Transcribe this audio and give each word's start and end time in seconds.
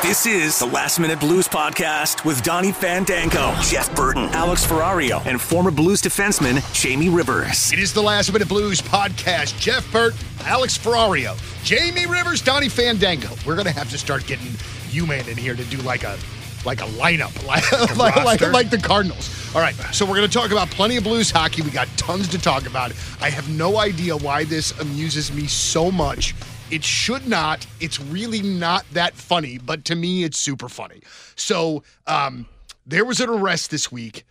This 0.00 0.26
is 0.26 0.60
the 0.60 0.66
Last 0.66 1.00
Minute 1.00 1.18
Blues 1.18 1.48
Podcast 1.48 2.24
with 2.24 2.44
Donny 2.44 2.70
Fandango, 2.70 3.52
Jeff 3.60 3.92
Burton, 3.96 4.28
Alex 4.28 4.64
Ferrario, 4.64 5.26
and 5.26 5.40
former 5.40 5.72
Blues 5.72 6.00
defenseman 6.00 6.62
Jamie 6.72 7.08
Rivers. 7.08 7.72
It 7.72 7.80
is 7.80 7.92
the 7.92 8.00
Last 8.00 8.32
Minute 8.32 8.48
Blues 8.48 8.80
podcast. 8.80 9.58
Jeff 9.58 9.90
Burt, 9.90 10.14
Alex 10.44 10.78
Ferrario, 10.78 11.36
Jamie 11.64 12.06
Rivers, 12.06 12.40
Donny 12.40 12.68
Fandango. 12.68 13.28
We're 13.44 13.56
gonna 13.56 13.72
have 13.72 13.90
to 13.90 13.98
start 13.98 14.24
getting 14.28 14.46
you 14.88 15.04
man 15.04 15.28
in 15.28 15.36
here 15.36 15.56
to 15.56 15.64
do 15.64 15.78
like 15.78 16.04
a 16.04 16.16
like 16.64 16.80
a 16.80 16.86
lineup, 16.86 17.44
like 17.46 17.96
like, 17.96 18.24
like, 18.24 18.40
like 18.52 18.70
the 18.70 18.78
Cardinals. 18.78 19.52
All 19.52 19.60
right, 19.60 19.74
so 19.92 20.06
we're 20.06 20.14
gonna 20.14 20.28
talk 20.28 20.52
about 20.52 20.70
plenty 20.70 20.96
of 20.96 21.02
Blues 21.02 21.28
hockey. 21.32 21.62
We 21.62 21.70
got 21.70 21.88
tons 21.96 22.28
to 22.28 22.38
talk 22.38 22.66
about. 22.66 22.92
I 23.20 23.30
have 23.30 23.48
no 23.50 23.78
idea 23.78 24.16
why 24.16 24.44
this 24.44 24.78
amuses 24.78 25.32
me 25.32 25.48
so 25.48 25.90
much. 25.90 26.36
It 26.70 26.84
should 26.84 27.26
not. 27.26 27.66
It's 27.80 28.00
really 28.00 28.42
not 28.42 28.84
that 28.92 29.14
funny, 29.14 29.58
but 29.58 29.84
to 29.86 29.94
me, 29.94 30.24
it's 30.24 30.38
super 30.38 30.68
funny. 30.68 31.00
So, 31.34 31.82
um, 32.06 32.46
there 32.86 33.04
was 33.04 33.20
an 33.20 33.28
arrest 33.28 33.70
this 33.70 33.92
week 33.92 34.24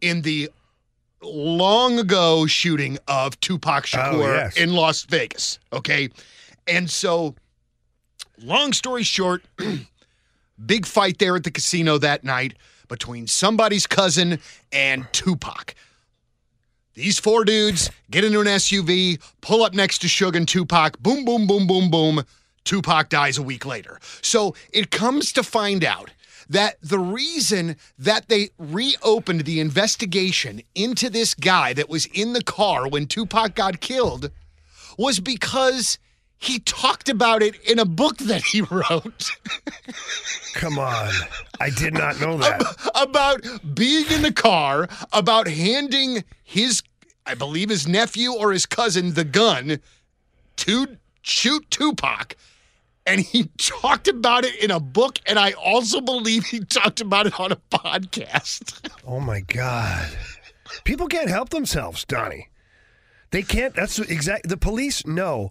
in 0.00 0.22
the 0.22 0.50
long 1.22 1.98
ago 1.98 2.46
shooting 2.46 2.98
of 3.08 3.38
Tupac 3.40 3.84
Shakur 3.84 4.36
yes. 4.36 4.56
in 4.56 4.72
Las 4.72 5.02
Vegas. 5.04 5.58
Okay. 5.72 6.10
And 6.66 6.88
so, 6.90 7.34
long 8.42 8.72
story 8.72 9.02
short, 9.02 9.42
big 10.66 10.86
fight 10.86 11.18
there 11.18 11.36
at 11.36 11.44
the 11.44 11.50
casino 11.50 11.98
that 11.98 12.24
night 12.24 12.54
between 12.88 13.26
somebody's 13.26 13.86
cousin 13.86 14.38
and 14.72 15.06
Tupac. 15.12 15.74
These 16.98 17.20
four 17.20 17.44
dudes 17.44 17.92
get 18.10 18.24
into 18.24 18.40
an 18.40 18.48
SUV, 18.48 19.22
pull 19.40 19.62
up 19.62 19.72
next 19.72 19.98
to 19.98 20.08
Suge 20.08 20.34
and 20.34 20.48
Tupac, 20.48 20.98
boom, 20.98 21.24
boom, 21.24 21.46
boom, 21.46 21.68
boom, 21.68 21.90
boom. 21.90 22.24
Tupac 22.64 23.08
dies 23.08 23.38
a 23.38 23.42
week 23.42 23.64
later. 23.64 24.00
So 24.20 24.56
it 24.72 24.90
comes 24.90 25.30
to 25.34 25.44
find 25.44 25.84
out 25.84 26.10
that 26.48 26.74
the 26.82 26.98
reason 26.98 27.76
that 28.00 28.26
they 28.26 28.50
reopened 28.58 29.42
the 29.42 29.60
investigation 29.60 30.60
into 30.74 31.08
this 31.08 31.34
guy 31.34 31.72
that 31.72 31.88
was 31.88 32.06
in 32.06 32.32
the 32.32 32.42
car 32.42 32.88
when 32.88 33.06
Tupac 33.06 33.54
got 33.54 33.78
killed 33.78 34.32
was 34.98 35.20
because 35.20 36.00
he 36.38 36.60
talked 36.60 37.08
about 37.08 37.42
it 37.42 37.56
in 37.62 37.78
a 37.78 37.84
book 37.84 38.18
that 38.18 38.42
he 38.42 38.62
wrote. 38.62 39.30
Come 40.54 40.78
on. 40.78 41.10
I 41.60 41.70
did 41.70 41.94
not 41.94 42.20
know 42.20 42.38
that. 42.38 42.62
about 42.94 43.42
being 43.74 44.06
in 44.10 44.22
the 44.22 44.32
car, 44.32 44.88
about 45.12 45.48
handing 45.48 46.24
his, 46.44 46.82
I 47.26 47.34
believe 47.34 47.70
his 47.70 47.88
nephew 47.88 48.32
or 48.32 48.52
his 48.52 48.66
cousin 48.66 49.14
the 49.14 49.24
gun 49.24 49.80
to 50.56 50.96
shoot 51.22 51.68
Tupac. 51.70 52.36
And 53.04 53.20
he 53.22 53.44
talked 53.56 54.06
about 54.06 54.44
it 54.44 54.54
in 54.62 54.70
a 54.70 54.78
book, 54.78 55.18
and 55.26 55.38
I 55.38 55.52
also 55.52 56.00
believe 56.00 56.44
he 56.44 56.60
talked 56.60 57.00
about 57.00 57.26
it 57.26 57.40
on 57.40 57.52
a 57.52 57.56
podcast. 57.56 58.90
Oh 59.06 59.20
my 59.20 59.40
God. 59.40 60.06
People 60.84 61.06
can't 61.06 61.30
help 61.30 61.48
themselves, 61.48 62.04
Donny. 62.04 62.50
They 63.30 63.42
can't. 63.42 63.74
That's 63.74 63.98
exact. 63.98 64.50
The 64.50 64.58
police 64.58 65.06
know 65.06 65.50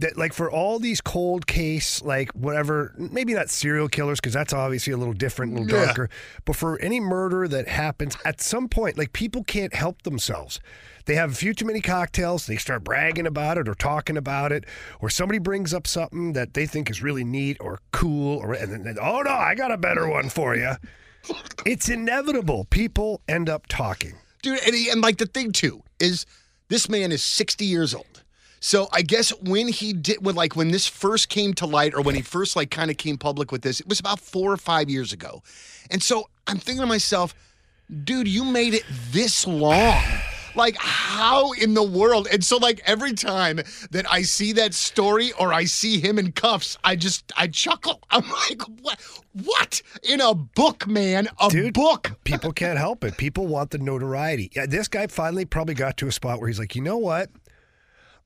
that, 0.00 0.16
like, 0.18 0.32
for 0.32 0.50
all 0.50 0.78
these 0.78 1.00
cold 1.00 1.46
case, 1.46 2.02
like, 2.02 2.30
whatever, 2.32 2.94
maybe 2.98 3.32
not 3.34 3.48
serial 3.50 3.88
killers, 3.88 4.18
because 4.20 4.32
that's 4.32 4.52
obviously 4.52 4.92
a 4.92 4.96
little 4.96 5.14
different, 5.14 5.52
a 5.56 5.60
little 5.62 5.78
Yeah. 5.78 5.86
darker, 5.86 6.10
but 6.44 6.56
for 6.56 6.78
any 6.80 7.00
murder 7.00 7.46
that 7.48 7.68
happens 7.68 8.16
at 8.24 8.40
some 8.40 8.68
point, 8.68 8.98
like, 8.98 9.12
people 9.12 9.44
can't 9.44 9.74
help 9.74 10.02
themselves. 10.02 10.58
They 11.06 11.14
have 11.14 11.32
a 11.32 11.34
few 11.34 11.54
too 11.54 11.64
many 11.64 11.80
cocktails, 11.80 12.46
they 12.46 12.56
start 12.56 12.82
bragging 12.84 13.26
about 13.26 13.58
it 13.58 13.68
or 13.68 13.74
talking 13.74 14.16
about 14.16 14.52
it, 14.52 14.64
or 15.00 15.08
somebody 15.10 15.38
brings 15.38 15.72
up 15.74 15.86
something 15.86 16.32
that 16.34 16.54
they 16.54 16.66
think 16.66 16.90
is 16.90 17.02
really 17.02 17.24
neat 17.24 17.56
or 17.60 17.78
cool, 17.92 18.38
or, 18.38 18.52
and 18.54 18.72
then, 18.84 18.96
oh 19.00 19.22
no, 19.22 19.30
I 19.30 19.54
got 19.54 19.70
a 19.70 19.78
better 19.78 20.08
one 20.08 20.28
for 20.28 20.54
you. 20.56 20.72
It's 21.66 21.88
inevitable. 21.88 22.64
People 22.70 23.20
end 23.28 23.48
up 23.50 23.66
talking. 23.68 24.14
dude 24.42 24.58
and, 24.64 24.74
he, 24.74 24.88
and 24.88 25.02
like 25.02 25.18
the 25.18 25.26
thing 25.26 25.52
too 25.52 25.82
is 25.98 26.24
this 26.68 26.88
man 26.88 27.12
is 27.12 27.22
60 27.22 27.64
years 27.66 27.94
old 27.94 28.24
so 28.60 28.88
i 28.92 29.02
guess 29.02 29.30
when 29.40 29.68
he 29.68 29.92
did 29.92 30.24
when 30.24 30.34
like 30.34 30.54
when 30.54 30.70
this 30.70 30.86
first 30.86 31.28
came 31.28 31.52
to 31.54 31.66
light 31.66 31.94
or 31.94 32.02
when 32.02 32.14
he 32.14 32.22
first 32.22 32.54
like 32.56 32.70
kind 32.70 32.90
of 32.90 32.96
came 32.96 33.18
public 33.18 33.50
with 33.50 33.62
this 33.62 33.80
it 33.80 33.88
was 33.88 33.98
about 33.98 34.20
four 34.20 34.52
or 34.52 34.56
five 34.56 34.88
years 34.88 35.12
ago 35.12 35.42
and 35.90 36.02
so 36.02 36.28
i'm 36.46 36.58
thinking 36.58 36.80
to 36.80 36.86
myself 36.86 37.34
dude 38.04 38.28
you 38.28 38.44
made 38.44 38.74
it 38.74 38.84
this 39.10 39.46
long 39.46 40.02
like 40.56 40.76
how 40.76 41.52
in 41.52 41.74
the 41.74 41.82
world 41.82 42.28
and 42.32 42.44
so 42.44 42.56
like 42.56 42.80
every 42.84 43.12
time 43.12 43.60
that 43.90 44.04
i 44.10 44.20
see 44.22 44.52
that 44.52 44.74
story 44.74 45.32
or 45.38 45.52
i 45.52 45.64
see 45.64 46.00
him 46.00 46.18
in 46.18 46.32
cuffs 46.32 46.76
i 46.84 46.94
just 46.96 47.32
i 47.36 47.46
chuckle 47.46 48.00
i'm 48.10 48.28
like 48.48 48.60
what 48.82 49.00
what 49.44 49.80
in 50.02 50.20
a 50.20 50.34
book 50.34 50.86
man 50.86 51.28
a 51.40 51.48
Dude, 51.48 51.74
book 51.74 52.12
People 52.24 52.52
can't 52.52 52.78
help 52.78 53.02
it. 53.02 53.16
People 53.16 53.46
want 53.48 53.70
the 53.70 53.78
notoriety. 53.78 54.50
Yeah, 54.54 54.66
this 54.66 54.86
guy 54.88 55.06
finally 55.08 55.44
probably 55.44 55.74
got 55.74 55.96
to 55.96 56.06
a 56.06 56.12
spot 56.12 56.38
where 56.38 56.48
he's 56.48 56.58
like, 56.60 56.76
you 56.76 56.82
know 56.82 56.96
what? 56.96 57.28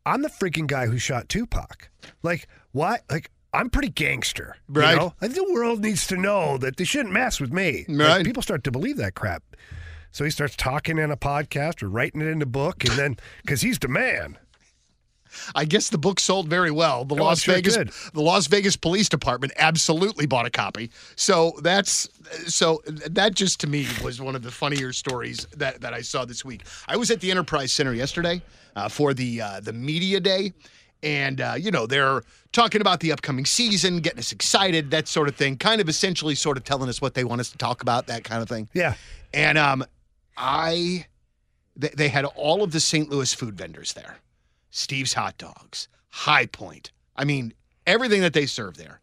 I'm 0.06 0.22
the 0.22 0.28
freaking 0.28 0.66
guy 0.66 0.86
who 0.86 0.98
shot 0.98 1.28
Tupac. 1.28 1.88
Like, 2.22 2.46
why? 2.72 2.98
Like, 3.10 3.30
I'm 3.52 3.70
pretty 3.70 3.88
gangster. 3.88 4.56
you 4.68 4.80
Right. 4.80 4.96
know? 4.96 5.14
I 5.22 5.28
think 5.28 5.46
the 5.46 5.52
world 5.52 5.80
needs 5.80 6.06
to 6.08 6.16
know 6.16 6.58
that 6.58 6.76
they 6.76 6.84
shouldn't 6.84 7.12
mess 7.14 7.40
with 7.40 7.52
me. 7.52 7.84
Like, 7.88 8.08
Right. 8.08 8.24
people 8.26 8.42
start 8.42 8.64
to 8.64 8.70
believe 8.70 8.96
that 8.98 9.14
crap. 9.14 9.42
So 10.10 10.24
he 10.24 10.30
starts 10.30 10.54
talking 10.56 10.98
in 10.98 11.10
a 11.10 11.16
podcast 11.16 11.82
or 11.82 11.88
writing 11.88 12.20
it 12.20 12.26
in 12.28 12.40
a 12.42 12.46
book, 12.46 12.84
and 12.84 12.92
then 12.98 13.16
because 13.42 13.62
he's 13.62 13.78
the 13.78 13.88
man. 13.88 14.38
I 15.54 15.64
guess 15.64 15.88
the 15.90 15.98
book 15.98 16.20
sold 16.20 16.48
very 16.48 16.70
well. 16.70 17.04
The 17.04 17.14
Oh, 17.14 17.24
Las 17.24 17.40
sure 17.42 17.54
Vegas 17.54 17.76
did. 17.76 17.90
the 18.12 18.20
Las 18.22 18.46
Vegas 18.46 18.76
Police 18.76 19.08
Department 19.08 19.52
absolutely 19.56 20.26
bought 20.26 20.46
a 20.46 20.50
copy. 20.50 20.90
So 21.16 21.52
that's 21.62 22.08
so 22.46 22.82
that 22.86 23.34
just 23.34 23.60
to 23.60 23.66
me 23.66 23.86
was 24.02 24.20
one 24.20 24.34
of 24.36 24.42
the 24.42 24.50
funnier 24.50 24.92
stories 24.92 25.46
that, 25.56 25.80
that 25.80 25.92
I 25.94 26.00
saw 26.00 26.24
this 26.24 26.44
week. 26.44 26.62
I 26.88 26.96
was 26.96 27.10
at 27.10 27.20
the 27.20 27.30
Enterprise 27.30 27.72
Center 27.72 27.92
yesterday 27.94 28.42
uh, 28.76 28.88
for 28.88 29.14
the 29.14 29.40
uh, 29.40 29.60
the 29.60 29.72
media 29.72 30.20
day, 30.20 30.52
and 31.02 31.40
uh, 31.40 31.54
you 31.58 31.70
know 31.70 31.86
they're 31.86 32.22
talking 32.52 32.80
about 32.80 33.00
the 33.00 33.12
upcoming 33.12 33.44
season, 33.44 33.98
getting 33.98 34.18
us 34.20 34.32
excited, 34.32 34.90
that 34.92 35.08
sort 35.08 35.28
of 35.28 35.34
thing. 35.36 35.56
Kind 35.56 35.80
of 35.80 35.88
essentially 35.88 36.34
sort 36.34 36.56
of 36.56 36.64
telling 36.64 36.88
us 36.88 37.00
what 37.00 37.14
they 37.14 37.24
want 37.24 37.40
us 37.40 37.50
to 37.50 37.58
talk 37.58 37.82
about, 37.82 38.06
that 38.06 38.22
kind 38.24 38.40
of 38.42 38.48
thing. 38.48 38.68
Yeah. 38.72 38.94
And 39.32 39.58
um, 39.58 39.84
I, 40.36 41.06
they, 41.76 41.88
they 41.88 42.08
had 42.08 42.24
all 42.24 42.62
of 42.62 42.70
the 42.72 42.78
St. 42.80 43.08
Louis 43.10 43.34
food 43.34 43.56
vendors 43.56 43.92
there. 43.94 44.18
Steve's 44.74 45.12
Hot 45.12 45.38
Dogs, 45.38 45.86
High 46.10 46.46
Point. 46.46 46.90
I 47.14 47.24
mean, 47.24 47.54
everything 47.86 48.22
that 48.22 48.32
they 48.32 48.44
serve 48.44 48.76
there. 48.76 49.00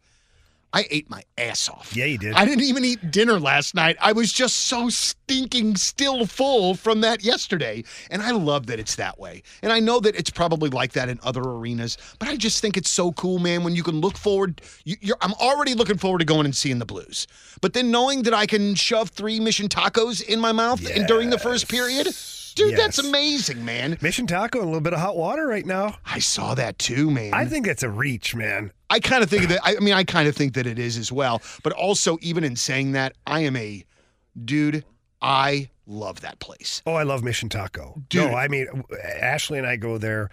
I 0.74 0.86
ate 0.90 1.08
my 1.08 1.22
ass 1.36 1.68
off. 1.68 1.94
Yeah, 1.94 2.04
you 2.04 2.18
did. 2.18 2.34
I 2.34 2.44
didn't 2.44 2.64
even 2.64 2.84
eat 2.84 3.10
dinner 3.10 3.40
last 3.40 3.74
night. 3.74 3.96
I 4.00 4.12
was 4.12 4.32
just 4.32 4.56
so 4.56 4.90
stinking 4.90 5.76
still 5.76 6.26
full 6.26 6.74
from 6.74 7.00
that 7.02 7.24
yesterday. 7.24 7.84
And 8.10 8.22
I 8.22 8.32
love 8.32 8.66
that 8.66 8.80
it's 8.80 8.96
that 8.96 9.18
way. 9.18 9.42
And 9.62 9.72
I 9.72 9.80
know 9.80 9.98
that 10.00 10.14
it's 10.14 10.30
probably 10.30 10.68
like 10.68 10.92
that 10.92 11.08
in 11.08 11.18
other 11.22 11.42
arenas, 11.42 11.96
but 12.18 12.28
I 12.28 12.36
just 12.36 12.60
think 12.60 12.76
it's 12.76 12.90
so 12.90 13.12
cool, 13.12 13.38
man, 13.38 13.64
when 13.64 13.74
you 13.74 13.82
can 13.82 14.00
look 14.00 14.18
forward. 14.18 14.60
You, 14.84 14.96
you're, 15.00 15.18
I'm 15.22 15.34
already 15.34 15.72
looking 15.74 15.98
forward 15.98 16.18
to 16.18 16.26
going 16.26 16.44
and 16.44 16.56
seeing 16.56 16.78
the 16.78 16.86
Blues. 16.86 17.26
But 17.62 17.72
then 17.72 17.90
knowing 17.90 18.22
that 18.24 18.34
I 18.34 18.44
can 18.44 18.74
shove 18.74 19.08
three 19.10 19.40
mission 19.40 19.68
tacos 19.68 20.22
in 20.22 20.38
my 20.38 20.52
mouth 20.52 20.86
and 20.90 21.06
during 21.06 21.30
the 21.30 21.38
first 21.38 21.68
period, 21.68 22.08
dude, 22.54 22.76
that's 22.76 22.98
amazing, 22.98 23.64
man. 23.64 23.98
Mission 24.00 24.26
Taco 24.26 24.58
and 24.58 24.64
a 24.64 24.68
little 24.68 24.80
bit 24.80 24.92
of 24.92 25.00
hot 25.00 25.16
water 25.16 25.46
right 25.46 25.66
now. 25.66 25.96
I 26.04 26.18
saw 26.18 26.54
that 26.54 26.78
too, 26.78 27.10
man. 27.10 27.34
I 27.34 27.46
think 27.46 27.66
that's 27.66 27.82
a 27.82 27.88
reach, 27.88 28.34
man. 28.34 28.72
I 28.90 29.00
kind 29.00 29.22
of 29.22 29.30
think 29.30 29.48
that. 29.48 29.60
I 29.62 29.78
mean, 29.80 29.94
I 29.94 30.04
kind 30.04 30.28
of 30.28 30.36
think 30.36 30.54
that 30.54 30.66
it 30.66 30.78
is 30.78 30.96
as 30.96 31.10
well. 31.10 31.40
But 31.62 31.72
also, 31.72 32.18
even 32.20 32.44
in 32.44 32.56
saying 32.56 32.92
that, 32.92 33.14
I 33.26 33.40
am 33.40 33.56
a 33.56 33.84
dude. 34.44 34.84
I 35.20 35.70
love 35.86 36.20
that 36.20 36.38
place. 36.40 36.82
Oh, 36.86 36.94
I 36.94 37.02
love 37.02 37.22
Mission 37.22 37.48
Taco. 37.48 38.02
Dude. 38.08 38.30
No, 38.30 38.36
I 38.36 38.48
mean 38.48 38.84
Ashley 39.20 39.58
and 39.58 39.66
I 39.66 39.76
go 39.76 39.98
there 39.98 40.30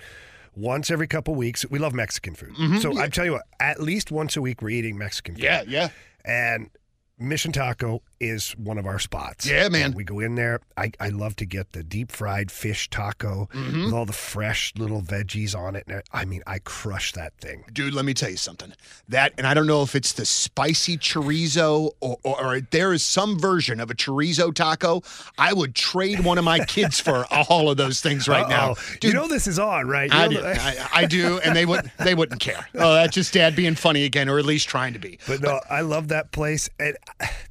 once 0.55 0.91
every 0.91 1.07
couple 1.07 1.35
weeks. 1.35 1.65
We 1.69 1.79
love 1.79 1.93
Mexican 1.93 2.35
food, 2.35 2.55
mm-hmm. 2.55 2.77
so 2.77 2.99
I 2.99 3.07
tell 3.07 3.25
you 3.25 3.33
what, 3.33 3.43
at 3.59 3.81
least 3.81 4.11
once 4.11 4.35
a 4.35 4.41
week 4.41 4.61
we're 4.61 4.69
eating 4.69 4.97
Mexican 4.97 5.35
food. 5.35 5.43
Yeah, 5.43 5.63
yeah. 5.67 5.89
and 6.25 6.69
Mission 7.17 7.51
Taco 7.51 8.01
is 8.19 8.51
one 8.57 8.77
of 8.77 8.85
our 8.85 8.99
spots. 8.99 9.45
Yeah, 9.49 9.69
man. 9.69 9.87
And 9.87 9.95
we 9.95 10.03
go 10.03 10.19
in 10.19 10.35
there. 10.35 10.59
I, 10.77 10.91
I 10.99 11.09
love 11.09 11.35
to 11.37 11.45
get 11.45 11.71
the 11.73 11.83
deep 11.83 12.11
fried 12.11 12.51
fish 12.51 12.89
taco 12.89 13.47
Mm-hmm. 13.53 13.85
with 13.85 13.93
all 13.93 14.05
the 14.05 14.13
fresh 14.13 14.73
little 14.77 15.01
veggies 15.01 15.57
on 15.57 15.75
it. 15.75 15.83
And 15.87 16.01
I 16.11 16.25
mean, 16.25 16.41
I 16.47 16.59
crush 16.59 17.13
that 17.13 17.33
thing. 17.39 17.63
Dude, 17.71 17.93
let 17.93 18.05
me 18.05 18.13
tell 18.13 18.29
you 18.29 18.37
something. 18.37 18.73
That, 19.07 19.33
and 19.37 19.45
I 19.47 19.53
don't 19.53 19.67
know 19.67 19.81
if 19.83 19.95
it's 19.95 20.13
the 20.13 20.25
spicy 20.25 20.97
chorizo 20.97 21.91
or, 21.99 22.17
or, 22.23 22.43
or 22.55 22.59
there 22.61 22.93
is 22.93 23.03
some 23.03 23.37
version 23.39 23.79
of 23.79 23.89
a 23.91 23.93
chorizo 23.95 24.53
taco. 24.53 25.01
I 25.37 25.53
would 25.53 25.75
trade 25.75 26.21
one 26.23 26.37
of 26.37 26.43
my 26.43 26.59
kids 26.65 26.99
for 26.99 27.25
all 27.31 27.69
of 27.69 27.77
those 27.77 28.01
things 28.01 28.27
right 28.27 28.47
now. 28.47 28.71
Uh-oh. 28.71 28.95
Dude, 28.99 29.13
you 29.13 29.13
know 29.13 29.27
this 29.27 29.47
is 29.47 29.59
on, 29.59 29.87
right? 29.87 30.11
I 30.13 30.27
do, 30.27 30.41
the- 30.41 30.47
I, 30.61 30.87
I 30.93 31.05
do, 31.05 31.39
and 31.39 31.55
they 31.55 31.65
would 31.65 31.91
they 31.99 32.15
wouldn't 32.15 32.41
care. 32.41 32.67
Oh, 32.75 32.93
that's 32.93 33.13
just 33.13 33.33
dad 33.33 33.55
being 33.55 33.75
funny 33.75 34.05
again, 34.05 34.29
or 34.29 34.39
at 34.39 34.45
least 34.45 34.67
trying 34.67 34.93
to 34.93 34.99
be. 34.99 35.19
but 35.27 35.41
no, 35.41 35.59
I 35.69 35.81
love 35.81 36.09
that 36.09 36.31
place. 36.31 36.69
And 36.79 36.97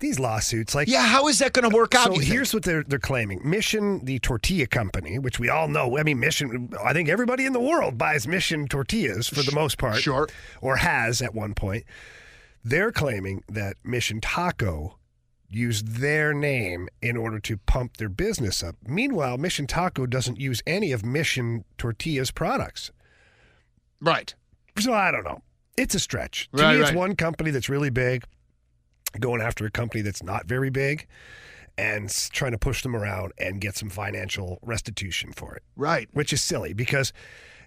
these 0.00 0.18
lawsuits, 0.18 0.57
like 0.74 0.88
Yeah, 0.88 1.06
how 1.06 1.28
is 1.28 1.38
that 1.40 1.52
going 1.52 1.68
to 1.68 1.74
work 1.76 1.94
out? 1.94 2.14
So 2.14 2.20
here's 2.20 2.52
what 2.54 2.62
they're 2.62 2.82
they're 2.82 2.98
claiming: 2.98 3.40
Mission, 3.48 4.04
the 4.04 4.18
tortilla 4.18 4.66
company, 4.66 5.18
which 5.18 5.38
we 5.38 5.48
all 5.48 5.68
know. 5.68 5.98
I 5.98 6.02
mean, 6.02 6.20
Mission. 6.20 6.70
I 6.84 6.92
think 6.92 7.08
everybody 7.08 7.46
in 7.46 7.52
the 7.52 7.60
world 7.60 7.98
buys 7.98 8.26
Mission 8.28 8.66
tortillas 8.68 9.28
for 9.28 9.42
the 9.42 9.52
most 9.52 9.78
part. 9.78 9.96
Sure. 9.96 10.28
Or 10.60 10.76
has 10.76 11.22
at 11.22 11.34
one 11.34 11.54
point. 11.54 11.84
They're 12.64 12.92
claiming 12.92 13.44
that 13.48 13.76
Mission 13.84 14.20
Taco 14.20 14.96
used 15.48 15.86
their 16.00 16.34
name 16.34 16.88
in 17.00 17.16
order 17.16 17.38
to 17.40 17.56
pump 17.56 17.96
their 17.96 18.10
business 18.10 18.62
up. 18.62 18.76
Meanwhile, 18.86 19.38
Mission 19.38 19.66
Taco 19.66 20.04
doesn't 20.04 20.38
use 20.38 20.62
any 20.66 20.92
of 20.92 21.04
Mission 21.04 21.64
Tortillas 21.78 22.30
products. 22.30 22.90
Right. 24.00 24.34
So 24.78 24.92
I 24.92 25.10
don't 25.10 25.24
know. 25.24 25.40
It's 25.78 25.94
a 25.94 26.00
stretch. 26.00 26.48
To 26.56 26.62
Right, 26.62 26.74
me, 26.76 26.82
it's 26.82 26.90
right. 26.90 26.98
one 26.98 27.16
company 27.16 27.50
that's 27.50 27.68
really 27.68 27.90
big 27.90 28.24
going 29.18 29.40
after 29.40 29.66
a 29.66 29.70
company 29.70 30.02
that's 30.02 30.22
not 30.22 30.46
very 30.46 30.70
big 30.70 31.06
and 31.76 32.10
trying 32.32 32.52
to 32.52 32.58
push 32.58 32.82
them 32.82 32.96
around 32.96 33.32
and 33.38 33.60
get 33.60 33.76
some 33.76 33.88
financial 33.88 34.58
restitution 34.62 35.32
for 35.32 35.54
it, 35.54 35.62
Right. 35.76 36.08
which 36.12 36.32
is 36.32 36.42
silly 36.42 36.72
because 36.72 37.12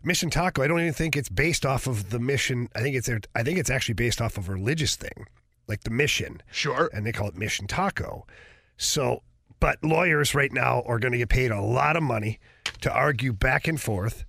Mission 0.04 0.30
Taco, 0.30 0.64
I 0.64 0.68
don't 0.68 0.80
even 0.80 0.94
think 0.94 1.16
it's 1.16 1.30
based 1.30 1.66
off 1.66 1.86
of 1.88 2.10
the 2.10 2.20
mission. 2.20 2.68
I 2.76 2.82
think 2.82 2.96
it's 2.96 3.10
I 3.36 3.44
think 3.44 3.58
it's 3.60 3.70
actually 3.70 3.94
based 3.94 4.20
off 4.22 4.38
of 4.38 4.50
a 4.50 4.54
religious 4.54 4.96
thing, 4.96 5.28
like 5.68 5.84
the 5.84 5.92
mission, 5.92 6.42
Sure. 6.52 6.90
and 6.92 7.06
they 7.06 7.12
call 7.12 7.28
it 7.28 7.38
Mission 7.38 7.68
Taco. 7.68 8.26
So, 8.78 9.22
but 9.60 9.78
lawyers 9.84 10.34
right 10.34 10.52
now 10.52 10.82
are 10.88 10.98
going 10.98 11.12
to 11.12 11.20
get 11.20 11.30
paid 11.30 11.52
a 11.52 11.62
lot 11.62 11.96
of 11.96 12.02
money 12.04 12.40
to 12.82 12.92
argue 12.92 13.32
back 13.32 13.68
and 13.68 13.80
forth. 13.80 14.26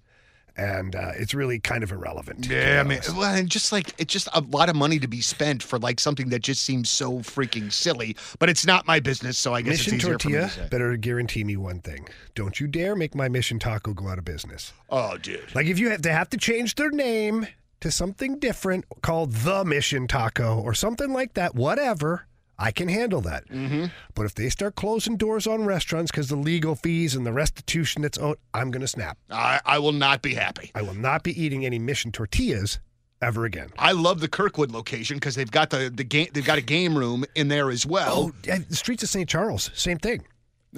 And 0.57 0.95
uh, 0.95 1.13
it's 1.15 1.33
really 1.33 1.59
kind 1.59 1.83
of 1.83 1.93
irrelevant. 1.93 2.47
Yeah, 2.47 2.83
I 2.85 2.89
mean, 2.89 3.01
well, 3.17 3.35
and 3.35 3.49
just 3.49 3.73
like 3.73 3.95
it's 3.99 4.13
just 4.13 4.29
a 4.35 4.41
lot 4.41 4.69
of 4.69 4.77
money 4.77 4.99
to 4.99 5.09
be 5.09 5.21
spent 5.21 5.63
for 5.63 5.79
like 5.79 5.99
something 5.99 6.29
that 6.29 6.43
just 6.43 6.63
seems 6.63 6.91
so 6.91 7.19
freaking 7.21 7.73
silly. 7.73 8.17
But 8.39 8.49
it's 8.51 8.67
not 8.67 8.87
my 8.87 9.01
business, 9.01 9.39
so 9.39 9.55
I 9.55 9.63
guess 9.63 9.79
Mission 9.79 9.95
it's 9.95 10.05
easier 10.05 10.19
for 10.19 10.29
me 10.29 10.35
to 10.35 10.41
Tortilla 10.41 10.51
say. 10.51 10.69
better 10.69 10.97
guarantee 10.97 11.45
me 11.45 11.57
one 11.57 11.81
thing: 11.81 12.07
don't 12.35 12.61
you 12.61 12.67
dare 12.67 12.95
make 12.95 13.15
my 13.15 13.29
Mission 13.29 13.59
Taco 13.59 13.95
go 13.95 14.09
out 14.09 14.19
of 14.19 14.25
business. 14.25 14.73
Oh, 14.91 15.17
dude. 15.17 15.55
Like 15.55 15.67
if 15.67 15.79
you 15.79 15.91
have 15.91 16.03
to 16.03 16.13
have 16.13 16.29
to 16.31 16.37
change 16.37 16.75
their 16.75 16.91
name 16.91 17.47
to 17.81 17.91
something 17.91 18.39
different 18.39 18.85
called 19.03 19.33
the 19.33 19.65
Mission 19.65 20.07
Taco 20.07 20.61
or 20.61 20.75
something 20.75 21.13
like 21.13 21.35
that, 21.35 21.55
whatever. 21.55 22.27
I 22.59 22.71
can 22.71 22.89
handle 22.89 23.21
that. 23.23 23.49
Mm-hmm. 23.49 23.87
But 24.15 24.27
if 24.27 24.35
they 24.35 24.49
start 24.49 24.75
closing 24.75 25.17
doors 25.17 25.47
on 25.47 25.65
restaurants 25.65 26.11
because 26.11 26.29
the 26.29 26.37
legal 26.37 26.75
fees 26.75 27.15
and 27.15 27.27
the 27.27 27.33
restitution 27.33 28.03
that's 28.03 28.19
owed, 28.19 28.39
I'm 28.55 28.71
going 28.71 28.83
to 28.83 28.89
snap. 28.89 29.19
I, 29.31 29.61
I 29.65 29.79
will 29.79 29.93
not 29.93 30.23
be 30.23 30.35
happy. 30.35 30.71
I 30.75 30.83
will 30.83 30.95
not 30.95 31.23
be 31.23 31.41
eating 31.43 31.65
any 31.67 31.79
Mission 31.79 32.13
tortillas 32.13 32.79
ever 33.21 33.45
again. 33.45 33.71
I 33.79 33.93
love 33.93 34.21
the 34.21 34.29
Kirkwood 34.29 34.71
location 34.71 35.17
because 35.17 35.35
they've 35.35 35.51
got 35.51 35.71
the 35.71 35.91
the 35.95 36.05
game. 36.05 36.29
They've 36.33 36.45
got 36.45 36.59
a 36.59 36.63
game 36.63 36.97
room 36.97 37.25
in 37.35 37.49
there 37.49 37.71
as 37.71 37.87
well. 37.87 38.15
Oh, 38.17 38.33
the 38.43 38.77
streets 38.77 39.03
of 39.03 39.09
St. 39.09 39.29
Charles, 39.29 39.71
same 39.75 39.99
thing. 39.99 40.25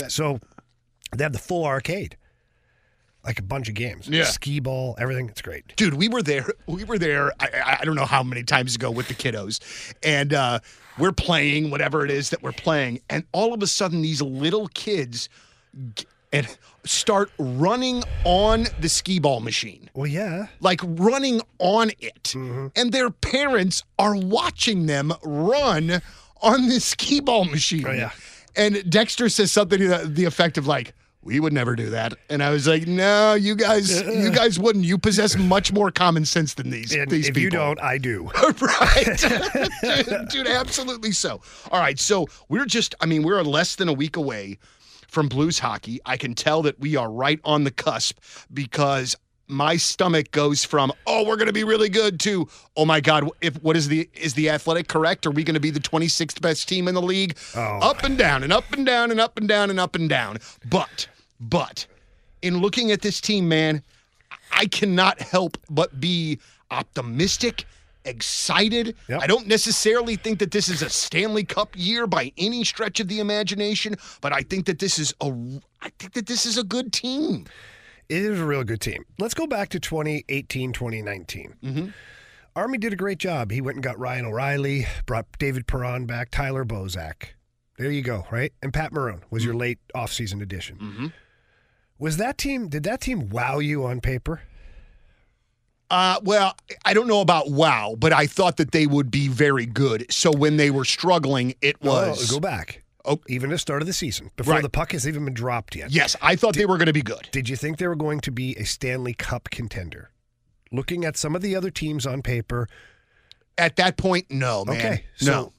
So 0.08 0.40
they 1.16 1.24
have 1.24 1.32
the 1.32 1.38
full 1.38 1.64
arcade, 1.64 2.16
like 3.24 3.38
a 3.38 3.42
bunch 3.42 3.68
of 3.68 3.74
games. 3.74 4.08
Yeah. 4.08 4.24
Skee 4.24 4.60
ball, 4.60 4.94
everything. 4.98 5.28
It's 5.28 5.42
great. 5.42 5.74
dude 5.76 5.94
we 5.94 6.08
were 6.08 6.22
there 6.22 6.46
we 6.66 6.84
were 6.84 6.98
there 6.98 7.32
I, 7.40 7.78
I- 7.80 7.84
don't 7.84 7.94
know 7.96 8.04
how 8.04 8.22
many 8.22 8.42
times 8.42 8.74
ago 8.74 8.90
with 8.90 9.08
the 9.08 9.14
kiddos 9.14 9.60
and 10.02 10.32
uh 10.34 10.58
we're 10.98 11.12
playing 11.12 11.70
whatever 11.70 12.04
it 12.04 12.10
is 12.10 12.30
that 12.30 12.42
we're 12.42 12.52
playing 12.52 13.00
and 13.10 13.24
all 13.32 13.52
of 13.54 13.62
a 13.62 13.66
sudden 13.66 14.02
these 14.02 14.22
little 14.22 14.68
kids 14.68 15.28
g- 15.96 16.04
and 16.32 16.46
start 16.84 17.30
running 17.38 18.02
on 18.24 18.66
the 18.80 18.88
skee 18.88 19.18
ball 19.20 19.40
machine 19.40 19.88
Well, 19.94 20.06
yeah. 20.06 20.46
like 20.60 20.80
running 20.84 21.40
on 21.58 21.90
it 22.00 22.34
and 22.34 22.92
their 22.92 23.10
parents 23.10 23.82
are 23.98 24.14
watching 24.16 24.86
them 24.86 25.12
run 25.24 26.00
on 26.42 26.68
the 26.68 26.80
skee 26.80 27.20
ball 27.20 27.44
machine 27.44 27.86
Oh, 27.86 27.92
yeah. 27.92 28.10
and 28.56 28.88
dexter 28.90 29.28
says 29.28 29.50
something 29.52 29.78
to 29.78 30.06
the 30.06 30.24
effect 30.26 30.58
of 30.58 30.66
like 30.66 30.92
we 31.24 31.40
would 31.40 31.52
never 31.52 31.74
do 31.74 31.90
that. 31.90 32.14
And 32.28 32.42
i 32.42 32.50
was 32.50 32.66
like 32.68 32.86
no 32.86 33.34
you 33.34 33.54
guys 33.56 34.02
you 34.02 34.30
guys 34.42 34.58
wouldn't. 34.58 34.84
You 34.84 34.98
possess 34.98 35.36
much 35.36 35.72
more 35.72 35.90
common 35.90 36.24
sense 36.24 36.54
than 36.54 36.70
these 36.70 36.94
And 36.94 37.10
these 37.10 37.28
if 37.28 37.34
people. 37.34 37.42
you 37.42 37.50
don't, 37.50 37.80
I 37.80 37.98
do. 37.98 38.30
right. 38.60 39.18
Dude, 39.80 40.28
dude 40.30 40.46
absolutely 40.46 41.12
so. 41.12 41.40
All 41.70 41.80
right 41.80 41.98
so 41.98 42.26
we're 42.48 42.66
just 42.66 42.94
i 43.00 43.06
mean 43.06 43.22
we're 43.22 43.42
less 43.42 43.76
than 43.76 43.88
a 43.88 43.92
week 43.92 44.16
away 44.16 44.58
from 45.08 45.28
blues 45.28 45.58
hockey. 45.60 46.00
I 46.04 46.16
can 46.16 46.34
tell 46.34 46.62
that 46.62 46.78
we 46.80 46.96
are 46.96 47.10
right 47.10 47.40
on 47.44 47.64
the 47.64 47.70
cusp 47.70 48.18
because 48.52 49.14
my 49.46 49.76
stomach 49.76 50.30
goes 50.30 50.64
from 50.64 50.90
oh 51.06 51.22
we're 51.26 51.36
going 51.36 51.48
to 51.48 51.52
be 51.52 51.64
really 51.64 51.90
good 51.90 52.18
to 52.18 52.48
oh 52.78 52.86
my 52.86 52.98
god 52.98 53.28
if 53.42 53.62
what 53.62 53.76
is 53.76 53.88
the 53.88 54.08
is 54.14 54.32
the 54.34 54.48
athletic 54.50 54.88
correct? 54.88 55.26
Are 55.26 55.30
we 55.30 55.44
going 55.44 55.54
to 55.54 55.60
be 55.60 55.70
the 55.70 55.80
26th 55.80 56.40
best 56.40 56.66
team 56.68 56.88
in 56.88 56.94
the 56.94 57.02
league? 57.02 57.36
Oh. 57.54 57.78
Up 57.82 58.02
and 58.04 58.16
down 58.18 58.42
and 58.42 58.52
up 58.52 58.72
and 58.72 58.86
down 58.86 59.10
and 59.10 59.20
up 59.20 59.36
and 59.38 59.46
down 59.46 59.70
and 59.70 59.78
up 59.78 59.94
and 59.94 60.08
down. 60.08 60.38
But 60.68 61.08
but 61.48 61.86
in 62.42 62.58
looking 62.58 62.90
at 62.92 63.00
this 63.02 63.20
team 63.20 63.48
man 63.48 63.82
I 64.52 64.66
cannot 64.66 65.20
help 65.20 65.56
but 65.70 66.00
be 66.00 66.38
optimistic, 66.70 67.64
excited. 68.04 68.94
Yep. 69.08 69.22
I 69.22 69.26
don't 69.26 69.46
necessarily 69.46 70.16
think 70.16 70.38
that 70.38 70.50
this 70.50 70.68
is 70.68 70.82
a 70.82 70.88
Stanley 70.90 71.44
Cup 71.44 71.70
year 71.74 72.06
by 72.06 72.32
any 72.38 72.62
stretch 72.64 73.00
of 73.00 73.08
the 73.08 73.20
imagination, 73.20 73.96
but 74.20 74.32
I 74.32 74.42
think 74.42 74.66
that 74.66 74.78
this 74.78 74.98
is 74.98 75.12
a 75.20 75.26
I 75.80 75.90
think 75.98 76.12
that 76.12 76.26
this 76.26 76.46
is 76.46 76.56
a 76.58 76.64
good 76.64 76.92
team. 76.92 77.46
It 78.08 78.18
is 78.22 78.38
a 78.38 78.44
real 78.44 78.64
good 78.64 78.80
team. 78.80 79.04
Let's 79.18 79.34
go 79.34 79.46
back 79.46 79.70
to 79.70 79.80
2018, 79.80 80.72
2019. 80.72 81.54
Mm-hmm. 81.62 81.86
Army 82.54 82.78
did 82.78 82.92
a 82.92 82.96
great 82.96 83.18
job. 83.18 83.50
He 83.50 83.60
went 83.60 83.76
and 83.76 83.82
got 83.82 83.98
Ryan 83.98 84.26
O'Reilly, 84.26 84.86
brought 85.06 85.26
David 85.38 85.66
Perron 85.66 86.06
back, 86.06 86.30
Tyler 86.30 86.64
Bozak. 86.64 87.28
There 87.78 87.90
you 87.90 88.02
go, 88.02 88.26
right? 88.30 88.52
And 88.62 88.72
Pat 88.72 88.92
Maroon 88.92 89.22
was 89.30 89.42
Mm-hmm. 89.42 89.48
your 89.50 89.56
late 89.56 89.78
offseason 89.96 90.42
addition. 90.42 91.12
Was 92.04 92.18
that 92.18 92.36
team, 92.36 92.68
did 92.68 92.82
that 92.82 93.00
team 93.00 93.30
wow 93.30 93.60
you 93.60 93.86
on 93.86 94.02
paper? 94.02 94.42
Uh, 95.88 96.20
well, 96.22 96.54
I 96.84 96.92
don't 96.92 97.06
know 97.08 97.22
about 97.22 97.50
wow, 97.50 97.94
but 97.98 98.12
I 98.12 98.26
thought 98.26 98.58
that 98.58 98.72
they 98.72 98.86
would 98.86 99.10
be 99.10 99.26
very 99.26 99.64
good. 99.64 100.04
So 100.12 100.30
when 100.30 100.58
they 100.58 100.70
were 100.70 100.84
struggling, 100.84 101.54
it 101.62 101.82
was 101.82 102.30
Oh, 102.30 102.34
go 102.34 102.40
back. 102.40 102.82
Oh. 103.06 103.20
Even 103.26 103.48
the 103.48 103.56
start 103.56 103.80
of 103.80 103.86
the 103.86 103.94
season, 103.94 104.30
before 104.36 104.52
Right. 104.52 104.62
the 104.62 104.68
puck 104.68 104.92
has 104.92 105.08
even 105.08 105.24
been 105.24 105.32
dropped 105.32 105.74
yet. 105.74 105.92
yes, 105.92 106.14
I 106.20 106.36
thought 106.36 106.56
they 106.56 106.66
were 106.66 106.76
going 106.76 106.88
to 106.88 106.92
be 106.92 107.00
good. 107.00 107.26
Did 107.32 107.48
you 107.48 107.56
think 107.56 107.78
they 107.78 107.88
were 107.88 107.96
going 107.96 108.20
to 108.20 108.30
be 108.30 108.54
a 108.56 108.64
Stanley 108.64 109.14
Cup 109.14 109.48
contender? 109.48 110.10
Looking 110.70 111.06
at 111.06 111.16
some 111.16 111.34
of 111.34 111.40
the 111.40 111.56
other 111.56 111.70
teams 111.70 112.04
on 112.06 112.20
paper, 112.20 112.68
At 113.56 113.76
that 113.76 113.96
point, 113.96 114.26
no, 114.30 114.66
man. 114.66 114.76
Okay, 114.76 115.04
no. 115.22 115.54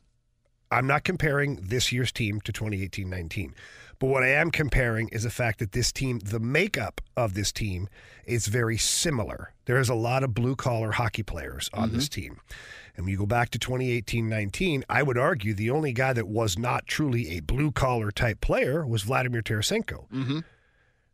I'm 0.70 0.86
not 0.86 1.04
comparing 1.04 1.56
this 1.56 1.92
year's 1.92 2.12
team 2.12 2.40
to 2.42 2.52
2018 2.52 3.10
19. 3.10 3.56
But 4.00 4.08
what 4.08 4.24
I 4.24 4.30
am 4.30 4.52
comparing 4.52 5.10
is 5.10 5.24
the 5.24 5.30
fact 5.30 5.60
that 5.60 5.72
this 5.72 5.92
team, 5.92 6.20
the 6.20 6.40
makeup 6.40 7.02
of 7.16 7.34
this 7.34 7.52
team, 7.52 7.88
is 8.26 8.48
very 8.48 8.78
similar. 8.78 9.54
There 9.66 9.80
is 9.80 9.90
a 9.90 9.96
lot 9.96 10.24
of 10.24 10.34
blue 10.34 10.56
collar 10.56 10.92
hockey 10.92 11.24
players 11.24 11.70
on 11.74 11.92
this 11.94 12.10
team. 12.10 12.40
And 12.96 13.06
when 13.06 13.12
you 13.12 13.18
go 13.18 13.26
back 13.26 13.50
to 13.52 13.60
2018 13.60 14.30
19, 14.30 14.86
I 14.90 15.04
would 15.04 15.18
argue 15.18 15.54
the 15.54 15.70
only 15.70 15.94
guy 15.94 16.14
that 16.14 16.28
was 16.28 16.58
not 16.58 16.88
truly 16.88 17.38
a 17.38 17.42
blue 17.42 17.72
collar 17.72 18.12
type 18.12 18.42
player 18.42 18.86
was 18.86 19.04
Vladimir 19.04 19.42
Tarasenko. 19.42 20.10
Mm-hmm. 20.10 20.40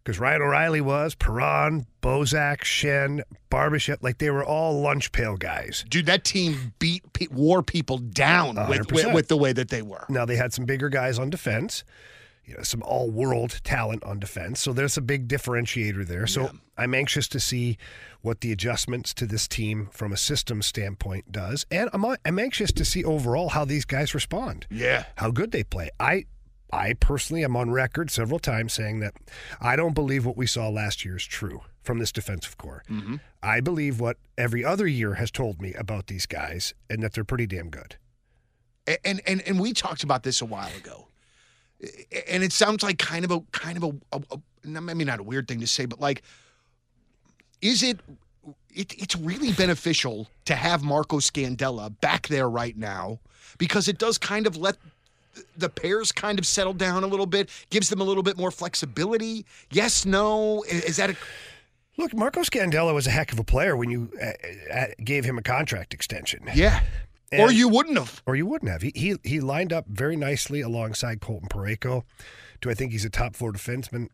Because 0.04 0.20
Ryan 0.20 0.42
O'Reilly 0.42 0.82
was, 0.82 1.14
Perron, 1.14 1.86
Bozak, 2.02 2.62
Schenn, 2.62 3.22
Barbashev, 3.52 3.98
like 4.02 4.18
they 4.18 4.32
were 4.32 4.44
all 4.44 4.82
lunch 4.82 5.12
pail 5.12 5.38
guys. 5.38 5.86
Dude, 5.88 6.08
that 6.08 6.24
team 6.24 6.74
beat 6.80 7.04
wore 7.32 7.62
people 7.62 8.00
down 8.00 8.56
with, 8.68 8.92
with 8.92 9.14
with 9.14 9.28
the 9.28 9.38
way 9.38 9.54
that 9.54 9.70
they 9.70 9.84
were. 9.84 10.06
Now 10.10 10.26
they 10.26 10.38
had 10.38 10.54
some 10.54 10.66
bigger 10.66 10.90
guys 10.90 11.20
on 11.20 11.30
defense, 11.30 11.84
you 12.46 12.56
know, 12.56 12.64
some 12.64 12.82
all-world 12.84 13.62
talent 13.64 14.04
on 14.04 14.20
defense. 14.20 14.60
So 14.60 14.74
there's 14.74 14.98
a 14.98 15.02
big 15.02 15.28
differentiator 15.28 16.06
there. 16.08 16.28
So 16.28 16.52
I'm 16.78 16.94
anxious 16.94 17.28
to 17.30 17.40
see 17.40 17.78
what 18.22 18.42
the 18.42 18.52
adjustments 18.52 19.14
to 19.16 19.26
this 19.26 19.48
team 19.48 19.88
from 19.92 20.12
a 20.12 20.18
system 20.18 20.62
standpoint 20.62 21.32
does, 21.32 21.66
and 21.72 21.90
I'm 21.94 22.06
I'm 22.26 22.40
anxious 22.40 22.72
to 22.74 22.86
see 22.86 23.04
overall 23.04 23.50
how 23.50 23.66
these 23.66 23.86
guys 23.86 24.14
respond, 24.14 24.68
Yeah. 24.70 25.06
how 25.16 25.32
good 25.32 25.52
they 25.52 25.64
play. 25.64 25.90
I 26.00 26.26
I 26.74 26.94
personally 26.94 27.44
am 27.44 27.56
on 27.56 27.72
record 27.72 28.10
several 28.12 28.40
times 28.40 28.74
saying 28.74 29.00
that 29.02 29.14
I 29.60 29.76
don't 29.76 29.94
believe 29.94 30.26
what 30.26 30.38
we 30.38 30.48
saw 30.48 30.70
last 30.70 31.04
year 31.04 31.18
is 31.18 31.26
true 31.26 31.62
from 31.84 32.00
this 32.00 32.12
defensive 32.12 32.58
core. 32.58 32.84
Mm-hmm. 32.90 33.16
I 33.44 33.60
believe 33.60 34.00
what 34.00 34.18
every 34.38 34.64
other 34.64 34.88
year 34.88 35.16
has 35.16 35.32
told 35.32 35.62
me 35.62 35.74
about 35.74 36.08
these 36.08 36.26
guys, 36.26 36.74
and 36.90 37.02
that 37.04 37.14
they're 37.14 37.24
pretty 37.24 37.48
damn 37.48 37.70
good. 37.70 37.98
And 39.06 39.22
and 39.26 39.42
and 39.48 39.60
we 39.60 39.74
talked 39.74 40.04
about 40.04 40.24
this 40.24 40.42
a 40.42 40.46
while 40.46 40.74
ago 40.76 41.08
and 42.28 42.44
it 42.44 42.54
sounds 42.54 42.84
like 42.84 42.98
kind 42.98 43.26
of 43.26 43.32
a 43.32 43.42
kind 43.52 43.78
of 43.78 43.84
a, 43.84 44.18
a, 44.18 44.22
a 44.32 44.82
maybe 44.82 45.04
not 45.04 45.20
a 45.20 45.24
weird 45.24 45.48
thing 45.48 45.60
to 45.60 45.68
say 45.68 45.86
but 45.86 46.00
like 46.00 46.22
is 47.62 47.84
it, 47.84 48.00
it 48.70 48.94
it's 49.02 49.16
really 49.16 49.52
beneficial 49.52 50.28
to 50.46 50.56
have 50.56 50.84
marco 50.84 51.18
scandella 51.18 51.94
back 52.02 52.28
there 52.28 52.50
right 52.50 52.78
now 52.78 53.20
because 53.58 53.88
it 53.88 53.98
does 53.98 54.18
kind 54.18 54.48
of 54.48 54.56
let 54.58 54.78
the 55.58 55.70
pairs 55.70 56.12
kind 56.12 56.40
of 56.40 56.46
settle 56.46 56.74
down 56.74 57.04
a 57.04 57.08
little 57.08 57.26
bit 57.26 57.50
gives 57.70 57.90
them 57.90 58.02
a 58.02 58.04
little 58.04 58.24
bit 58.24 58.38
more 58.38 58.52
flexibility? 58.52 59.46
Yes 59.72 60.06
no? 60.06 60.64
Is 60.64 60.98
that 60.98 61.10
a 61.10 61.16
Look, 61.98 62.16
Marco 62.16 62.40
Scandella 62.40 62.94
was 62.94 63.06
a 63.06 63.12
heck 63.12 63.34
of 63.34 63.38
a 63.38 63.44
player 63.44 63.76
when 63.76 63.92
you 63.92 64.12
uh, 64.20 64.74
uh, 64.74 64.86
gave 65.04 65.26
him 65.26 65.38
a 65.38 65.42
contract 65.42 65.94
extension, 65.94 66.42
yeah 66.54 66.82
or 67.40 67.52
you 67.52 67.70
wouldn't 67.70 67.98
have 67.98 68.22
or 68.26 68.36
you 68.36 68.46
wouldn't 68.46 68.72
have. 68.72 68.82
He, 68.82 68.92
he 68.96 69.16
he 69.24 69.40
lined 69.40 69.72
up 69.72 69.86
very 69.88 70.16
nicely 70.16 70.62
alongside 70.62 71.22
Colton 71.22 71.48
Parayko. 71.50 72.04
Do 72.60 72.70
I 72.70 72.74
think 72.74 72.92
he's 72.92 73.06
a 73.06 73.10
top 73.10 73.36
four 73.36 73.52
defenseman 73.54 74.08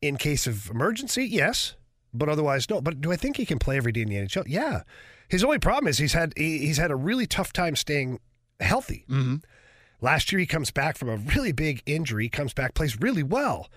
in 0.00 0.16
case 0.16 0.46
of 0.46 0.70
emergency? 0.70 1.24
Yes, 1.24 1.74
but 2.12 2.28
otherwise 2.28 2.68
no. 2.70 2.80
But 2.80 3.00
do 3.00 3.12
I 3.12 3.16
think 3.16 3.36
he 3.36 3.46
can 3.46 3.58
play 3.58 3.76
every 3.76 3.92
day 3.92 4.02
in 4.02 4.08
the 4.08 4.16
NHL? 4.16 4.44
Yeah. 4.46 4.82
His 5.28 5.42
only 5.42 5.58
problem 5.58 5.88
is 5.88 5.98
he's 5.98 6.12
had 6.12 6.32
he, 6.36 6.58
he's 6.58 6.78
had 6.78 6.90
a 6.90 6.96
really 6.96 7.26
tough 7.26 7.52
time 7.52 7.76
staying 7.76 8.20
healthy. 8.60 9.04
Mm-hmm. 9.08 9.36
Last 10.00 10.30
year 10.30 10.38
he 10.38 10.46
comes 10.46 10.70
back 10.70 10.96
from 10.96 11.08
a 11.08 11.16
really 11.16 11.52
big 11.52 11.82
injury, 11.86 12.28
comes 12.28 12.52
back, 12.52 12.74
plays 12.74 13.00
really 13.00 13.22
well. 13.22 13.68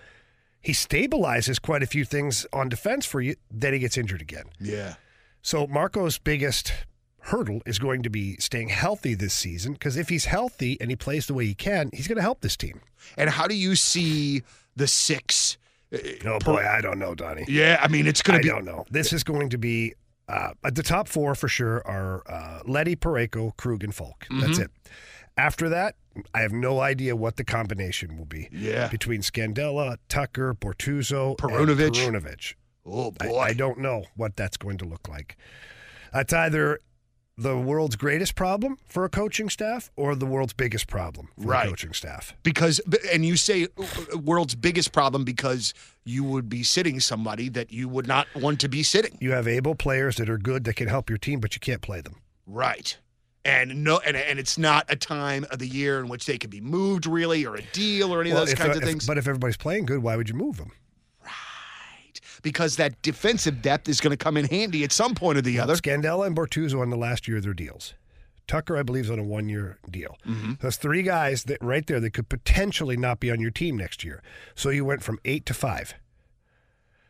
He 0.60 0.72
stabilizes 0.72 1.60
quite 1.60 1.82
a 1.82 1.86
few 1.86 2.04
things 2.04 2.46
on 2.52 2.68
defense 2.68 3.06
for 3.06 3.20
you, 3.20 3.36
then 3.50 3.72
he 3.72 3.78
gets 3.78 3.96
injured 3.96 4.20
again. 4.20 4.44
Yeah. 4.60 4.94
So 5.40 5.66
Marco's 5.66 6.18
biggest 6.18 6.72
hurdle 7.20 7.60
is 7.66 7.78
going 7.78 8.02
to 8.02 8.10
be 8.10 8.36
staying 8.36 8.68
healthy 8.68 9.14
this 9.14 9.34
season 9.34 9.72
because 9.72 9.96
if 9.96 10.08
he's 10.08 10.26
healthy 10.26 10.78
and 10.80 10.90
he 10.90 10.96
plays 10.96 11.26
the 11.26 11.34
way 11.34 11.46
he 11.46 11.54
can, 11.54 11.90
he's 11.92 12.08
going 12.08 12.16
to 12.16 12.22
help 12.22 12.40
this 12.40 12.56
team. 12.56 12.80
And 13.16 13.30
how 13.30 13.46
do 13.46 13.54
you 13.54 13.74
see 13.74 14.42
the 14.76 14.86
six? 14.86 15.58
Oh 16.26 16.38
boy, 16.40 16.66
I 16.66 16.80
don't 16.80 16.98
know, 16.98 17.14
Donny. 17.14 17.44
Yeah, 17.48 17.78
I 17.82 17.88
mean 17.88 18.06
it's 18.06 18.22
going 18.22 18.40
to 18.40 18.42
be 18.42 18.50
I 18.50 18.54
don't 18.54 18.64
know. 18.64 18.84
This 18.90 19.12
is 19.12 19.24
going 19.24 19.50
to 19.50 19.58
be 19.58 19.94
uh, 20.28 20.50
at 20.64 20.74
the 20.74 20.82
top 20.82 21.08
four 21.08 21.34
for 21.34 21.48
sure 21.48 21.82
are 21.86 22.22
uh, 22.28 22.60
Leddy, 22.66 22.94
Parayko, 22.96 23.56
Krug, 23.56 23.82
and 23.82 23.94
Faulk. 23.94 24.26
That's 24.30 24.58
it. 24.58 24.70
After 25.38 25.68
that, 25.68 25.94
I 26.34 26.40
have 26.40 26.52
no 26.52 26.80
idea 26.80 27.14
what 27.16 27.36
the 27.36 27.44
combination 27.44 28.18
will 28.18 28.26
be. 28.26 28.48
Yeah. 28.52 28.88
Between 28.88 29.20
Scandella, 29.22 29.96
Tucker, 30.08 30.52
Bortuzzo, 30.52 31.36
Perunovich. 31.38 31.94
Perunovich. 31.94 32.54
Oh 32.84 33.14
I, 33.20 33.26
boy. 33.26 33.38
I 33.38 33.52
don't 33.52 33.78
know 33.78 34.04
what 34.16 34.36
that's 34.36 34.56
going 34.56 34.78
to 34.78 34.84
look 34.84 35.08
like. 35.08 35.36
That's 36.12 36.32
either 36.32 36.80
the 37.40 37.56
world's 37.56 37.94
greatest 37.94 38.34
problem 38.34 38.76
for 38.88 39.04
a 39.04 39.08
coaching 39.08 39.48
staff 39.48 39.90
or 39.94 40.14
the 40.16 40.26
world's 40.26 40.52
biggest 40.52 40.88
problem 40.88 41.28
for 41.40 41.46
Right. 41.46 41.66
a 41.66 41.70
coaching 41.70 41.92
staff. 41.92 42.34
because 42.42 42.80
and 43.12 43.24
you 43.24 43.36
say 43.36 43.68
uh, 43.78 44.18
world's 44.18 44.56
biggest 44.56 44.90
problem 44.92 45.24
because 45.24 45.72
you 46.04 46.24
would 46.24 46.48
be 46.48 46.62
sitting 46.64 46.98
somebody 46.98 47.48
that 47.50 47.70
you 47.72 47.88
would 47.88 48.08
not 48.08 48.26
want 48.34 48.58
to 48.60 48.68
be 48.68 48.82
sitting. 48.82 49.16
You 49.20 49.30
have 49.32 49.46
able 49.46 49.74
players 49.76 50.16
that 50.16 50.28
are 50.28 50.38
good 50.38 50.64
that 50.64 50.74
can 50.74 50.88
help 50.88 51.08
your 51.08 51.18
team, 51.18 51.38
but 51.38 51.54
you 51.54 51.60
can't 51.60 51.80
play 51.80 52.00
them. 52.00 52.16
Right. 52.46 52.98
And 53.44 53.84
no 53.84 53.98
and, 54.04 54.16
and 54.16 54.38
it's 54.40 54.58
not 54.58 54.84
a 54.88 54.96
time 54.96 55.46
of 55.52 55.60
the 55.60 55.68
year 55.68 56.00
in 56.00 56.08
which 56.08 56.26
they 56.26 56.38
can 56.38 56.50
be 56.50 56.60
moved 56.60 57.06
really 57.06 57.46
or 57.46 57.54
a 57.54 57.62
deal 57.72 58.12
or 58.12 58.20
any 58.20 58.30
Well, 58.32 58.42
of 58.42 58.48
those 58.48 58.52
if- 58.54 58.58
kinds 58.58 58.76
of 58.76 58.82
if- 58.82 58.88
things. 58.88 59.06
But 59.06 59.16
if 59.16 59.28
everybody's 59.28 59.56
playing 59.56 59.86
good, 59.86 60.02
why 60.02 60.16
would 60.16 60.28
you 60.28 60.34
move 60.34 60.56
them? 60.56 60.72
Because 62.42 62.76
that 62.76 63.00
defensive 63.02 63.62
depth 63.62 63.88
is 63.88 64.00
going 64.00 64.10
to 64.10 64.16
come 64.16 64.36
in 64.36 64.44
handy 64.46 64.84
at 64.84 64.92
some 64.92 65.14
point 65.14 65.38
or 65.38 65.42
the 65.42 65.58
other. 65.58 65.74
Scandella 65.74 66.26
and 66.26 66.36
Bortuzzo 66.36 66.80
on 66.80 66.90
the 66.90 66.96
last 66.96 67.26
year 67.28 67.38
of 67.38 67.42
their 67.44 67.54
deals. 67.54 67.94
Tucker, 68.46 68.78
I 68.78 68.82
believe, 68.82 69.04
is 69.04 69.10
on 69.10 69.18
a 69.18 69.24
one-year 69.24 69.78
deal. 69.90 70.16
Mm-hmm. 70.26 70.52
That's 70.62 70.76
three 70.78 71.02
guys 71.02 71.44
that 71.44 71.58
right 71.62 71.86
there 71.86 72.00
that 72.00 72.14
could 72.14 72.30
potentially 72.30 72.96
not 72.96 73.20
be 73.20 73.30
on 73.30 73.40
your 73.40 73.50
team 73.50 73.76
next 73.76 74.02
year. 74.02 74.22
So 74.54 74.70
you 74.70 74.84
went 74.86 75.02
from 75.02 75.18
eight 75.26 75.44
to 75.46 75.54
five. 75.54 75.94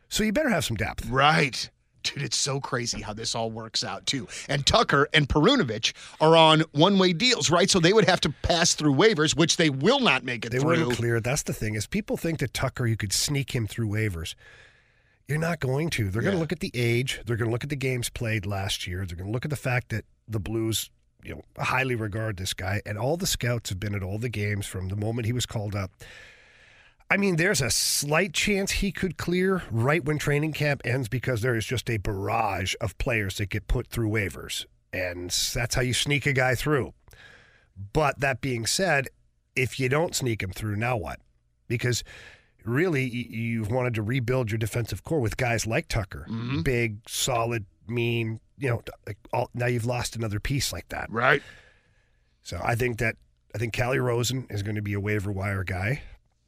So 0.09 0.23
you 0.23 0.33
better 0.33 0.49
have 0.49 0.65
some 0.65 0.75
depth. 0.75 1.07
Right. 1.09 1.69
Dude, 2.03 2.23
it's 2.23 2.37
so 2.37 2.59
crazy 2.59 3.01
how 3.01 3.13
this 3.13 3.35
all 3.35 3.51
works 3.51 3.83
out 3.83 4.05
too. 4.05 4.27
And 4.47 4.65
Tucker 4.65 5.07
and 5.13 5.29
Perunovich 5.29 5.93
are 6.19 6.35
on 6.35 6.63
one-way 6.71 7.13
deals, 7.13 7.49
right? 7.49 7.69
So 7.69 7.79
they 7.79 7.93
would 7.93 8.05
have 8.09 8.21
to 8.21 8.33
pass 8.41 8.73
through 8.73 8.95
waivers, 8.95 9.37
which 9.37 9.57
they 9.57 9.69
will 9.69 9.99
not 9.99 10.23
make 10.23 10.45
it 10.45 10.51
They 10.51 10.59
through. 10.59 10.69
wouldn't 10.69 10.93
clear. 10.97 11.19
That's 11.19 11.43
the 11.43 11.53
thing 11.53 11.75
is 11.75 11.87
people 11.87 12.17
think 12.17 12.39
that 12.39 12.53
Tucker 12.53 12.85
you 12.87 12.97
could 12.97 13.13
sneak 13.13 13.53
him 13.55 13.67
through 13.67 13.87
waivers. 13.89 14.33
You're 15.29 15.37
not 15.37 15.59
going 15.59 15.91
to. 15.91 16.09
They're 16.09 16.23
going 16.23 16.33
to 16.33 16.39
look 16.39 16.51
at 16.51 16.59
the 16.59 16.71
age. 16.73 17.21
They're 17.23 17.37
going 17.37 17.49
to 17.49 17.51
look 17.51 17.63
at 17.63 17.69
the 17.69 17.75
games 17.75 18.09
played 18.09 18.47
last 18.47 18.87
year. 18.87 19.05
They're 19.05 19.15
going 19.15 19.27
to 19.27 19.31
look 19.31 19.45
at 19.45 19.51
the 19.51 19.55
fact 19.55 19.89
that 19.89 20.05
the 20.27 20.39
Blues, 20.39 20.89
you 21.23 21.35
know, 21.35 21.43
highly 21.59 21.93
regard 21.93 22.37
this 22.37 22.55
guy, 22.55 22.81
and 22.83 22.97
all 22.97 23.15
the 23.15 23.27
scouts 23.27 23.69
have 23.69 23.79
been 23.79 23.93
at 23.93 24.01
all 24.01 24.17
the 24.17 24.27
games 24.27 24.65
from 24.65 24.89
the 24.89 24.95
moment 24.95 25.27
he 25.27 25.31
was 25.31 25.45
called 25.45 25.75
up. 25.75 25.91
I 27.11 27.17
mean, 27.17 27.35
there's 27.35 27.61
a 27.61 27.69
slight 27.69 28.33
chance 28.33 28.71
he 28.71 28.91
could 28.91 29.17
clear 29.17 29.61
right 29.69 30.03
when 30.03 30.17
training 30.17 30.53
camp 30.53 30.81
ends 30.83 31.07
because 31.07 31.41
there 31.41 31.55
is 31.55 31.65
just 31.65 31.91
a 31.91 31.97
barrage 31.97 32.73
of 32.81 32.97
players 32.97 33.37
that 33.37 33.51
get 33.51 33.67
put 33.67 33.85
through 33.85 34.09
waivers, 34.09 34.65
and 34.91 35.29
that's 35.29 35.75
how 35.75 35.81
you 35.81 35.93
sneak 35.93 36.25
a 36.25 36.33
guy 36.33 36.55
through. 36.55 36.93
But 37.93 38.19
that 38.19 38.41
being 38.41 38.65
said, 38.65 39.09
if 39.55 39.79
you 39.79 39.89
don't 39.89 40.15
sneak 40.15 40.41
him 40.41 40.51
through, 40.51 40.75
now 40.75 40.97
what? 40.97 41.19
Because 41.67 42.03
really, 42.69 43.05
you've 43.05 43.71
wanted 43.71 43.93
to 43.95 44.01
rebuild 44.01 44.51
your 44.51 44.57
defensive 44.57 45.03
core 45.03 45.19
with 45.19 45.37
guys 45.37 45.67
like 45.67 45.87
Tucker, 45.87 46.27
big, 46.63 46.99
solid, 47.07 47.65
mean. 47.87 48.39
You 48.57 48.69
know, 48.69 48.81
like 49.07 49.17
all, 49.31 49.49
now 49.53 49.67
you've 49.67 49.85
lost 49.85 50.15
another 50.15 50.39
piece 50.39 50.73
like 50.73 50.89
that. 50.89 51.09
Right. 51.09 51.41
So 52.43 52.59
I 52.63 52.75
think 52.75 52.99
that 52.99 53.15
I 53.55 53.57
think 53.57 53.73
Calle 53.73 53.97
Rosen 53.97 54.47
is 54.49 54.63
going 54.63 54.75
to 54.75 54.81
be 54.81 54.93
a 54.93 54.99
waiver 54.99 55.31
wire 55.31 55.63
guy. 55.63 56.01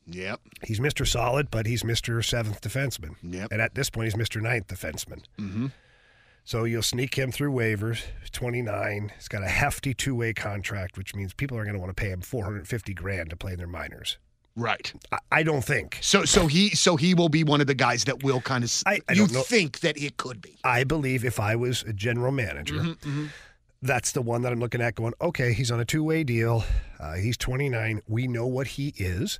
Yep. 0.07 0.41
He's 0.63 0.79
Mr. 0.79 1.07
Solid, 1.07 1.49
but 1.49 1.65
he's 1.65 1.83
Mr. 1.83 2.23
Seventh 2.23 2.61
defenseman. 2.61 3.15
Yep. 3.23 3.49
And 3.51 3.61
at 3.61 3.75
this 3.75 3.89
point, 3.89 4.05
he's 4.05 4.15
Mr. 4.15 4.41
Ninth 4.41 4.67
defenseman. 4.67 5.23
Mm-hmm. 5.39 5.67
So 6.43 6.63
you'll 6.63 6.81
sneak 6.81 7.15
him 7.15 7.31
through 7.31 7.53
waivers. 7.53 8.01
29. 8.31 9.11
He's 9.15 9.27
got 9.27 9.43
a 9.43 9.47
hefty 9.47 9.93
two-way 9.93 10.33
contract, 10.33 10.97
which 10.97 11.15
means 11.15 11.33
people 11.33 11.57
are 11.57 11.63
going 11.63 11.75
to 11.75 11.79
want 11.79 11.95
to 11.95 12.01
pay 12.01 12.09
him 12.09 12.21
450 12.21 12.93
grand 12.93 13.29
to 13.29 13.35
play 13.35 13.53
in 13.53 13.57
their 13.57 13.67
minors. 13.67 14.17
Right. 14.55 14.93
I, 15.11 15.17
I 15.31 15.43
don't 15.43 15.63
think. 15.63 15.97
So 16.01 16.25
so 16.25 16.47
he 16.47 16.69
so 16.71 16.95
he 16.97 17.13
will 17.13 17.29
be 17.29 17.43
one 17.43 17.61
of 17.61 17.67
the 17.67 17.73
guys 17.75 18.03
that 18.05 18.23
will 18.23 18.41
kind 18.41 18.63
of 18.63 18.83
I- 18.85 18.99
I 19.07 19.13
you 19.13 19.27
don't 19.27 19.45
think 19.45 19.79
that 19.79 19.97
it 19.97 20.17
could 20.17 20.41
be. 20.41 20.57
I 20.63 20.83
believe 20.83 21.23
if 21.25 21.39
I 21.39 21.55
was 21.55 21.83
a 21.83 21.93
general 21.93 22.31
manager, 22.31 22.75
Mm-hmm, 22.75 23.27
that's 23.81 24.11
the 24.11 24.21
one 24.21 24.41
that 24.43 24.51
I'm 24.51 24.59
looking 24.59 24.81
at 24.81 24.95
going, 24.95 25.13
okay, 25.21 25.53
he's 25.53 25.71
on 25.71 25.79
a 25.79 25.85
two 25.85 26.03
way 26.03 26.23
deal. 26.23 26.63
Uh, 26.99 27.13
he's 27.15 27.37
29. 27.37 28.01
We 28.07 28.27
know 28.27 28.45
what 28.45 28.67
he 28.67 28.93
is. 28.97 29.39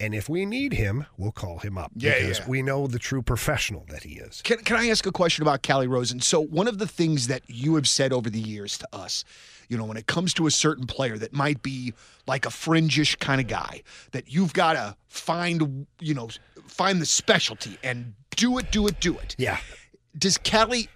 And 0.00 0.14
if 0.14 0.28
we 0.28 0.44
need 0.44 0.72
him, 0.72 1.06
we'll 1.16 1.32
call 1.32 1.58
him 1.58 1.78
up 1.78 1.92
Yeah, 1.96 2.18
because 2.18 2.40
yeah. 2.40 2.48
we 2.48 2.62
know 2.62 2.86
the 2.86 2.98
true 2.98 3.22
professional 3.22 3.84
that 3.88 4.02
he 4.02 4.14
is. 4.14 4.42
Can, 4.42 4.58
can 4.58 4.76
I 4.76 4.88
ask 4.88 5.06
a 5.06 5.12
question 5.12 5.42
about 5.42 5.62
Calle 5.62 5.86
Rosen? 5.86 6.20
So, 6.20 6.40
one 6.40 6.68
of 6.68 6.78
the 6.78 6.86
things 6.86 7.28
that 7.28 7.42
you 7.46 7.74
have 7.76 7.88
said 7.88 8.12
over 8.12 8.28
the 8.28 8.40
years 8.40 8.76
to 8.78 8.88
us, 8.92 9.24
you 9.68 9.78
know, 9.78 9.84
when 9.84 9.96
it 9.96 10.06
comes 10.06 10.34
to 10.34 10.46
a 10.46 10.50
certain 10.50 10.86
player 10.86 11.16
that 11.18 11.32
might 11.32 11.62
be 11.62 11.94
like 12.26 12.44
a 12.44 12.50
fringish 12.50 13.18
kind 13.18 13.40
of 13.40 13.46
guy, 13.46 13.82
that 14.12 14.32
you've 14.32 14.52
got 14.52 14.74
to 14.74 14.96
find, 15.08 15.86
you 16.00 16.14
know, 16.14 16.28
find 16.66 17.00
the 17.00 17.06
specialty 17.06 17.78
and 17.82 18.14
do 18.36 18.58
it, 18.58 18.70
do 18.70 18.86
it, 18.86 19.00
do 19.00 19.16
it. 19.18 19.34
Yeah. 19.38 19.58
Does 20.18 20.38
Calle, 20.38 20.88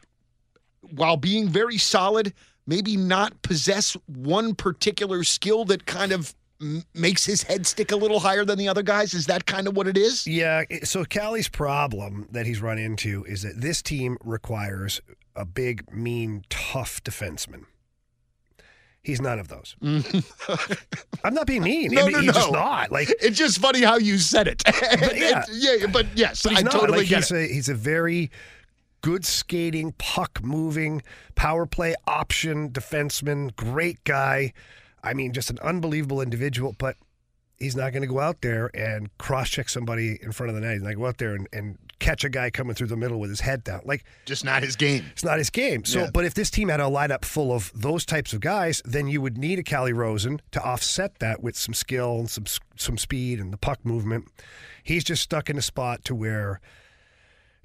while 0.95 1.17
being 1.17 1.49
very 1.49 1.79
solid, 1.79 2.35
maybe 2.67 2.97
not 2.97 3.41
possess 3.43 3.97
one 4.07 4.55
particular 4.55 5.25
skill 5.25 5.65
that 5.67 5.87
kind 5.87 6.13
of 6.13 6.35
m- 6.61 6.85
makes 6.95 7.25
his 7.25 7.43
head 7.43 7.67
stick 7.67 7.93
a 7.93 7.97
little 7.97 8.21
higher 8.21 8.45
than 8.45 8.59
the 8.59 8.69
other 8.69 8.83
guys? 8.83 9.15
Is 9.15 9.27
that 9.27 9.47
kind 9.47 9.67
of 9.69 9.77
what 9.77 9.87
it 9.89 9.97
is? 9.97 10.27
Yeah. 10.27 10.65
So 10.85 11.05
Calle's 11.05 11.49
problem 11.49 12.29
that 12.33 12.47
he's 12.47 12.61
run 12.61 12.79
into 12.79 13.25
is 13.25 13.43
that 13.43 13.61
this 13.61 13.83
team 13.83 14.17
requires 14.25 15.01
a 15.37 15.45
big, 15.45 15.93
mean, 15.93 16.45
tough 16.51 17.03
defenseman. 17.05 17.65
He's 19.03 19.21
none 19.23 19.39
of 19.39 19.49
those. 19.49 19.75
Mm-hmm. 19.83 20.73
I'm 21.25 21.33
not 21.33 21.47
being 21.47 21.63
mean. 21.63 21.93
No, 21.93 22.03
I 22.03 22.05
mean, 22.05 22.13
no, 22.13 22.21
he's 22.21 22.33
just 22.35 22.53
no. 22.53 22.59
not. 22.59 22.91
Like, 22.93 23.09
It's 23.21 23.39
just 23.39 23.59
funny 23.59 23.81
how 23.83 23.97
you 23.97 24.19
said 24.19 24.49
it. 24.49 24.63
But 24.65 25.17
yeah. 25.17 25.45
yeah, 25.53 25.87
but 25.87 26.07
yes, 26.15 26.43
But 26.43 26.51
he's 26.51 26.59
I 26.59 26.63
not. 26.63 26.73
totally 26.73 26.99
like 26.99 27.09
get 27.09 27.19
he's 27.19 27.31
it. 27.33 27.51
a 27.51 27.55
he's 27.55 27.69
a 27.69 27.75
very 27.75 28.31
good 29.01 29.25
skating, 29.25 29.93
puck 29.99 30.41
moving, 30.43 31.03
power 31.37 31.65
play 31.65 31.95
option 32.07 32.71
defenseman, 32.71 33.55
great 33.57 34.03
guy. 34.05 34.53
I 35.03 35.15
mean, 35.15 35.33
just 35.33 35.51
an 35.51 35.59
unbelievable 35.61 36.21
individual, 36.21 36.75
but 36.79 36.97
he's 37.57 37.75
not 37.77 37.93
going 37.93 38.03
to 38.03 38.09
go 38.09 38.21
out 38.21 38.41
there 38.41 38.71
and 38.75 39.17
cross 39.19 39.51
check 39.51 39.69
somebody 39.69 40.19
in 40.23 40.31
front 40.33 40.49
of 40.51 40.55
the 40.55 40.61
net. 40.61 40.75
He's 40.75 40.83
not 40.83 40.87
going 40.89 40.97
to 40.97 41.01
go 41.03 41.07
out 41.09 41.19
there 41.19 41.35
and, 41.35 41.49
and 41.53 41.79
catch 41.99 42.23
a 42.23 42.29
guy 42.29 42.49
coming 42.51 42.75
through 42.77 42.87
the 42.87 42.97
middle 42.97 43.19
with 43.19 43.31
his 43.31 43.41
head 43.41 43.65
down. 43.65 43.81
Like 43.85 44.05
Just 44.25 44.45
not 44.45 44.63
his 44.63 44.77
game. 44.77 45.05
it's 45.11 45.25
not 45.25 45.39
his 45.39 45.51
game. 45.51 45.85
So, 45.85 46.01
Yeah. 46.05 46.11
but 46.15 46.25
if 46.25 46.35
this 46.35 46.51
team 46.51 46.69
had 46.69 46.79
a 46.79 46.85
lineup 46.85 47.25
full 47.25 47.53
of 47.53 47.73
those 47.75 48.07
types 48.07 48.33
of 48.33 48.41
guys, 48.41 48.81
then 48.85 49.09
you 49.09 49.21
would 49.21 49.37
need 49.37 49.59
a 49.59 49.65
Calle 49.65 49.93
Rosen 49.93 50.41
to 50.53 50.63
offset 50.63 51.19
that 51.19 51.43
with 51.43 51.57
some 51.57 51.75
skill 51.75 52.21
and 52.21 52.31
some 52.31 52.45
some 52.77 52.97
speed 52.99 53.41
and 53.41 53.53
the 53.53 53.57
puck 53.57 53.85
movement. 53.85 54.29
He's 54.85 55.03
just 55.03 55.23
stuck 55.23 55.51
in 55.51 55.59
a 55.59 55.63
spot 55.63 56.05
to 56.05 56.15
where, 56.15 56.61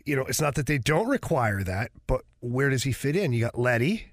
you 0.04 0.16
know, 0.16 0.24
it's 0.24 0.42
not 0.42 0.56
that 0.56 0.66
they 0.66 0.80
don't 0.80 1.08
require 1.08 1.63
that, 1.63 1.92
but 2.08 2.22
where 2.40 2.72
does 2.72 2.82
he 2.84 2.92
fit 2.92 3.16
in? 3.16 3.32
You 3.34 3.42
got 3.42 3.58
Leddy, 3.60 4.08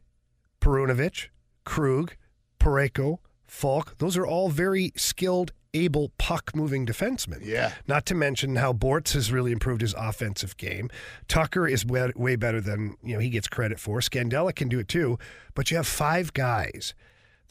Perunovich, 0.60 1.28
Krug, 1.64 2.14
Parayko, 2.60 3.18
Faulk. 3.46 3.98
Those 3.98 4.16
are 4.16 4.26
all 4.26 4.48
very 4.48 4.92
skilled, 4.94 5.52
able 5.74 6.10
puck 6.18 6.54
moving 6.54 6.86
defensemen. 6.86 7.40
Yeah. 7.42 7.72
Not 7.88 8.06
to 8.06 8.14
mention 8.14 8.56
how 8.56 8.72
Bortz 8.72 9.14
has 9.14 9.32
really 9.32 9.50
improved 9.50 9.80
his 9.80 9.94
offensive 9.94 10.56
game. 10.56 10.90
Tucker 11.26 11.66
is 11.66 11.84
way, 11.84 12.12
way 12.14 12.36
better 12.36 12.60
than 12.60 12.96
you 13.02 13.14
know 13.14 13.20
he 13.20 13.30
gets 13.30 13.48
credit 13.48 13.80
for. 13.80 13.98
Scandella 14.00 14.54
can 14.54 14.68
do 14.68 14.78
it 14.78 14.86
too, 14.88 15.18
but 15.54 15.70
you 15.70 15.76
have 15.76 15.86
five 15.86 16.32
guys 16.32 16.94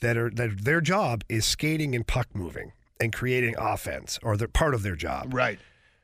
that 0.01 0.15
are 0.15 0.29
that 0.29 0.63
their 0.63 0.79
job 0.79 1.23
is 1.27 1.45
skating 1.45 1.93
and 1.95 2.07
puck 2.07 2.27
moving 2.33 2.71
and 3.01 3.11
creating 3.11 3.55
offense, 3.57 4.19
or 4.23 4.37
they're 4.37 4.47
part 4.47 4.73
of 4.73 4.83
their 4.83 4.95
job. 4.95 5.33
Right. 5.33 5.59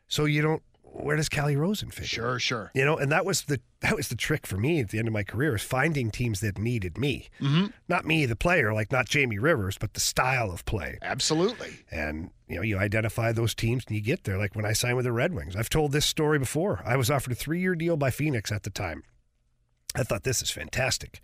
So 0.08 0.26
you 0.26 0.42
don't 0.42 0.64
where 1.04 1.16
does 1.16 1.30
Calle 1.30 1.56
Rosen 1.56 1.90
fit? 1.90 2.08
Sure, 2.08 2.40
sure. 2.40 2.72
You 2.74 2.86
know, 2.86 2.98
and 2.98 3.12
that 3.12 3.26
was 3.26 3.44
the 3.44 3.60
that 3.82 3.96
was 3.96 4.08
the 4.08 4.16
trick 4.16 4.48
for 4.48 4.58
me 4.58 4.80
at 4.80 4.90
the 4.90 5.00
end 5.00 5.08
of 5.08 5.14
my 5.14 5.24
career 5.24 5.56
is 5.56 5.62
finding 5.62 6.10
teams 6.10 6.40
that 6.40 6.58
needed 6.58 6.98
me, 6.98 7.30
mm-hmm. 7.40 7.68
not 7.88 8.06
me 8.06 8.26
the 8.26 8.36
player, 8.36 8.74
like 8.74 8.92
not 8.92 9.08
Jamie 9.08 9.38
Rivers, 9.38 9.78
but 9.78 9.94
the 9.94 10.00
style 10.00 10.52
of 10.52 10.66
play. 10.66 10.98
Absolutely. 11.02 11.86
And 11.92 12.32
you 12.48 12.56
know, 12.56 12.62
you 12.62 12.78
identify 12.78 13.32
those 13.32 13.54
teams 13.54 13.84
and 13.88 13.96
you 13.96 14.02
get 14.02 14.24
there. 14.24 14.38
Like 14.38 14.56
when 14.56 14.66
I 14.66 14.74
signed 14.74 14.96
with 14.96 15.06
the 15.06 15.12
Red 15.12 15.34
Wings, 15.34 15.56
I've 15.56 15.70
told 15.70 15.92
this 15.92 16.06
story 16.06 16.40
before. 16.40 16.82
I 16.86 16.96
was 16.96 17.12
offered 17.12 17.34
a 17.34 17.36
three-year 17.36 17.76
deal 17.76 17.98
by 17.98 18.12
Phoenix 18.12 18.52
at 18.52 18.64
the 18.64 18.70
time. 18.70 19.04
I 19.96 20.04
thought 20.04 20.24
this 20.24 20.42
is 20.42 20.50
fantastic. 20.50 21.20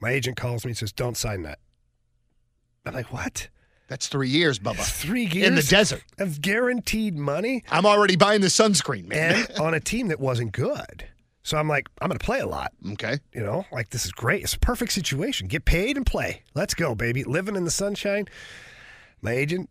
My 0.00 0.10
agent 0.10 0.36
calls 0.36 0.64
me 0.64 0.70
and 0.70 0.78
says, 0.78 0.92
"Don't 0.92 1.16
sign 1.16 1.42
that." 1.42 1.58
I'm 2.86 2.94
like, 2.94 3.12
"What?" 3.12 3.48
That's 3.90 4.06
three 4.06 4.28
years, 4.28 4.60
Bubba. 4.60 4.84
Three 4.84 5.24
years 5.24 5.48
In 5.48 5.56
the 5.56 5.62
desert. 5.62 6.04
of 6.18 6.40
guaranteed 6.40 7.16
money 7.18 7.64
I'm 7.68 7.84
already 7.84 8.14
buying 8.14 8.40
the 8.40 8.46
sunscreen, 8.46 9.08
man. 9.08 9.46
and 9.50 9.58
on 9.58 9.74
a 9.74 9.80
team 9.80 10.06
that 10.08 10.20
wasn't 10.20 10.52
good. 10.52 11.06
So 11.42 11.58
I'm 11.58 11.66
like, 11.68 11.88
I'm 12.00 12.06
going 12.08 12.16
to 12.18 12.24
play 12.24 12.38
a 12.38 12.46
lot. 12.46 12.70
okay. 12.92 13.18
You 13.34 13.42
know, 13.42 13.66
like 13.72 13.90
this 13.90 14.04
is 14.04 14.12
great. 14.12 14.44
It's 14.44 14.54
a 14.54 14.60
perfect 14.60 14.92
situation. 14.92 15.48
Get 15.48 15.64
paid 15.64 15.96
and 15.96 16.06
play. 16.06 16.44
Let's 16.54 16.72
go, 16.74 16.94
baby. 16.94 17.24
Living 17.24 17.56
in 17.56 17.64
the 17.64 17.70
sunshine. 17.72 18.26
My 19.20 19.32
agent 19.32 19.68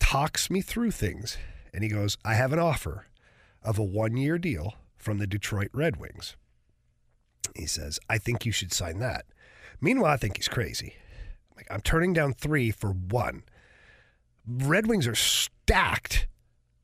talks 0.00 0.48
me 0.48 0.62
through 0.62 0.92
things 0.92 1.36
and 1.74 1.84
he 1.84 1.90
goes, 1.90 2.16
I 2.24 2.34
have 2.34 2.54
an 2.54 2.58
offer 2.58 3.08
of 3.62 3.78
a 3.78 3.82
one 3.84 4.16
year 4.16 4.38
deal 4.38 4.74
from 4.96 5.18
the 5.18 5.26
Detroit 5.26 5.68
Red 5.74 5.98
Wings. 5.98 6.34
He 7.54 7.66
says, 7.66 7.98
I 8.08 8.16
think 8.16 8.46
you 8.46 8.52
should 8.52 8.72
sign 8.72 9.00
that. 9.00 9.26
Meanwhile, 9.82 10.12
I 10.12 10.16
think 10.16 10.38
he's 10.38 10.48
crazy. 10.48 10.94
Like, 11.56 11.66
I'm 11.70 11.80
turning 11.80 12.12
down 12.12 12.32
three 12.32 12.70
for 12.70 12.90
one. 12.90 13.44
Red 14.46 14.86
Wings 14.86 15.06
are 15.06 15.14
stacked. 15.14 16.26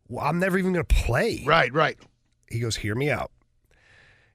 Well, 0.08 0.24
I'm 0.24 0.38
never 0.38 0.58
even 0.58 0.72
going 0.72 0.84
to 0.84 0.94
play. 0.94 1.42
Right, 1.46 1.72
right. 1.72 1.98
He 2.48 2.60
goes, 2.60 2.76
Hear 2.76 2.94
me 2.94 3.10
out. 3.10 3.30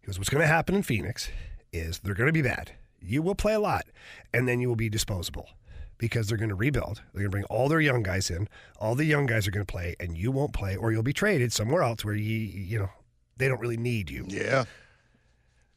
He 0.02 0.08
goes, 0.08 0.18
What's 0.18 0.30
going 0.30 0.42
to 0.42 0.48
happen 0.48 0.76
in 0.76 0.84
Phoenix 0.84 1.30
is 1.74 2.00
they're 2.00 2.14
going 2.14 2.28
to 2.28 2.34
be 2.34 2.42
bad. 2.42 2.74
You 3.02 3.22
will 3.22 3.36
play 3.36 3.54
a 3.54 3.60
lot, 3.60 3.86
and 4.34 4.48
then 4.48 4.60
you 4.60 4.68
will 4.68 4.76
be 4.76 4.90
disposable 4.90 5.50
because 5.98 6.28
they're 6.28 6.38
going 6.38 6.50
to 6.50 6.56
rebuild. 6.56 7.02
They're 7.14 7.22
going 7.22 7.26
to 7.26 7.30
bring 7.30 7.44
all 7.46 7.70
their 7.70 7.80
young 7.80 8.04
guys 8.04 8.30
in. 8.30 8.48
All 8.78 8.96
the 8.96 9.06
young 9.06 9.26
guys 9.26 9.48
are 9.48 9.52
going 9.52 9.66
to 9.66 9.72
play, 9.72 9.96
and 10.00 10.18
you 10.18 10.32
won't 10.32 10.54
play, 10.54 10.76
or 10.76 10.92
you'll 10.92 11.04
be 11.04 11.14
traded 11.14 11.54
somewhere 11.54 11.84
else 11.84 12.04
where 12.04 12.16
you, 12.16 12.38
you 12.38 12.80
know, 12.80 12.90
they 13.38 13.48
don't 13.48 13.60
really 13.60 13.78
need 13.78 14.10
you. 14.10 14.26
Yeah. 14.28 14.66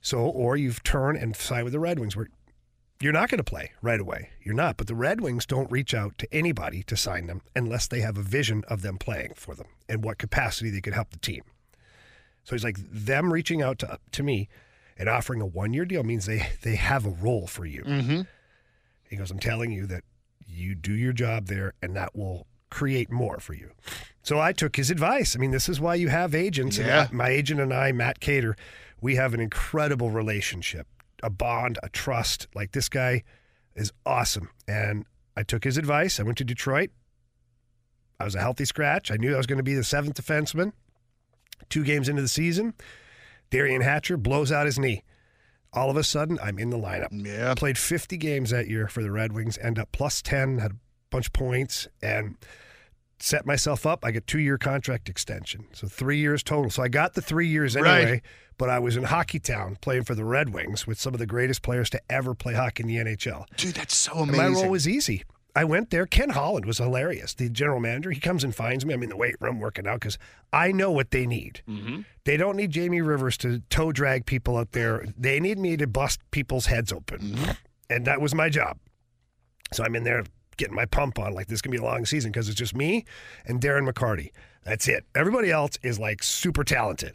So, 0.01 0.21
or 0.21 0.57
you've 0.57 0.83
turned 0.83 1.19
and 1.19 1.35
side 1.35 1.65
with 1.65 1.73
the 1.73 1.81
Red 1.81 1.99
Wings 1.99 2.17
where 2.17 2.29
you're 3.01 3.13
not 3.13 3.29
going 3.29 3.39
to 3.39 3.45
play 3.45 3.73
right 3.81 4.01
away. 4.01 4.31
You're 4.43 4.55
not. 4.55 4.77
But 4.77 4.87
the 4.89 4.95
Red 4.95 5.21
Wings 5.21 5.47
don't 5.47 5.71
reach 5.71 5.95
out 5.95 6.19
to 6.19 6.29
anybody 6.35 6.83
to 6.85 6.97
sign 6.97 7.27
them 7.27 7.43
unless 7.55 7.87
they 7.87 8.01
have 8.01 8.19
a 8.19 8.23
vision 8.23 8.65
of 8.69 8.83
them 8.83 8.99
playing 8.99 9.35
for 9.37 9.55
them 9.55 9.69
and 9.89 10.03
what 10.03 10.19
capacity 10.19 10.71
they 10.71 10.81
could 10.81 10.95
help 10.95 11.11
the 11.11 11.19
team. 11.19 11.43
So 12.45 12.55
he's 12.57 12.65
like, 12.65 12.79
them 12.91 13.33
reaching 13.33 13.63
out 13.63 13.79
to, 13.81 13.99
to 14.13 14.23
me 14.23 14.49
and 14.97 15.09
offering 15.09 15.41
a 15.41 15.47
one 15.47 15.73
year 15.73 15.85
deal 15.85 16.03
means 16.03 16.27
they, 16.27 16.49
they 16.63 16.75
have 16.77 17.07
a 17.07 17.11
role 17.11 17.47
for 17.47 17.65
you. 17.67 17.85
Mm-hmm. 17.85 18.21
He 19.09 19.17
goes, 19.17 19.31
I'm 19.31 19.39
telling 19.39 19.71
you 19.71 19.87
that 19.87 20.03
you 20.47 20.75
do 20.75 20.93
your 20.93 21.13
job 21.13 21.47
there 21.47 21.75
and 21.83 21.95
that 21.95 22.17
will 22.17 22.47
create 22.71 23.11
more 23.11 23.39
for 23.39 23.55
you. 23.55 23.71
So 24.23 24.41
I 24.41 24.53
took 24.53 24.77
his 24.77 24.91
advice. 24.91 25.37
I 25.37 25.39
mean, 25.39 25.51
this 25.53 25.69
is 25.69 25.81
why 25.81 25.95
you 25.95 26.09
have 26.09 26.35
agents. 26.35 26.79
Yeah. 26.79 27.07
I- 27.11 27.15
my 27.15 27.29
agent 27.29 27.61
and 27.61 27.73
I, 27.73 27.93
Matt 27.93 28.19
Cater, 28.21 28.57
we 29.01 29.15
have 29.15 29.35
an 29.35 29.41
incredible 29.41 30.11
relationship, 30.11 30.87
a 31.23 31.31
bond, 31.31 31.79
a 31.83 31.89
trust. 31.89 32.49
Like 32.55 32.73
this 32.73 32.89
guy 32.89 33.23
is 33.75 33.93
awesome. 34.05 34.51
And 34.67 35.05
I 35.37 35.43
took 35.43 35.65
his 35.65 35.77
advice. 35.77 36.19
I 36.19 36.23
went 36.23 36.39
to 36.39 36.45
Detroit. 36.45 36.91
I 38.21 38.25
was 38.25 38.35
a 38.35 38.41
healthy 38.41 38.65
scratch. 38.65 39.11
I 39.11 39.17
knew 39.17 39.35
I 39.35 39.37
was 39.37 39.47
going 39.47 39.59
to 39.59 39.63
be 39.63 39.75
the 39.75 39.85
seventh 39.85 40.21
defenseman. 40.21 40.73
Two 41.69 41.85
games 41.85 42.09
into 42.09 42.23
the 42.23 42.29
season, 42.29 42.75
Derian 43.51 43.83
Hatcher 43.83 44.17
blows 44.17 44.51
out 44.51 44.67
his 44.67 44.79
knee. 44.79 45.03
All 45.73 45.91
of 45.91 45.97
a 45.97 46.05
sudden, 46.05 46.39
I'm 46.43 46.59
in 46.59 46.71
the 46.71 46.79
lineup. 46.79 47.09
Yeah. 47.13 47.55
Played 47.55 47.77
50 47.77 48.17
games 48.17 48.51
that 48.51 48.69
year 48.69 48.89
for 48.89 49.03
the 49.03 49.11
Red 49.11 49.33
Wings, 49.33 49.59
end 49.59 49.79
up 49.79 49.93
plus 49.93 50.23
10, 50.23 50.59
had 50.59 50.73
a 50.73 50.77
bunch 51.11 51.27
of 51.27 51.33
points, 51.33 51.89
and 52.03 52.37
set 53.21 53.45
myself 53.47 53.85
up. 53.87 54.05
I 54.05 54.11
get 54.11 54.27
two 54.27 54.39
year 54.39 54.59
contract 54.59 55.09
extension. 55.09 55.67
So 55.73 55.87
three 55.89 56.19
years 56.19 56.43
total. 56.43 56.71
So 56.71 56.83
I 56.83 56.89
got 56.89 57.15
the 57.15 57.23
three 57.23 57.49
years 57.49 57.77
anyway, 57.77 58.05
Right. 58.13 58.23
but 58.59 58.71
I 58.71 58.79
was 58.79 58.97
in 58.97 59.05
Hockey 59.05 59.41
Town 59.41 59.77
playing 59.81 60.05
for 60.05 60.15
the 60.15 60.25
Red 60.25 60.51
Wings 60.55 60.87
with 60.87 60.99
some 61.01 61.15
of 61.15 61.19
the 61.21 61.27
greatest 61.27 61.63
players 61.63 61.91
to 61.91 62.01
ever 62.11 62.35
play 62.35 62.55
hockey 62.55 62.83
in 62.85 62.89
the 62.89 62.97
NHL. 62.97 63.45
Dude, 63.57 63.75
that's 63.75 63.97
so 63.97 64.13
And 64.13 64.31
amazing. 64.31 64.53
my 64.55 64.61
role 64.63 64.71
was 64.71 64.87
easy. 64.87 65.25
I 65.57 65.65
went 65.65 65.91
there. 65.91 66.07
Ken 66.07 66.31
Holland 66.31 66.67
was 66.67 66.79
hilarious. 66.79 67.35
The 67.35 67.49
general 67.49 67.81
manager, 67.81 68.13
he 68.13 68.21
comes 68.21 68.45
and 68.45 68.55
finds 68.55 68.87
me. 68.87 68.95
I'm 68.95 69.03
in 69.03 69.09
the 69.09 69.17
weight 69.17 69.35
room 69.41 69.59
working 69.59 69.89
out 69.89 69.99
because 70.01 70.17
I 70.53 70.71
know 70.71 70.93
what 70.93 71.11
they 71.11 71.27
need. 71.27 71.63
Mm-hmm. 71.69 72.03
They 72.25 72.37
don't 72.37 72.55
need 72.57 72.71
Jamie 72.71 73.01
Rivers 73.01 73.37
to 73.39 73.61
toe 73.69 73.91
drag 73.91 74.25
people 74.27 74.57
out 74.57 74.71
there. 74.71 75.07
They 75.17 75.41
need 75.41 75.59
me 75.59 75.77
to 75.79 75.89
bust 75.89 76.21
people's 76.31 76.67
heads 76.67 76.93
open. 76.93 77.19
Mm-hmm. 77.21 77.51
And 77.91 78.07
that 78.07 78.21
was 78.21 78.35
my 78.37 78.49
job. 78.49 78.79
So 79.73 79.83
I'm 79.83 79.97
in 79.97 80.05
there 80.05 80.23
getting 80.59 80.75
my 80.75 80.85
pump 80.85 81.19
on 81.19 81.33
like 81.33 81.47
this 81.47 81.63
can 81.63 81.73
be 81.73 81.79
a 81.79 81.83
long 81.83 82.05
season 82.05 82.31
because 82.31 82.49
it's 82.49 82.59
just 82.59 82.75
me 82.75 83.05
and 83.47 83.61
Darren 83.61 83.89
McCarty. 83.89 84.31
That's 84.65 84.87
it. 84.87 85.05
Everybody 85.15 85.51
else 85.51 85.79
is 85.83 85.99
like 85.99 86.23
super 86.23 86.63
talented. 86.65 87.15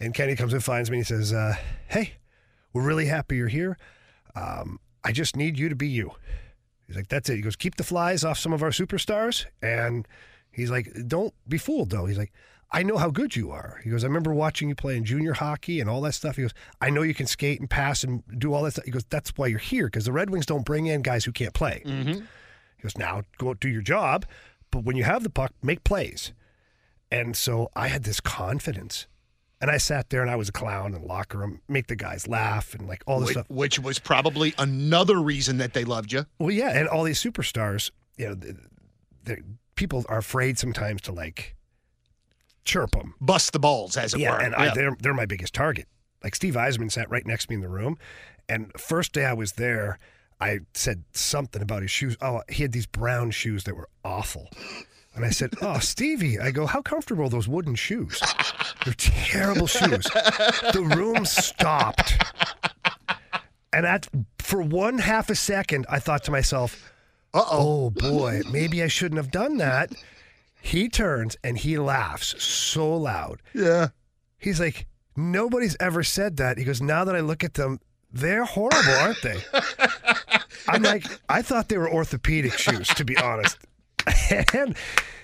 And 0.00 0.14
Kenny 0.14 0.34
comes 0.34 0.52
and 0.52 0.64
finds 0.64 0.90
me 0.90 0.98
and 0.98 1.06
he 1.06 1.14
says, 1.14 1.32
uh, 1.32 1.54
Hey, 1.88 2.14
we're 2.72 2.82
really 2.86 3.06
happy 3.06 3.36
you're 3.36 3.48
here. 3.48 3.76
Um, 4.34 4.80
I 5.04 5.12
just 5.12 5.36
need 5.36 5.58
you 5.58 5.68
to 5.68 5.76
be 5.76 5.88
you. 5.88 6.12
He's 6.86 6.96
like, 6.96 7.08
That's 7.08 7.28
it. 7.28 7.36
He 7.36 7.42
goes, 7.42 7.56
Keep 7.56 7.76
the 7.76 7.84
flies 7.84 8.24
off 8.24 8.38
some 8.38 8.52
of 8.52 8.62
our 8.62 8.70
superstars. 8.70 9.44
And 9.62 10.08
he's 10.50 10.70
like, 10.70 10.88
Don't 11.06 11.34
be 11.48 11.58
fooled, 11.58 11.90
though. 11.90 12.06
He's 12.06 12.18
like, 12.18 12.32
I 12.72 12.82
know 12.82 12.96
how 12.96 13.08
good 13.08 13.36
you 13.36 13.52
are. 13.52 13.80
He 13.84 13.90
goes, 13.90 14.02
I 14.02 14.08
remember 14.08 14.34
watching 14.34 14.68
you 14.68 14.74
play 14.74 14.96
in 14.96 15.04
junior 15.04 15.34
hockey 15.34 15.78
and 15.78 15.88
all 15.88 16.00
that 16.00 16.14
stuff. 16.14 16.34
He 16.36 16.42
goes, 16.42 16.54
I 16.80 16.90
know 16.90 17.02
you 17.02 17.14
can 17.14 17.26
skate 17.26 17.60
and 17.60 17.70
pass 17.70 18.02
and 18.02 18.24
do 18.36 18.52
all 18.52 18.64
that 18.64 18.72
stuff. 18.72 18.84
He 18.84 18.90
goes, 18.90 19.04
That's 19.10 19.30
why 19.36 19.46
you're 19.46 19.58
here 19.60 19.86
because 19.86 20.06
the 20.06 20.12
Red 20.12 20.30
Wings 20.30 20.46
don't 20.46 20.64
bring 20.64 20.86
in 20.86 21.02
guys 21.02 21.24
who 21.24 21.30
can't 21.32 21.54
play. 21.54 21.82
He 22.76 22.82
goes, 22.82 22.96
Now 22.98 23.22
go 23.38 23.50
out, 23.50 23.60
do 23.60 23.68
your 23.68 23.82
job. 23.82 24.26
But 24.70 24.84
when 24.84 24.96
you 24.96 25.04
have 25.04 25.22
the 25.22 25.30
puck, 25.30 25.52
make 25.62 25.84
plays. 25.84 26.32
And 27.10 27.36
so 27.36 27.70
I 27.76 27.88
had 27.88 28.04
this 28.04 28.20
confidence. 28.20 29.06
And 29.60 29.70
I 29.70 29.78
sat 29.78 30.10
there 30.10 30.20
and 30.20 30.30
I 30.30 30.36
was 30.36 30.48
a 30.48 30.52
clown 30.52 30.94
in 30.94 31.00
the 31.00 31.06
locker 31.06 31.38
room, 31.38 31.62
make 31.68 31.86
the 31.86 31.96
guys 31.96 32.26
laugh 32.28 32.74
and 32.74 32.86
like 32.86 33.02
all 33.06 33.20
this 33.20 33.28
Which, 33.28 33.34
stuff. 33.34 33.46
which 33.50 33.78
was 33.78 33.98
probably 33.98 34.52
another 34.58 35.18
reason 35.18 35.56
that 35.58 35.72
they 35.72 35.84
loved 35.84 36.12
you. 36.12 36.26
Well, 36.38 36.50
yeah, 36.50 36.76
and 36.76 36.86
all 36.88 37.02
these 37.04 37.22
superstars, 37.22 37.90
you 38.18 38.28
know, 38.28 38.34
the, 38.34 38.56
the, 39.22 39.38
people 39.74 40.04
are 40.08 40.18
afraid 40.18 40.58
sometimes 40.58 41.00
to 41.02 41.12
like 41.12 41.54
chirp 42.64 42.90
them. 42.90 43.14
Bust 43.20 43.52
the 43.52 43.58
balls, 43.58 43.96
as 43.96 44.12
it 44.12 44.20
Yeah, 44.20 44.32
were. 44.32 44.40
and 44.40 44.54
I, 44.54 44.74
they're 44.74 44.96
they're 45.00 45.14
my 45.14 45.26
biggest 45.26 45.54
target. 45.54 45.86
Like 46.22 46.34
Steve 46.34 46.54
Yzerman 46.54 46.90
sat 46.92 47.08
right 47.10 47.26
next 47.26 47.46
to 47.46 47.50
me 47.50 47.56
in 47.56 47.60
the 47.62 47.68
room, 47.68 47.96
and 48.48 48.70
first 48.78 49.12
day 49.12 49.24
I 49.24 49.32
was 49.34 49.52
there, 49.52 49.98
I 50.40 50.60
said 50.74 51.04
something 51.12 51.62
about 51.62 51.82
his 51.82 51.90
shoes. 51.90 52.16
Oh, 52.20 52.42
he 52.48 52.62
had 52.62 52.72
these 52.72 52.86
brown 52.86 53.30
shoes 53.30 53.64
that 53.64 53.76
were 53.76 53.88
awful. 54.04 54.50
And 55.14 55.24
I 55.24 55.30
said, 55.30 55.54
"Oh, 55.62 55.78
Stevie," 55.80 56.38
I 56.38 56.50
go, 56.50 56.66
"How 56.66 56.82
comfortable 56.82 57.24
are 57.24 57.30
those 57.30 57.48
wooden 57.48 57.74
shoes? 57.76 58.20
They're 58.84 58.94
terrible 58.94 59.66
shoes." 59.66 60.04
The 60.72 60.92
room 60.96 61.24
stopped, 61.24 62.14
and 63.72 63.86
at 63.86 64.08
for 64.38 64.60
one 64.60 64.98
half 64.98 65.30
a 65.30 65.34
second, 65.34 65.86
I 65.88 65.98
thought 66.00 66.24
to 66.24 66.30
myself, 66.30 66.92
Uh-oh. 67.32 67.46
"Oh 67.50 67.90
boy, 67.90 68.42
maybe 68.50 68.82
I 68.82 68.88
shouldn't 68.88 69.18
have 69.18 69.30
done 69.30 69.58
that." 69.58 69.92
He 70.60 70.88
turns 70.88 71.36
and 71.44 71.58
he 71.58 71.76
laughs 71.78 72.42
so 72.42 72.96
loud. 72.96 73.42
Yeah. 73.52 73.88
He's 74.38 74.58
like, 74.58 74.86
nobody's 75.14 75.76
ever 75.78 76.02
said 76.02 76.38
that. 76.38 76.56
He 76.56 76.64
goes, 76.64 76.80
now 76.80 77.04
that 77.04 77.14
I 77.14 77.20
look 77.20 77.44
at 77.44 77.52
them, 77.52 77.80
they're 78.14 78.44
horrible, 78.44 78.92
aren't 79.00 79.20
they? 79.22 79.36
I'm 80.68 80.82
like, 80.82 81.04
I 81.28 81.42
thought 81.42 81.68
they 81.68 81.78
were 81.78 81.90
orthopedic 81.90 82.56
shoes, 82.58 82.88
to 82.88 83.04
be 83.04 83.16
honest. 83.18 83.58
and 84.54 84.76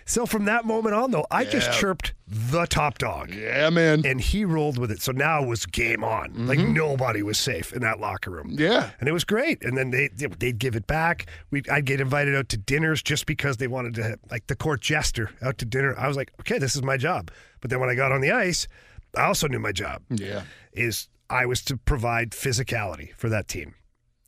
so 0.04 0.26
from 0.26 0.46
that 0.46 0.64
moment 0.64 0.94
on, 0.94 1.12
though, 1.12 1.26
I 1.30 1.44
just 1.44 1.68
Yeah. 1.68 1.78
chirped 1.78 2.14
the 2.26 2.66
top 2.66 2.98
dog. 2.98 3.32
Yeah, 3.32 3.70
man. 3.70 4.02
And 4.04 4.20
he 4.20 4.44
rolled 4.44 4.76
with 4.78 4.90
it. 4.90 5.00
So 5.00 5.12
now 5.12 5.42
it 5.42 5.46
was 5.46 5.66
game 5.66 6.02
on. 6.02 6.46
Like 6.48 6.58
mm-hmm. 6.58 6.72
nobody 6.72 7.22
was 7.22 7.38
safe 7.38 7.72
in 7.72 7.80
that 7.82 8.00
locker 8.00 8.30
room. 8.30 8.56
Yeah. 8.58 8.90
And 8.98 9.08
it 9.08 9.12
was 9.12 9.24
great. 9.24 9.62
And 9.62 9.78
then 9.78 9.90
they 9.90 10.08
they'd 10.08 10.58
give 10.58 10.74
it 10.74 10.86
back. 10.86 11.26
We 11.50 11.62
I'd 11.70 11.84
get 11.84 12.00
invited 12.00 12.34
out 12.34 12.48
to 12.50 12.56
dinners 12.56 13.02
just 13.02 13.24
because 13.26 13.58
they 13.58 13.68
wanted 13.68 13.94
to 13.96 14.18
like 14.30 14.46
the 14.48 14.56
court 14.56 14.80
jester 14.80 15.30
out 15.42 15.58
to 15.58 15.64
dinner. 15.64 15.94
I 15.96 16.08
was 16.08 16.16
like, 16.16 16.32
okay, 16.40 16.58
this 16.58 16.74
is 16.74 16.82
my 16.82 16.96
job. 16.96 17.30
But 17.60 17.70
then 17.70 17.78
when 17.78 17.88
I 17.90 17.94
got 17.94 18.10
on 18.10 18.20
the 18.20 18.32
ice, 18.32 18.66
I 19.16 19.22
also 19.26 19.46
knew 19.46 19.60
my 19.60 19.72
job 19.72 20.02
Yeah. 20.10 20.42
is 20.72 21.08
I 21.30 21.46
was 21.46 21.62
to 21.62 21.76
provide 21.76 22.30
physicality 22.32 23.14
for 23.14 23.28
that 23.28 23.46
team 23.48 23.74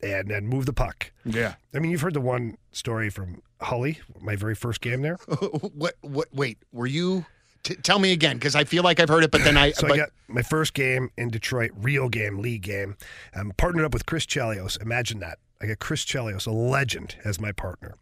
and 0.01 0.29
then 0.29 0.47
move 0.47 0.65
the 0.65 0.73
puck. 0.73 1.11
Yeah. 1.25 1.55
I 1.73 1.79
mean, 1.79 1.91
you've 1.91 2.01
heard 2.01 2.13
the 2.13 2.21
one 2.21 2.57
story 2.71 3.09
from 3.09 3.41
Hully, 3.61 3.99
my 4.19 4.35
very 4.35 4.55
first 4.55 4.81
game 4.81 5.01
there. 5.01 5.15
what? 5.73 5.95
What? 6.01 6.29
Wait. 6.33 6.57
Were 6.71 6.87
you? 6.87 7.25
T- 7.63 7.75
tell 7.75 7.99
me 7.99 8.11
again, 8.11 8.37
because 8.37 8.55
I 8.55 8.65
feel 8.65 8.83
like 8.83 8.99
I've 8.99 9.07
heard 9.07 9.23
it, 9.23 9.31
but 9.31 9.43
then 9.43 9.57
I. 9.57 9.71
So 9.75 9.87
but, 9.87 9.93
I 9.93 9.97
got 9.97 10.09
my 10.27 10.41
first 10.41 10.73
game 10.73 11.09
in 11.17 11.29
Detroit, 11.29 11.71
real 11.75 12.09
game, 12.09 12.39
league 12.39 12.63
game. 12.63 12.97
I'm 13.35 13.51
partnered 13.51 13.85
up 13.85 13.93
with 13.93 14.05
Chris 14.05 14.25
Chelios. 14.25 14.81
Imagine 14.81 15.19
that. 15.19 15.39
I 15.61 15.67
got 15.67 15.79
Chris 15.79 16.03
Chelios, 16.05 16.47
a 16.47 16.51
legend, 16.51 17.15
as 17.23 17.39
my 17.39 17.51
partner. 17.51 17.95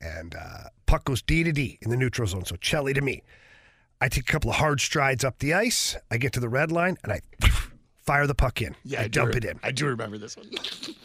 And 0.00 0.34
uh, 0.34 0.68
puck 0.86 1.04
goes 1.04 1.22
D 1.22 1.44
to 1.44 1.52
D 1.52 1.78
in 1.82 1.90
the 1.90 1.96
neutral 1.96 2.28
zone. 2.28 2.44
So 2.44 2.56
Chelly 2.56 2.92
to 2.94 3.00
me. 3.00 3.22
I 4.00 4.08
take 4.08 4.28
a 4.28 4.32
couple 4.32 4.50
of 4.50 4.56
hard 4.56 4.80
strides 4.80 5.24
up 5.24 5.38
the 5.38 5.54
ice. 5.54 5.96
I 6.10 6.18
get 6.18 6.32
to 6.34 6.40
the 6.40 6.48
red 6.48 6.70
line 6.70 6.98
and 7.04 7.12
I 7.12 7.20
fire 8.04 8.26
the 8.26 8.34
puck 8.34 8.62
in. 8.62 8.74
Yeah, 8.84 9.00
I, 9.00 9.04
do 9.04 9.20
dump 9.20 9.36
it 9.36 9.44
in. 9.44 9.58
I 9.62 9.70
do 9.70 9.86
remember 9.86 10.18
this 10.18 10.36
one. 10.36 10.50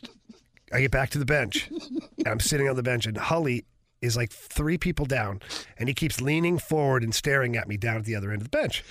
I 0.74 0.82
get 0.82 0.92
back 0.92 1.10
to 1.12 1.18
the 1.18 1.26
bench. 1.26 1.70
and 2.18 2.28
I'm 2.28 2.40
sitting 2.40 2.70
on 2.70 2.76
the 2.76 2.84
bench, 2.84 3.06
and 3.06 3.18
Hully 3.18 3.66
is 4.02 4.16
like 4.16 4.32
three 4.32 4.78
people 4.78 5.06
down, 5.06 5.42
and 5.78 5.90
he 5.90 5.96
keeps 5.96 6.22
leaning 6.22 6.60
forward 6.60 7.04
and 7.04 7.14
staring 7.14 7.56
at 7.58 7.68
me 7.68 7.78
down 7.78 7.98
at 7.98 8.06
the 8.06 8.16
other 8.16 8.32
end 8.32 8.42
of 8.42 8.50
the 8.50 8.58
bench. 8.58 8.84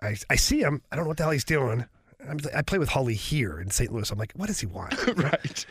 I, 0.00 0.16
I 0.30 0.36
see 0.36 0.60
him. 0.60 0.82
I 0.90 0.96
don't 0.96 1.04
know 1.04 1.08
what 1.08 1.16
the 1.16 1.24
hell 1.24 1.32
he's 1.32 1.44
doing. 1.44 1.86
I'm, 2.28 2.38
I 2.54 2.62
play 2.62 2.78
with 2.78 2.90
Hully 2.90 3.14
here 3.14 3.60
in 3.60 3.70
St. 3.70 3.92
Louis. 3.92 4.10
I'm 4.10 4.18
like, 4.18 4.32
what 4.34 4.46
does 4.46 4.60
he 4.60 4.66
want? 4.66 4.94
right. 5.16 5.66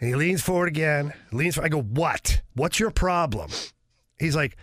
And 0.00 0.08
he 0.08 0.14
leans 0.14 0.42
forward 0.42 0.68
again. 0.68 1.12
Leans. 1.32 1.58
I 1.58 1.68
go, 1.68 1.82
what? 1.82 2.42
What's 2.54 2.78
your 2.78 2.90
problem? 2.90 3.50
He's 4.18 4.36
like, 4.36 4.56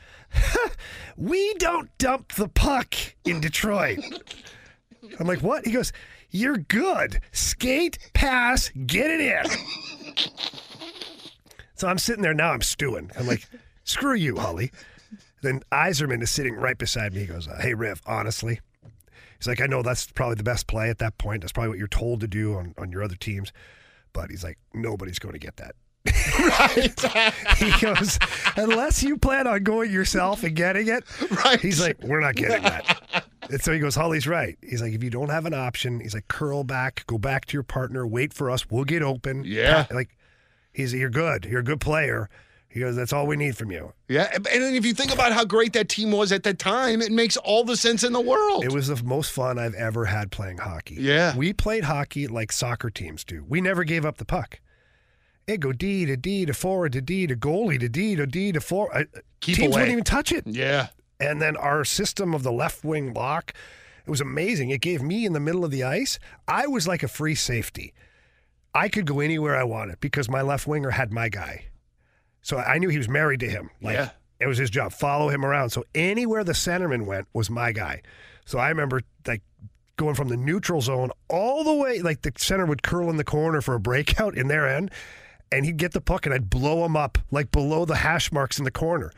we 1.17 1.53
don't 1.55 1.89
dump 1.97 2.33
the 2.33 2.47
puck 2.47 2.95
in 3.25 3.41
Detroit. 3.41 3.99
I'm 5.19 5.27
like, 5.27 5.41
what? 5.41 5.65
He 5.65 5.71
goes, 5.71 5.91
you're 6.31 6.57
good. 6.57 7.21
Skate, 7.31 7.97
pass, 8.13 8.69
get 8.85 9.09
it 9.09 9.21
in. 9.21 9.45
So 11.75 11.87
I'm 11.87 11.97
sitting 11.97 12.21
there 12.21 12.33
now. 12.33 12.51
I'm 12.51 12.61
stewing. 12.61 13.09
I'm 13.17 13.25
like, 13.25 13.47
screw 13.85 14.13
you, 14.13 14.37
Hully. 14.37 14.71
Then 15.41 15.61
Yzerman 15.71 16.21
is 16.21 16.29
sitting 16.29 16.55
right 16.55 16.77
beside 16.77 17.13
me. 17.13 17.21
He 17.21 17.25
goes, 17.25 17.47
"Hey, 17.61 17.73
Riv, 17.73 18.01
honestly." 18.05 18.59
He's 19.39 19.47
like, 19.47 19.61
I 19.61 19.67
know 19.67 19.81
that's 19.81 20.11
probably 20.11 20.35
the 20.35 20.43
best 20.43 20.67
play 20.67 20.89
at 20.89 20.97
that 20.97 21.17
point. 21.17 21.41
That's 21.41 21.53
probably 21.53 21.69
what 21.69 21.77
you're 21.77 21.87
told 21.87 22.19
to 22.19 22.27
do 22.27 22.55
on, 22.55 22.75
on 22.77 22.91
your 22.91 23.01
other 23.01 23.15
teams. 23.15 23.53
But 24.11 24.29
he's 24.29 24.43
like, 24.43 24.57
nobody's 24.73 25.19
going 25.19 25.31
to 25.31 25.39
get 25.39 25.55
that. 25.55 25.75
Right. 26.39 27.33
he 27.57 27.71
goes, 27.79 28.19
unless 28.57 29.01
you 29.01 29.17
plan 29.17 29.47
on 29.47 29.63
going 29.63 29.91
yourself 29.91 30.43
and 30.43 30.55
getting 30.55 30.89
it. 30.89 31.05
Right. 31.45 31.61
He's 31.61 31.79
like, 31.79 32.03
we're 32.03 32.19
not 32.19 32.35
getting 32.35 32.63
that. 32.63 33.25
And 33.49 33.61
so 33.61 33.71
he 33.73 33.79
goes, 33.79 33.95
Hully's 33.95 34.27
right. 34.27 34.57
He's 34.61 34.81
like, 34.81 34.93
if 34.93 35.03
you 35.03 35.09
don't 35.09 35.29
have 35.29 35.45
an 35.45 35.53
option, 35.53 35.99
he's 35.99 36.13
like, 36.13 36.27
curl 36.27 36.63
back, 36.63 37.03
go 37.07 37.17
back 37.17 37.45
to 37.45 37.53
your 37.53 37.63
partner, 37.63 38.05
wait 38.05 38.33
for 38.33 38.49
us. 38.51 38.69
We'll 38.69 38.83
get 38.83 39.01
open. 39.01 39.43
Yeah. 39.43 39.87
Like, 39.91 40.15
he's, 40.71 40.93
you're 40.93 41.09
good. 41.09 41.45
You're 41.45 41.61
a 41.61 41.63
good 41.63 41.81
player. 41.81 42.29
He 42.71 42.79
goes, 42.81 42.95
that's 42.95 43.11
all 43.11 43.25
we 43.25 43.35
need 43.35 43.57
from 43.57 43.71
you. 43.71 43.93
Yeah, 44.07 44.29
and 44.31 44.45
then 44.45 44.75
if 44.75 44.85
you 44.85 44.93
think 44.93 45.11
about 45.11 45.31
how 45.31 45.43
great 45.43 45.73
that 45.73 45.89
team 45.89 46.11
was 46.11 46.31
at 46.31 46.43
that 46.43 46.59
time, 46.59 47.01
it 47.01 47.11
makes 47.11 47.35
all 47.37 47.63
the 47.63 47.75
sense 47.75 48.03
in 48.03 48.13
the 48.13 48.21
world. 48.21 48.63
It 48.63 48.71
was 48.71 48.89
the 48.89 49.03
most 49.03 49.31
fun 49.31 49.57
I've 49.57 49.73
ever 49.73 50.05
had 50.05 50.29
playing 50.29 50.59
hockey. 50.59 50.97
Yeah. 50.99 51.35
We 51.35 51.51
played 51.51 51.85
hockey 51.85 52.27
like 52.27 52.51
soccer 52.51 52.91
teams 52.91 53.23
do. 53.23 53.43
We 53.49 53.59
never 53.59 53.83
gave 53.83 54.05
up 54.05 54.17
the 54.17 54.25
puck. 54.25 54.59
It 55.47 55.61
go 55.61 55.71
D 55.73 56.05
to 56.05 56.15
D 56.15 56.45
to 56.45 56.53
forward 56.53 56.93
to 56.93 57.01
D 57.01 57.25
to 57.25 57.35
goalie 57.35 57.79
to 57.79 57.89
D 57.89 58.15
to 58.15 58.27
D 58.27 58.51
to 58.51 58.61
forward. 58.61 59.07
Keep 59.41 59.55
Teams 59.55 59.67
away. 59.73 59.81
wouldn't 59.81 59.91
even 59.93 60.03
touch 60.03 60.31
it. 60.31 60.45
yeah. 60.45 60.89
And 61.19 61.41
then 61.41 61.57
our 61.57 61.83
system 61.83 62.33
of 62.33 62.43
the 62.43 62.51
left 62.51 62.83
wing 62.83 63.13
lock, 63.13 63.53
it 64.05 64.09
was 64.09 64.21
amazing. 64.21 64.69
It 64.69 64.81
gave 64.81 65.01
me 65.01 65.25
in 65.25 65.33
the 65.33 65.39
middle 65.39 65.65
of 65.65 65.71
the 65.71 65.83
ice, 65.83 66.17
I 66.47 66.67
was 66.67 66.87
like 66.87 67.03
a 67.03 67.07
free 67.07 67.35
safety. 67.35 67.93
I 68.73 68.87
could 68.87 69.05
go 69.05 69.19
anywhere 69.19 69.55
I 69.57 69.63
wanted 69.63 69.99
because 69.99 70.29
my 70.29 70.41
left 70.41 70.65
winger 70.67 70.91
had 70.91 71.11
my 71.11 71.27
guy. 71.29 71.65
So 72.41 72.57
I 72.57 72.77
knew 72.77 72.89
he 72.89 72.97
was 72.97 73.09
married 73.09 73.41
to 73.41 73.49
him. 73.49 73.69
Like 73.81 73.95
Yeah. 73.95 74.09
it 74.39 74.47
was 74.47 74.57
his 74.57 74.69
job, 74.69 74.93
follow 74.93 75.29
him 75.29 75.43
around. 75.45 75.71
So 75.71 75.83
anywhere 75.93 76.43
the 76.43 76.53
centerman 76.53 77.05
went 77.05 77.27
was 77.33 77.49
my 77.49 77.71
guy. 77.71 78.01
So 78.45 78.57
I 78.59 78.69
remember 78.69 79.01
like 79.27 79.41
going 79.97 80.15
from 80.15 80.29
the 80.29 80.37
neutral 80.37 80.81
zone 80.81 81.11
all 81.29 81.63
the 81.65 81.73
way, 81.73 82.01
like 82.01 82.21
the 82.21 82.31
center 82.37 82.65
would 82.65 82.81
curl 82.83 83.09
in 83.09 83.17
the 83.17 83.23
corner 83.25 83.59
for 83.59 83.73
a 83.75 83.79
breakout 83.79 84.37
in 84.37 84.47
their 84.47 84.67
end, 84.67 84.91
and 85.51 85.65
he'd 85.65 85.77
get 85.77 85.91
the 85.91 86.01
puck 86.01 86.25
and 86.25 86.33
I'd 86.33 86.49
blow 86.49 86.85
him 86.85 86.95
up 86.95 87.17
like 87.31 87.51
below 87.51 87.83
the 87.83 87.95
hash 87.97 88.31
marks 88.31 88.57
in 88.57 88.63
the 88.63 88.71
corner. 88.71 89.11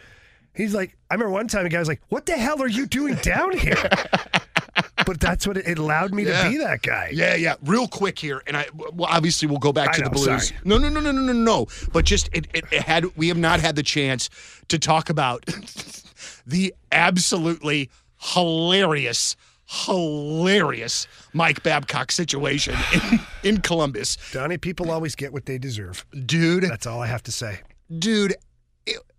He's 0.53 0.73
like, 0.73 0.97
I 1.09 1.13
remember 1.15 1.31
one 1.33 1.47
time 1.47 1.65
a 1.65 1.69
guy 1.69 1.79
was 1.79 1.87
like, 1.87 2.01
"What 2.09 2.25
the 2.25 2.33
hell 2.37 2.61
are 2.61 2.67
you 2.67 2.85
doing 2.85 3.15
down 3.15 3.57
here?" 3.57 3.75
but 5.05 5.19
that's 5.19 5.47
what 5.47 5.57
it, 5.57 5.67
it 5.67 5.77
allowed 5.79 6.13
me 6.13 6.23
Yeah. 6.25 6.43
to 6.43 6.49
be 6.49 6.57
that 6.57 6.81
guy. 6.81 7.09
Yeah, 7.13 7.35
yeah. 7.35 7.55
Real 7.63 7.87
quick 7.87 8.19
here, 8.19 8.41
and 8.47 8.57
I 8.57 8.65
well, 8.73 9.09
obviously 9.09 9.47
we'll 9.47 9.59
go 9.59 9.71
back 9.73 9.89
I 9.89 9.93
to 9.93 10.01
know, 10.01 10.09
the 10.09 10.15
Blues. 10.15 10.47
sorry. 10.49 10.59
No, 10.65 10.77
no, 10.77 10.89
no, 10.89 10.99
no, 10.99 11.11
no, 11.11 11.21
no, 11.21 11.33
no. 11.33 11.67
But 11.93 12.05
just 12.05 12.29
it, 12.33 12.47
it, 12.53 12.65
it 12.71 12.81
had 12.83 13.05
we 13.17 13.29
have 13.29 13.37
not 13.37 13.59
had 13.61 13.75
the 13.75 13.83
chance 13.83 14.29
to 14.67 14.77
talk 14.77 15.09
about 15.09 15.45
the 16.45 16.73
absolutely 16.91 17.89
hilarious, 18.17 19.35
hilarious 19.65 21.07
Mike 21.33 21.63
Babcock 21.63 22.11
situation 22.11 22.75
in, 22.93 23.19
in 23.55 23.61
Columbus, 23.61 24.17
Donny, 24.31 24.57
people 24.57 24.91
always 24.91 25.15
get 25.15 25.31
what 25.33 25.45
they 25.45 25.57
deserve. 25.57 26.05
dude. 26.25 26.63
That's 26.63 26.85
all 26.87 27.01
I 27.01 27.07
have 27.07 27.23
to 27.23 27.31
say. 27.31 27.61
Dude. 27.97 28.35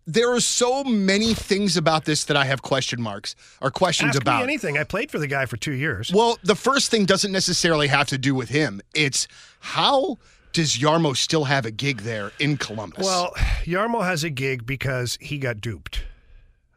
There 0.06 0.32
are 0.34 0.40
so 0.40 0.82
many 0.82 1.32
things 1.32 1.76
about 1.76 2.04
this 2.06 2.24
that 2.24 2.36
I 2.36 2.44
have 2.44 2.62
question 2.62 3.00
marks 3.00 3.36
or 3.60 3.70
questions 3.70 4.10
Ask 4.10 4.22
about. 4.22 4.42
anything. 4.42 4.76
I 4.76 4.84
played 4.84 5.10
for 5.10 5.18
the 5.18 5.28
guy 5.28 5.46
for 5.46 5.56
two 5.56 5.72
years. 5.72 6.10
Well, 6.12 6.38
the 6.42 6.56
first 6.56 6.90
thing 6.90 7.04
doesn't 7.04 7.30
necessarily 7.30 7.86
have 7.88 8.08
to 8.08 8.18
do 8.18 8.34
with 8.34 8.48
him. 8.48 8.80
It's 8.94 9.28
how 9.60 10.18
does 10.52 10.76
Jarmo 10.76 11.16
still 11.16 11.44
have 11.44 11.64
a 11.66 11.70
gig 11.70 12.00
there 12.02 12.32
in 12.40 12.56
Columbus? 12.56 13.04
Well, 13.04 13.32
Jarmo 13.64 14.02
has 14.04 14.24
a 14.24 14.30
gig 14.30 14.66
because 14.66 15.16
he 15.20 15.38
got 15.38 15.60
duped. 15.60 16.02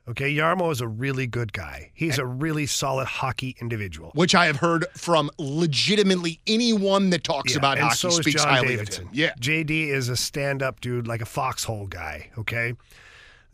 Okay, 0.07 0.35
Jarmo 0.35 0.71
is 0.71 0.81
a 0.81 0.87
really 0.87 1.25
good 1.25 1.51
guy. 1.51 1.89
He's 1.95 2.19
a 2.19 2.25
really 2.27 2.67
solid 2.67 3.07
hockey 3.07 3.55
individual. 3.59 4.11
which 4.13 4.35
I 4.35 4.45
have 4.45 4.57
heard 4.57 4.85
from 4.95 5.31
legitimately 5.39 6.39
anyone 6.45 7.09
that 7.09 7.23
talks 7.23 7.53
Yeah, 7.53 7.57
about 7.57 7.79
hockey 7.79 7.95
so 7.95 8.07
is 8.09 8.15
speaks 8.17 8.43
John 8.43 8.53
highly 8.53 8.67
Davidson. 8.75 9.05
of 9.05 9.09
him. 9.09 9.15
Yeah. 9.19 9.33
JD 9.41 9.87
is 9.89 10.07
a 10.09 10.15
stand-up 10.15 10.79
dude, 10.79 11.07
like 11.07 11.21
a 11.21 11.25
foxhole 11.25 11.87
guy. 11.87 12.29
Okay, 12.37 12.75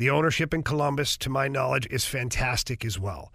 the 0.01 0.09
ownership 0.09 0.51
in 0.51 0.63
Columbus, 0.63 1.15
to 1.17 1.29
my 1.29 1.47
knowledge, 1.47 1.85
is 1.91 2.05
fantastic 2.05 2.83
as 2.83 2.97
well. 2.97 3.31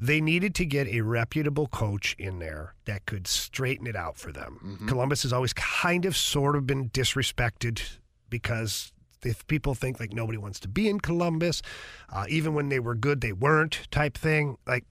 They 0.00 0.22
needed 0.22 0.54
to 0.54 0.64
get 0.64 0.88
a 0.88 1.02
reputable 1.02 1.66
coach 1.66 2.16
in 2.18 2.38
there 2.38 2.74
that 2.86 3.04
could 3.04 3.26
straighten 3.26 3.86
it 3.86 3.94
out 3.94 4.16
for 4.16 4.32
them. 4.32 4.58
Mm-hmm. 4.64 4.88
Columbus 4.88 5.22
has 5.24 5.34
always 5.34 5.52
kind 5.52 6.06
of 6.06 6.16
sort 6.16 6.56
of 6.56 6.66
been 6.66 6.88
disrespected 6.88 7.82
because 8.30 8.90
if 9.22 9.46
people 9.48 9.74
think 9.74 10.00
like 10.00 10.14
nobody 10.14 10.38
wants 10.38 10.58
to 10.60 10.68
be 10.68 10.88
in 10.88 10.98
Columbus, 10.98 11.60
uh, 12.08 12.24
even 12.26 12.54
when 12.54 12.70
they 12.70 12.80
were 12.80 12.94
good, 12.94 13.20
they 13.20 13.34
weren't 13.34 13.86
type 13.90 14.16
thing. 14.16 14.56
Like, 14.66 14.86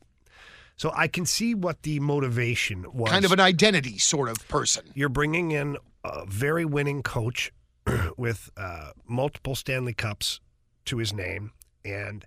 so 0.78 0.92
I 0.96 1.08
can 1.08 1.26
see 1.26 1.56
what 1.56 1.82
the 1.82 2.00
motivation 2.00 2.86
was. 2.94 3.10
Kind 3.10 3.26
of 3.26 3.32
an 3.32 3.40
identity 3.40 3.98
sort 3.98 4.30
of 4.30 4.48
person. 4.48 4.84
You're 4.94 5.10
bringing 5.10 5.50
in 5.50 5.78
a 6.04 6.28
very 6.28 6.64
winning 6.64 7.02
coach 7.02 7.52
with 8.18 8.52
uh, 8.56 8.92
multiple 9.08 9.56
Stanley 9.56 9.94
Cups 9.94 10.40
to 10.86 10.98
his 10.98 11.14
name, 11.14 11.52
and 11.86 12.26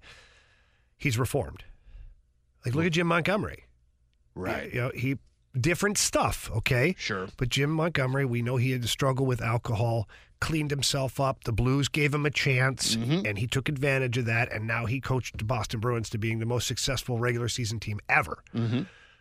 he's 0.97 1.19
reformed. 1.19 1.65
Like, 2.65 2.75
look 2.75 2.87
at 2.87 2.93
Jim 2.93 3.07
Montgomery. 3.07 3.65
Right. 4.35 4.73
You 4.73 4.81
know, 4.81 4.91
he 4.95 5.19
different 5.59 5.99
stuff. 5.99 6.51
Okay. 6.57 6.95
Sure. 6.99 7.29
But 7.37 7.49
Jim 7.49 7.71
Montgomery, 7.71 8.25
we 8.25 8.43
know 8.43 8.57
he 8.57 8.73
had 8.73 8.83
to 8.83 8.89
struggle 8.89 9.27
with 9.27 9.41
alcohol, 9.43 10.09
cleaned 10.41 10.71
himself 10.71 11.21
up. 11.21 11.45
The 11.45 11.53
Blues 11.53 11.89
gave 11.89 12.13
him 12.13 12.27
a 12.27 12.31
chance, 12.31 12.95
and 12.95 13.39
he 13.39 13.47
took 13.47 13.69
advantage 13.69 14.19
of 14.19 14.25
that. 14.27 14.51
And 14.53 14.67
now 14.67 14.87
he 14.87 15.01
coached 15.01 15.39
the 15.39 15.45
Boston 15.45 15.81
Bruins 15.81 16.11
to 16.11 16.19
being 16.19 16.39
the 16.39 16.47
most 16.47 16.67
successful 16.67 17.19
regular 17.19 17.49
season 17.49 17.79
team 17.81 18.01
ever. 18.09 18.43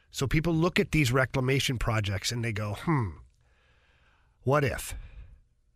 So 0.10 0.28
people 0.28 0.54
look 0.54 0.80
at 0.80 0.91
these 0.91 1.12
reclamation 1.12 1.78
projects 1.78 2.32
and 2.32 2.43
they 2.46 2.52
go, 2.54 2.76
hmm, 2.82 3.10
what 4.43 4.63
if? 4.63 4.96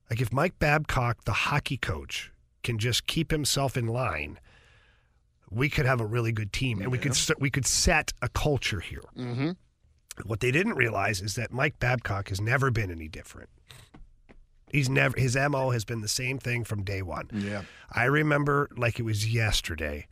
Like 0.10 0.22
if 0.22 0.32
Mike 0.32 0.60
Babcock, 0.60 1.24
the 1.26 1.34
hockey 1.34 1.76
coach, 1.78 2.32
can 2.68 2.78
just 2.78 3.08
keep 3.08 3.32
himself 3.32 3.78
in 3.78 3.88
line, 3.88 4.40
we 5.50 5.70
could 5.70 5.86
have 5.86 6.02
a 6.02 6.06
really 6.06 6.34
good 6.34 6.52
team, 6.52 6.82
and 6.82 6.92
we 6.92 6.98
could 6.98 7.18
we 7.40 7.50
could 7.50 7.66
set 7.66 8.12
a 8.22 8.28
culture 8.28 8.82
here. 8.82 9.04
Mm-hmm. 9.18 9.52
What 10.26 10.42
they 10.42 10.52
didn't 10.52 10.76
realize 10.76 11.22
is 11.22 11.36
that 11.36 11.54
Mike 11.54 11.80
Babcock 11.80 12.28
has 12.28 12.42
never 12.42 12.70
been 12.70 12.92
any 12.92 13.08
different. 13.08 13.50
He's 14.70 14.90
never 14.90 15.18
his 15.18 15.38
MO 15.38 15.70
has 15.70 15.86
been 15.86 16.02
the 16.02 16.10
same 16.10 16.40
thing 16.40 16.66
from 16.66 16.84
day 16.84 17.02
one. 17.02 17.30
Yeah. 17.34 17.62
I 17.90 18.04
remember 18.04 18.68
like 18.76 19.00
it 19.00 19.04
was 19.04 19.34
yesterday. 19.34 20.08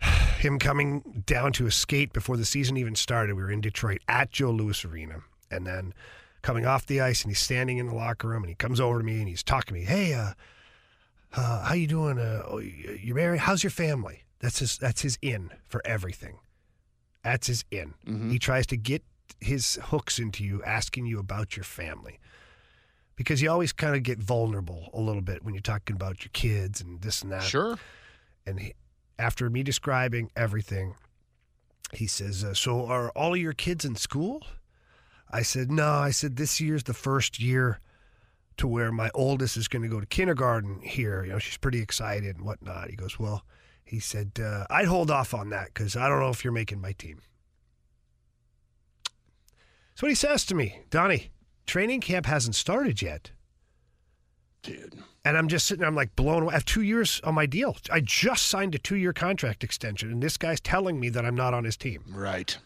Him 0.38 0.60
coming 0.60 1.24
down 1.26 1.52
to 1.54 1.66
a 1.66 1.72
skate 1.72 2.12
before 2.12 2.36
the 2.36 2.44
season 2.44 2.76
even 2.76 2.94
started. 2.94 3.34
We 3.34 3.42
were 3.42 3.50
in 3.50 3.60
Detroit 3.60 4.02
at 4.06 4.30
Joe 4.30 4.52
Louis 4.52 4.84
Arena. 4.84 5.22
And 5.50 5.66
then 5.66 5.94
coming 6.42 6.64
off 6.64 6.86
the 6.86 7.00
ice 7.00 7.22
and 7.22 7.30
he's 7.30 7.40
standing 7.40 7.78
in 7.78 7.86
the 7.86 7.94
locker 7.94 8.28
room 8.28 8.44
and 8.44 8.48
he 8.48 8.54
comes 8.54 8.80
over 8.80 8.98
to 9.00 9.04
me 9.04 9.18
and 9.18 9.28
he's 9.28 9.42
talking 9.42 9.74
to 9.74 9.80
me. 9.80 9.84
Hey, 9.84 10.14
uh, 10.14 10.32
uh, 11.34 11.64
how 11.64 11.74
you 11.74 11.86
doing? 11.86 12.18
Uh, 12.18 12.42
oh, 12.46 12.58
you're 12.58 13.16
married? 13.16 13.40
How's 13.40 13.62
your 13.62 13.70
family? 13.70 14.24
That's 14.40 14.58
his 14.58 14.76
that's 14.78 15.02
his 15.02 15.18
in 15.22 15.50
for 15.66 15.80
everything. 15.84 16.38
That's 17.22 17.46
his 17.46 17.64
in. 17.70 17.94
He 18.30 18.38
tries 18.38 18.66
to 18.68 18.76
get 18.76 19.04
his 19.40 19.78
hooks 19.84 20.18
into 20.18 20.44
you, 20.44 20.62
asking 20.64 21.06
you 21.06 21.18
about 21.18 21.56
your 21.56 21.64
family. 21.64 22.18
Because 23.14 23.40
you 23.42 23.50
always 23.50 23.72
kind 23.72 23.94
of 23.94 24.02
get 24.02 24.18
vulnerable 24.18 24.90
a 24.92 25.00
little 25.00 25.22
bit 25.22 25.44
when 25.44 25.54
you're 25.54 25.60
talking 25.60 25.94
about 25.94 26.24
your 26.24 26.30
kids 26.32 26.80
and 26.80 27.00
this 27.02 27.22
and 27.22 27.30
that. 27.30 27.42
Sure. 27.42 27.78
And 28.46 28.58
he, 28.58 28.74
after 29.18 29.48
me 29.48 29.62
describing 29.62 30.30
everything, 30.34 30.96
he 31.92 32.06
says, 32.06 32.42
uh, 32.42 32.54
So 32.54 32.86
are 32.86 33.10
all 33.10 33.34
of 33.34 33.40
your 33.40 33.52
kids 33.52 33.84
in 33.84 33.94
school? 33.96 34.42
I 35.30 35.42
said, 35.42 35.70
No. 35.70 35.90
I 35.90 36.10
said, 36.10 36.36
This 36.36 36.60
year's 36.60 36.84
the 36.84 36.94
first 36.94 37.38
year 37.38 37.80
to 38.62 38.68
where 38.68 38.92
my 38.92 39.10
oldest 39.12 39.56
is 39.56 39.66
going 39.66 39.82
to 39.82 39.88
go 39.88 39.98
to 39.98 40.06
kindergarten 40.06 40.80
here. 40.82 41.24
You 41.24 41.32
know, 41.32 41.40
she's 41.40 41.56
pretty 41.56 41.80
excited 41.80 42.36
and 42.36 42.44
whatnot. 42.44 42.90
He 42.90 42.96
goes, 42.96 43.18
Well, 43.18 43.44
He 43.84 43.98
said, 43.98 44.38
uh, 44.40 44.66
I'd 44.70 44.86
hold 44.86 45.10
off 45.10 45.34
on 45.34 45.50
that 45.50 45.74
because 45.74 45.96
I 45.96 46.08
don't 46.08 46.20
know 46.20 46.30
if 46.30 46.44
you're 46.44 46.52
making 46.52 46.80
my 46.80 46.92
team. 46.92 47.20
That's 49.90 50.02
what 50.02 50.10
he 50.10 50.14
says 50.14 50.44
to 50.46 50.54
me. 50.54 50.78
Donny, 50.90 51.32
training 51.66 52.02
camp 52.02 52.26
hasn't 52.26 52.54
started 52.54 53.02
yet. 53.02 53.32
Dude. 54.62 54.94
And 55.24 55.36
I'm 55.36 55.48
just 55.48 55.66
sitting 55.66 55.80
there, 55.80 55.88
I'm 55.88 55.96
like 55.96 56.14
blown 56.14 56.44
away. 56.44 56.52
I 56.52 56.54
have 56.54 56.64
two 56.64 56.82
years 56.82 57.20
on 57.24 57.34
my 57.34 57.46
deal. 57.46 57.76
I 57.90 57.98
just 57.98 58.46
signed 58.46 58.76
a 58.76 58.78
two 58.78 58.96
year 58.96 59.12
contract 59.12 59.64
extension, 59.64 60.12
and 60.12 60.22
this 60.22 60.36
guy's 60.36 60.60
telling 60.60 61.00
me 61.00 61.08
that 61.08 61.24
I'm 61.24 61.34
not 61.34 61.52
on 61.52 61.64
his 61.64 61.76
team. 61.76 62.04
Right. 62.14 62.56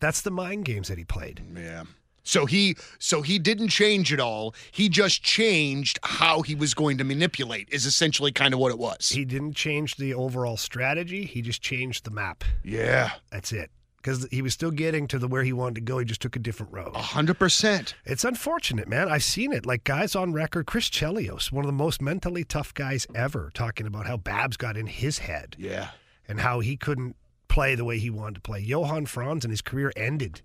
That's 0.00 0.20
the 0.20 0.32
mind 0.32 0.64
games 0.64 0.88
that 0.88 0.98
he 0.98 1.04
played. 1.04 1.42
Yeah. 1.56 1.84
So 2.24 2.46
he 2.46 2.76
so 2.98 3.20
he 3.22 3.38
didn't 3.38 3.68
change 3.68 4.12
it 4.12 4.18
all. 4.18 4.54
He 4.72 4.88
just 4.88 5.22
changed 5.22 5.98
how 6.02 6.40
he 6.42 6.54
was 6.54 6.72
going 6.74 6.98
to 6.98 7.04
manipulate 7.04 7.68
is 7.70 7.84
essentially 7.86 8.32
kind 8.32 8.54
of 8.54 8.60
what 8.60 8.72
it 8.72 8.78
was. 8.78 9.10
He 9.10 9.24
didn't 9.24 9.54
change 9.54 9.96
the 9.96 10.14
overall 10.14 10.56
strategy, 10.56 11.24
he 11.26 11.42
just 11.42 11.60
changed 11.62 12.04
the 12.04 12.10
map. 12.10 12.42
yeah. 12.64 13.10
That's 13.30 13.52
it. 13.52 13.70
Because 13.96 14.26
he 14.30 14.42
was 14.42 14.52
still 14.52 14.70
getting 14.70 15.06
to 15.08 15.18
the 15.18 15.26
where 15.28 15.42
he 15.44 15.54
wanted 15.54 15.76
to 15.76 15.80
go. 15.80 15.98
He 15.98 16.04
just 16.04 16.20
took 16.20 16.36
a 16.36 16.38
different 16.38 16.72
road. 16.72 16.92
A 16.94 17.00
hundred 17.00 17.38
percent. 17.38 17.94
It's 18.04 18.22
unfortunate, 18.24 18.86
man. 18.86 19.08
I've 19.08 19.24
seen 19.24 19.50
it. 19.52 19.64
Like 19.64 19.84
guys 19.84 20.14
on 20.14 20.32
record, 20.34 20.66
Chris 20.66 20.90
Chelios, 20.90 21.50
one 21.50 21.64
of 21.64 21.68
the 21.68 21.72
most 21.72 22.02
mentally 22.02 22.44
tough 22.44 22.74
guys 22.74 23.06
ever, 23.14 23.50
talking 23.54 23.86
about 23.86 24.06
how 24.06 24.18
Babs 24.18 24.56
got 24.58 24.76
in 24.76 24.86
his 24.88 25.18
head 25.20 25.56
Yeah. 25.58 25.88
and 26.28 26.40
how 26.40 26.60
he 26.60 26.76
couldn't 26.76 27.16
play 27.48 27.74
the 27.74 27.84
way 27.84 27.98
he 27.98 28.10
wanted 28.10 28.34
to 28.36 28.40
play. 28.42 28.60
Johan 28.60 29.06
Franzen 29.06 29.48
his 29.50 29.62
career 29.62 29.90
ended 29.96 30.42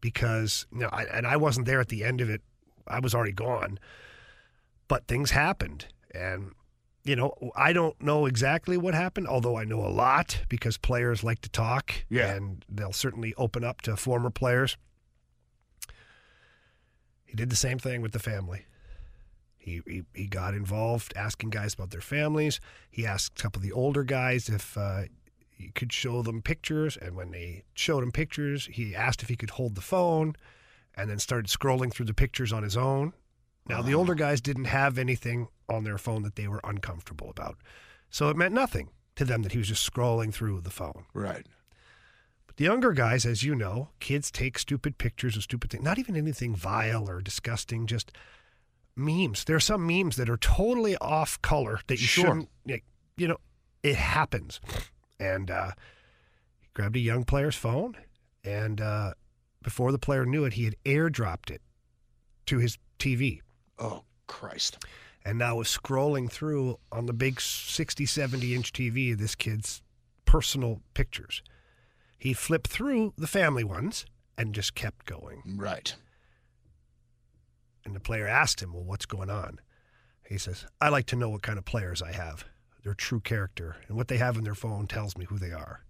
because, 0.00 0.66
you 0.72 0.80
know, 0.80 0.88
I, 0.92 1.04
and 1.04 1.26
I 1.26 1.36
wasn't 1.36 1.66
there 1.66 1.80
at 1.80 1.88
the 1.88 2.04
end 2.04 2.20
of 2.20 2.30
it. 2.30 2.42
I 2.86 3.00
was 3.00 3.14
already 3.14 3.32
gone. 3.32 3.78
But 4.88 5.06
things 5.06 5.30
happened. 5.30 5.86
And, 6.12 6.52
you 7.04 7.16
know, 7.16 7.32
I 7.54 7.72
don't 7.72 8.00
know 8.02 8.26
exactly 8.26 8.76
what 8.76 8.94
happened, 8.94 9.28
although 9.28 9.56
I 9.56 9.64
know 9.64 9.80
a 9.80 9.88
lot 9.88 10.42
because 10.48 10.76
players 10.76 11.22
like 11.22 11.40
to 11.42 11.48
talk. 11.48 11.94
Yeah. 12.08 12.32
And 12.32 12.64
they'll 12.68 12.92
certainly 12.92 13.34
open 13.36 13.64
up 13.64 13.82
to 13.82 13.96
former 13.96 14.30
players. 14.30 14.76
He 17.24 17.36
did 17.36 17.50
the 17.50 17.56
same 17.56 17.78
thing 17.78 18.02
with 18.02 18.12
the 18.12 18.18
family. 18.18 18.66
He, 19.56 19.82
he, 19.86 20.02
he 20.14 20.26
got 20.26 20.54
involved 20.54 21.12
asking 21.14 21.50
guys 21.50 21.74
about 21.74 21.90
their 21.90 22.00
families. 22.00 22.60
He 22.90 23.06
asked 23.06 23.38
a 23.38 23.42
couple 23.42 23.60
of 23.60 23.62
the 23.62 23.72
older 23.72 24.02
guys 24.02 24.48
if 24.48 24.76
uh, 24.76 25.02
he 25.60 25.70
could 25.70 25.92
show 25.92 26.22
them 26.22 26.42
pictures. 26.42 26.96
And 26.96 27.14
when 27.16 27.30
they 27.30 27.64
showed 27.74 28.02
him 28.02 28.12
pictures, 28.12 28.66
he 28.72 28.94
asked 28.94 29.22
if 29.22 29.28
he 29.28 29.36
could 29.36 29.50
hold 29.50 29.74
the 29.74 29.80
phone 29.80 30.34
and 30.94 31.08
then 31.08 31.18
started 31.18 31.46
scrolling 31.50 31.92
through 31.92 32.06
the 32.06 32.14
pictures 32.14 32.52
on 32.52 32.62
his 32.62 32.76
own. 32.76 33.12
Now, 33.68 33.82
the 33.82 33.94
older 33.94 34.14
guys 34.14 34.40
didn't 34.40 34.64
have 34.64 34.98
anything 34.98 35.46
on 35.68 35.84
their 35.84 35.98
phone 35.98 36.22
that 36.22 36.34
they 36.34 36.48
were 36.48 36.60
uncomfortable 36.64 37.30
about. 37.30 37.56
So 38.08 38.28
it 38.28 38.36
meant 38.36 38.54
nothing 38.54 38.88
to 39.14 39.24
them 39.24 39.42
that 39.42 39.52
he 39.52 39.58
was 39.58 39.68
just 39.68 39.88
scrolling 39.88 40.32
through 40.34 40.62
the 40.62 40.70
phone. 40.70 41.04
Right. 41.14 41.46
But 42.46 42.56
the 42.56 42.64
younger 42.64 42.92
guys, 42.92 43.24
as 43.24 43.44
you 43.44 43.54
know, 43.54 43.90
kids 44.00 44.30
take 44.32 44.58
stupid 44.58 44.98
pictures 44.98 45.36
of 45.36 45.44
stupid 45.44 45.70
things, 45.70 45.84
not 45.84 45.98
even 45.98 46.16
anything 46.16 46.56
vile 46.56 47.08
or 47.08 47.20
disgusting, 47.20 47.86
just 47.86 48.10
memes. 48.96 49.44
There 49.44 49.56
are 49.56 49.60
some 49.60 49.86
memes 49.86 50.16
that 50.16 50.28
are 50.28 50.36
totally 50.38 50.96
off 50.96 51.40
color 51.42 51.80
that 51.86 52.00
you 52.00 52.06
Sure. 52.08 52.24
shouldn't, 52.26 52.48
you 53.16 53.28
know, 53.28 53.38
it 53.84 53.94
happens. 53.94 54.60
And 55.20 55.50
uh, 55.50 55.72
he 56.60 56.68
grabbed 56.74 56.96
a 56.96 57.00
young 57.00 57.24
player's 57.24 57.54
phone, 57.54 57.96
and 58.42 58.80
uh, 58.80 59.12
before 59.62 59.92
the 59.92 59.98
player 59.98 60.24
knew 60.24 60.44
it, 60.44 60.54
he 60.54 60.64
had 60.64 60.74
airdropped 60.84 61.50
it 61.50 61.60
to 62.46 62.58
his 62.58 62.78
TV 62.98 63.40
Oh 63.78 64.04
Christ. 64.26 64.78
and 65.24 65.38
now 65.38 65.56
was 65.56 65.68
scrolling 65.68 66.30
through 66.30 66.78
on 66.90 67.04
the 67.06 67.12
big 67.12 67.40
60, 67.40 68.06
70 68.06 68.54
inch 68.54 68.72
TV 68.72 69.16
this 69.16 69.34
kid's 69.34 69.82
personal 70.24 70.80
pictures. 70.94 71.42
He 72.18 72.32
flipped 72.32 72.68
through 72.68 73.12
the 73.18 73.26
family 73.26 73.64
ones 73.64 74.06
and 74.38 74.54
just 74.54 74.74
kept 74.74 75.04
going. 75.06 75.42
Right. 75.56 75.94
And 77.84 77.94
the 77.94 78.00
player 78.00 78.26
asked 78.26 78.62
him, 78.62 78.72
Well, 78.72 78.84
what's 78.84 79.06
going 79.06 79.30
on? 79.30 79.58
He 80.26 80.38
says, 80.38 80.66
I 80.80 80.88
like 80.88 81.06
to 81.06 81.16
know 81.16 81.28
what 81.28 81.42
kind 81.42 81.58
of 81.58 81.64
players 81.64 82.00
I 82.02 82.12
have, 82.12 82.44
their 82.82 82.94
true 82.94 83.20
character, 83.20 83.76
and 83.88 83.96
what 83.96 84.08
they 84.08 84.16
have 84.16 84.36
in 84.36 84.44
their 84.44 84.54
phone 84.54 84.86
tells 84.86 85.16
me 85.16 85.24
who 85.26 85.38
they 85.38 85.52
are. 85.52 85.84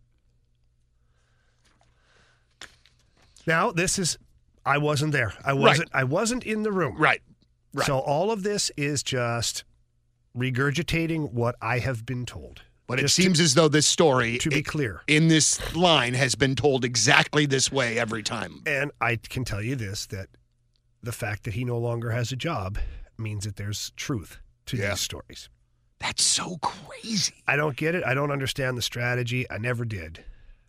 Now, 3.46 3.70
this 3.70 3.98
is, 3.98 4.18
I 4.66 4.78
wasn't 4.78 5.12
there. 5.12 5.32
I 5.44 5.52
wasn't, 5.54 5.88
I 5.94 6.04
wasn't 6.04 6.44
in 6.44 6.62
the 6.62 6.72
room. 6.72 6.96
Right. 6.98 7.22
Right. 7.72 7.86
So 7.86 7.98
all 7.98 8.30
of 8.30 8.42
this 8.42 8.70
is 8.76 9.02
just 9.02 9.64
regurgitating 10.36 11.32
what 11.32 11.56
I 11.62 11.78
have 11.78 12.04
been 12.04 12.26
told. 12.26 12.62
But 12.86 12.98
it 12.98 13.02
Just 13.02 13.16
to- 13.16 13.22
seems 13.22 13.40
as 13.40 13.54
though 13.54 13.68
this 13.68 13.86
story 13.86 14.38
to 14.38 14.50
be 14.50 14.56
i- 14.56 14.62
clear. 14.62 15.02
in 15.06 15.28
this 15.28 15.74
line 15.76 16.14
has 16.14 16.34
been 16.34 16.56
told 16.56 16.84
exactly 16.84 17.46
this 17.46 17.70
way 17.70 17.98
every 17.98 18.22
time. 18.24 18.62
And 18.66 18.90
I 19.00 19.16
can 19.16 19.44
tell 19.44 19.62
you 19.62 19.76
this 19.76 20.06
that 20.06 20.28
the 21.02 21.12
fact 21.12 21.44
that 21.44 21.54
he 21.54 21.64
no 21.64 21.78
longer 21.78 22.10
has 22.10 22.32
a 22.32 22.36
job 22.36 22.78
means 23.16 23.44
that 23.44 23.56
there's 23.56 23.92
truth 23.96 24.38
to 24.66 24.76
Yeah. 24.76 24.90
these 24.90 25.00
stories. 25.00 25.48
That's 26.00 26.22
so 26.22 26.56
crazy. 26.58 27.34
I 27.46 27.56
don't 27.56 27.76
get 27.76 27.94
it. 27.94 28.02
I 28.04 28.14
don't 28.14 28.30
understand 28.30 28.76
the 28.78 28.82
strategy. 28.82 29.48
I 29.50 29.58
never 29.58 29.84
did. 29.84 30.24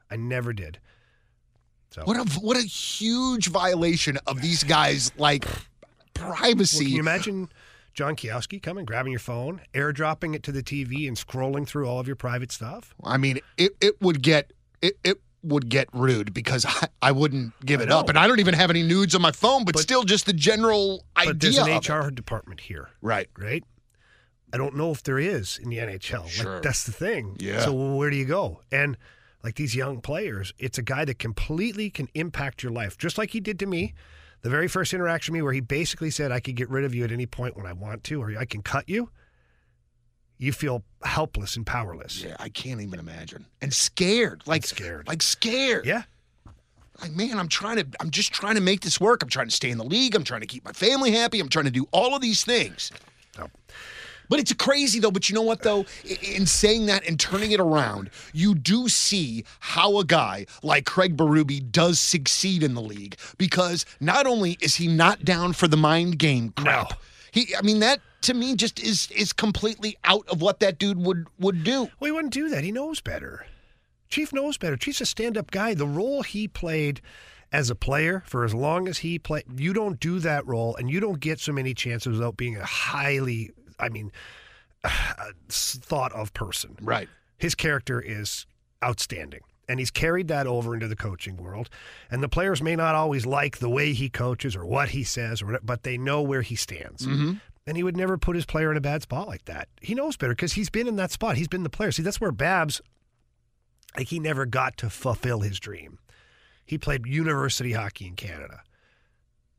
I 0.10 0.18
never 0.18 0.52
did. 0.54 0.80
So 1.92 2.04
What 2.06 2.18
a 2.18 2.40
what 2.40 2.58
a 2.58 2.62
huge 2.62 3.48
violation 3.48 4.18
of 4.28 4.42
these 4.42 4.64
guys 4.64 5.12
like 5.18 5.46
Well, 5.46 6.34
privacy. 6.36 6.86
can 6.86 6.94
you 6.94 7.00
imagine 7.00 7.50
John 7.94 8.16
Kiowski 8.16 8.62
coming, 8.62 8.86
grabbing 8.86 9.12
your 9.12 9.20
phone, 9.20 9.62
airdropping 9.74 10.34
it 10.36 10.44
to 10.44 10.52
the 10.52 10.64
TV, 10.64 11.08
and 11.08 11.18
scrolling 11.18 11.68
through 11.68 11.88
all 11.88 12.00
of 12.00 12.08
your 12.08 12.16
private 12.16 12.52
stuff? 12.52 12.94
I 13.04 13.18
mean, 13.18 13.40
it, 13.58 13.72
it 13.82 14.02
would 14.02 14.22
get 14.22 14.52
it, 14.82 14.98
it 15.04 15.22
would 15.44 15.68
get 15.70 15.88
rude 15.94 16.34
because 16.34 16.66
I, 16.66 16.88
I 17.02 17.12
wouldn't 17.12 17.54
give 17.66 17.82
I 17.82 17.84
it 17.84 17.92
up, 17.92 18.08
and 18.10 18.18
I 18.18 18.28
don't 18.28 18.40
even 18.40 18.54
have 18.54 18.70
any 18.70 18.84
nudes 18.84 19.14
on 19.16 19.22
my 19.22 19.32
phone. 19.32 19.66
But, 19.66 19.74
But- 19.76 19.82
still, 19.82 20.04
just 20.04 20.26
the 20.26 20.34
general 20.34 21.04
But 21.16 21.40
there's 21.40 21.58
an 21.58 21.70
of 21.70 21.84
it. 21.86 21.90
HR 21.90 22.10
department 22.10 22.62
here. 22.62 22.90
right? 23.02 23.28
right? 23.38 23.64
I 24.54 24.58
don't 24.58 24.76
know 24.76 24.92
if 24.92 25.04
there 25.04 25.20
is 25.20 25.58
in 25.58 25.70
the 25.70 25.78
NHL. 25.78 26.28
Sure. 26.28 26.56
Like, 26.56 26.64
that's 26.64 26.84
the 26.84 26.92
thing. 26.92 27.38
Yeah. 27.40 27.62
So 27.62 27.74
where 27.74 28.10
do 28.10 28.16
you 28.16 28.26
go? 28.26 28.62
And 28.72 28.98
like 29.44 29.56
these 29.56 29.76
young 29.76 30.02
players, 30.02 30.54
it's 30.58 30.78
a 30.78 30.82
guy 30.82 31.06
that 31.06 31.20
completely 31.20 31.90
can 31.90 32.08
impact 32.14 32.64
your 32.64 32.72
life, 32.72 32.98
just 32.98 33.18
like 33.18 33.32
he 33.32 33.40
did 33.40 33.60
to 33.60 33.66
me. 33.66 33.94
The 34.42 34.50
very 34.50 34.68
first 34.68 34.94
interaction 34.94 35.34
with 35.34 35.40
me, 35.40 35.44
where 35.44 35.54
he 35.54 35.60
basically 35.60 36.10
said, 36.10 36.32
"I 36.32 36.40
could 36.40 36.56
get 36.56 36.70
rid 36.70 36.84
of 36.84 36.96
you 36.96 37.04
at 37.04 37.12
any 37.12 37.28
point 37.28 37.56
when 37.56 37.68
I 37.68 37.74
want 37.74 38.04
to, 38.06 38.22
or 38.22 38.36
I 38.38 38.46
can 38.46 38.64
cut 38.64 38.90
you." 38.90 39.12
You 40.40 40.52
feel 40.52 40.84
helpless 41.04 41.56
and 41.56 41.66
powerless. 41.66 42.24
Yeah, 42.24 42.36
I 42.40 42.50
can't 42.50 42.82
even 42.82 43.00
imagine. 43.00 43.46
And 43.62 43.72
scared, 43.72 44.42
like 44.48 44.66
scared. 44.66 45.08
like 45.08 45.22
scared. 45.22 45.86
Yeah. 45.86 46.04
Like 47.00 47.12
man, 47.12 47.38
I'm 47.38 47.48
trying 47.48 47.78
to. 47.78 47.86
I'm 48.00 48.10
just 48.10 48.34
trying 48.34 48.56
to 48.56 48.62
make 48.62 48.82
this 48.82 49.00
work. 49.00 49.22
I'm 49.22 49.30
trying 49.30 49.48
to 49.48 49.56
stay 49.56 49.70
in 49.70 49.78
the 49.78 49.84
league. 49.84 50.16
I'm 50.16 50.24
trying 50.24 50.42
to 50.42 50.48
keep 50.48 50.66
my 50.66 50.74
family 50.74 51.12
happy. 51.12 51.40
I'm 51.40 51.50
trying 51.50 51.66
to 51.66 51.72
do 51.72 51.88
all 51.92 52.16
of 52.16 52.22
these 52.22 52.44
things. 52.44 52.92
So, 53.36 53.48
But 54.32 54.40
it's 54.40 54.54
crazy 54.54 55.00
though. 55.00 55.12
But 55.12 55.30
you 55.30 55.36
know 55.36 55.44
what 55.44 55.62
though? 55.62 55.86
In 56.24 56.48
saying 56.48 56.88
that 56.88 57.08
and 57.08 57.20
turning 57.20 57.52
it 57.52 57.60
around, 57.60 58.10
you 58.34 58.56
do 58.56 58.90
see 58.90 59.44
how 59.60 60.00
a 60.00 60.06
guy 60.06 60.48
like 60.64 60.86
Craig 60.86 61.16
Berube 61.16 61.72
does 61.72 62.00
succeed 62.00 62.64
in 62.64 62.74
the 62.74 62.82
league 62.82 63.16
because 63.38 63.86
not 64.00 64.26
only 64.26 64.58
is 64.62 64.76
he 64.76 64.88
not 64.88 65.24
down 65.24 65.54
for 65.54 65.68
the 65.68 65.78
mind 65.78 66.18
game 66.18 66.54
crap, 66.58 66.90
No. 66.92 66.96
he. 67.32 67.54
I 67.56 67.62
mean 67.62 67.80
that 67.82 68.00
to 68.22 68.34
me 68.34 68.56
just 68.56 68.80
is 68.80 69.10
is 69.12 69.34
completely 69.34 69.98
out 70.06 70.28
of 70.30 70.42
what 70.42 70.60
that 70.62 70.80
dude 70.80 70.98
would 71.06 71.28
would 71.38 71.64
do. 71.64 71.90
well, 72.00 72.08
he 72.08 72.12
wouldn't 72.12 72.34
do 72.34 72.50
that. 72.50 72.64
He 72.64 72.72
knows 72.72 73.02
better. 73.02 73.46
Chief 74.10 74.34
knows 74.34 74.58
better. 74.58 74.76
Chief's 74.78 75.02
a 75.02 75.06
stand-up 75.06 75.52
guy. 75.52 75.74
The 75.74 75.86
role 75.88 76.22
he 76.24 76.48
played 76.48 77.02
as 77.54 77.70
a 77.70 77.76
player 77.76 78.24
for 78.26 78.44
as 78.46 78.54
long 78.54 78.88
as 78.88 79.00
he 79.00 79.18
played, 79.20 79.44
you 79.58 79.74
don't 79.74 80.00
do 80.00 80.20
that 80.20 80.46
role, 80.48 80.76
and 80.78 80.90
you 80.90 81.00
don't 81.00 81.20
get 81.20 81.40
so 81.40 81.52
many 81.52 81.74
chances 81.74 82.18
without 82.18 82.38
being 82.38 82.56
a 82.58 82.66
highly, 82.66 83.52
I 83.82 83.90
mean, 83.90 84.12
thought 85.50 86.12
of 86.14 86.34
person. 86.34 86.78
Right. 86.82 87.10
His 87.38 87.56
character 87.56 88.00
is 88.00 88.46
outstanding. 88.84 89.42
And 89.68 89.80
he's 89.80 89.92
carried 89.92 90.28
that 90.28 90.48
over 90.48 90.74
into 90.74 90.88
the 90.88 90.96
coaching 90.96 91.38
world. 91.38 91.70
And 92.10 92.22
the 92.22 92.28
players 92.28 92.62
may 92.62 92.76
not 92.76 92.94
always 92.94 93.26
like 93.26 93.60
the 93.60 93.70
way 93.70 93.94
he 93.94 94.10
coaches 94.10 94.56
or 94.56 94.66
what 94.66 94.90
he 94.90 95.04
says, 95.04 95.42
or 95.42 95.60
but 95.64 95.84
they 95.84 95.98
know 95.98 96.22
where 96.22 96.42
he 96.42 96.56
stands. 96.56 97.08
Mm-hmm. 97.08 97.34
And 97.68 97.78
he 97.78 97.84
would 97.84 97.96
never 97.96 98.18
put 98.18 98.36
his 98.36 98.46
player 98.46 98.72
in 98.72 98.78
a 98.78 98.82
bad 98.82 99.04
spot 99.04 99.28
like 99.28 99.46
that. 99.46 99.70
He 99.82 99.96
knows 99.96 100.18
better 100.18 100.34
because 100.34 100.54
he's 100.54 100.70
been 100.70 100.88
in 100.88 100.96
that 100.98 101.12
spot. 101.12 101.38
He's 101.38 101.48
been 101.48 101.64
the 101.64 101.70
player. 101.70 101.92
See, 101.92 102.04
that's 102.04 102.20
where 102.20 102.32
Babs, 102.32 102.82
like, 103.96 104.08
he 104.08 104.20
never 104.20 104.46
got 104.46 104.78
to 104.78 104.90
fulfill 104.90 105.42
his 105.42 105.60
dream. 105.60 106.00
He 106.66 106.78
played 106.78 107.06
university 107.06 107.74
hockey 107.74 108.08
in 108.08 108.16
Canada. 108.16 108.64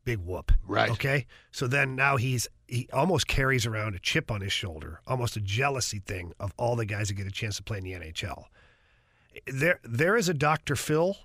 Big 0.05 0.19
whoop. 0.19 0.51
Right. 0.67 0.89
Okay. 0.91 1.25
So 1.51 1.67
then 1.67 1.95
now 1.95 2.17
he's 2.17 2.47
he 2.67 2.89
almost 2.91 3.27
carries 3.27 3.65
around 3.65 3.95
a 3.95 3.99
chip 3.99 4.31
on 4.31 4.41
his 4.41 4.51
shoulder, 4.51 4.99
almost 5.07 5.37
a 5.37 5.41
jealousy 5.41 5.99
thing 5.99 6.33
of 6.39 6.53
all 6.57 6.75
the 6.75 6.85
guys 6.85 7.07
that 7.07 7.13
get 7.13 7.27
a 7.27 7.31
chance 7.31 7.57
to 7.57 7.63
play 7.63 7.77
in 7.77 7.83
the 7.83 7.93
NHL. 7.93 8.45
There 9.47 9.79
there 9.83 10.15
is 10.15 10.29
a 10.29 10.33
Dr. 10.33 10.75
Phil 10.75 11.17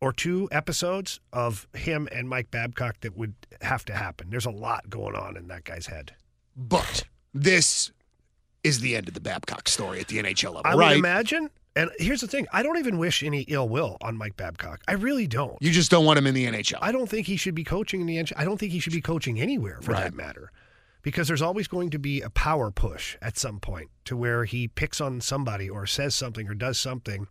or 0.00 0.12
two 0.12 0.48
episodes 0.52 1.20
of 1.32 1.66
him 1.74 2.08
and 2.12 2.28
Mike 2.28 2.50
Babcock 2.50 3.00
that 3.00 3.16
would 3.16 3.34
have 3.62 3.84
to 3.86 3.94
happen. 3.94 4.28
There's 4.30 4.46
a 4.46 4.50
lot 4.50 4.90
going 4.90 5.14
on 5.14 5.36
in 5.36 5.48
that 5.48 5.64
guy's 5.64 5.86
head. 5.86 6.14
But 6.54 7.04
this 7.32 7.92
is 8.62 8.80
the 8.80 8.96
end 8.96 9.08
of 9.08 9.14
the 9.14 9.20
Babcock 9.20 9.68
story 9.68 10.00
at 10.00 10.08
the 10.08 10.18
NHL 10.18 10.54
level, 10.54 10.62
I 10.64 10.74
right? 10.74 10.88
would 10.90 10.98
imagine. 10.98 11.50
And 11.76 11.90
here's 11.98 12.22
the 12.22 12.26
thing: 12.26 12.46
I 12.52 12.62
don't 12.62 12.78
even 12.78 12.96
wish 12.98 13.22
any 13.22 13.42
ill 13.42 13.68
will 13.68 13.98
on 14.00 14.16
Mike 14.16 14.36
Babcock. 14.36 14.80
I 14.88 14.94
really 14.94 15.26
don't. 15.26 15.56
you 15.60 15.70
just 15.70 15.90
don't 15.90 16.04
want 16.06 16.18
him 16.18 16.26
in 16.26 16.34
the 16.34 16.46
NHL. 16.46 16.78
I 16.80 16.90
don't 16.90 17.08
think 17.08 17.26
he 17.26 17.36
should 17.36 17.54
be 17.54 17.64
coaching 17.64 18.00
in 18.00 18.06
the 18.06 18.16
NHL. 18.16 18.32
I 18.36 18.44
don't 18.44 18.58
think 18.58 18.72
he 18.72 18.80
should 18.80 18.94
be 18.94 19.00
coaching 19.02 19.38
anywhere 19.40 19.78
for 19.82 19.92
Right. 19.92 20.04
that 20.04 20.14
matter. 20.14 20.50
Because 21.02 21.28
there's 21.28 21.42
always 21.42 21.68
going 21.68 21.90
to 21.90 21.98
be 22.00 22.20
a 22.22 22.30
power 22.30 22.72
push 22.72 23.16
at 23.22 23.38
some 23.38 23.60
point 23.60 23.90
to 24.06 24.16
where 24.16 24.44
he 24.44 24.66
picks 24.66 25.00
on 25.00 25.20
somebody 25.20 25.70
or 25.70 25.86
says 25.86 26.16
something 26.16 26.48
or 26.48 26.54
does 26.54 26.80
something 26.80 27.28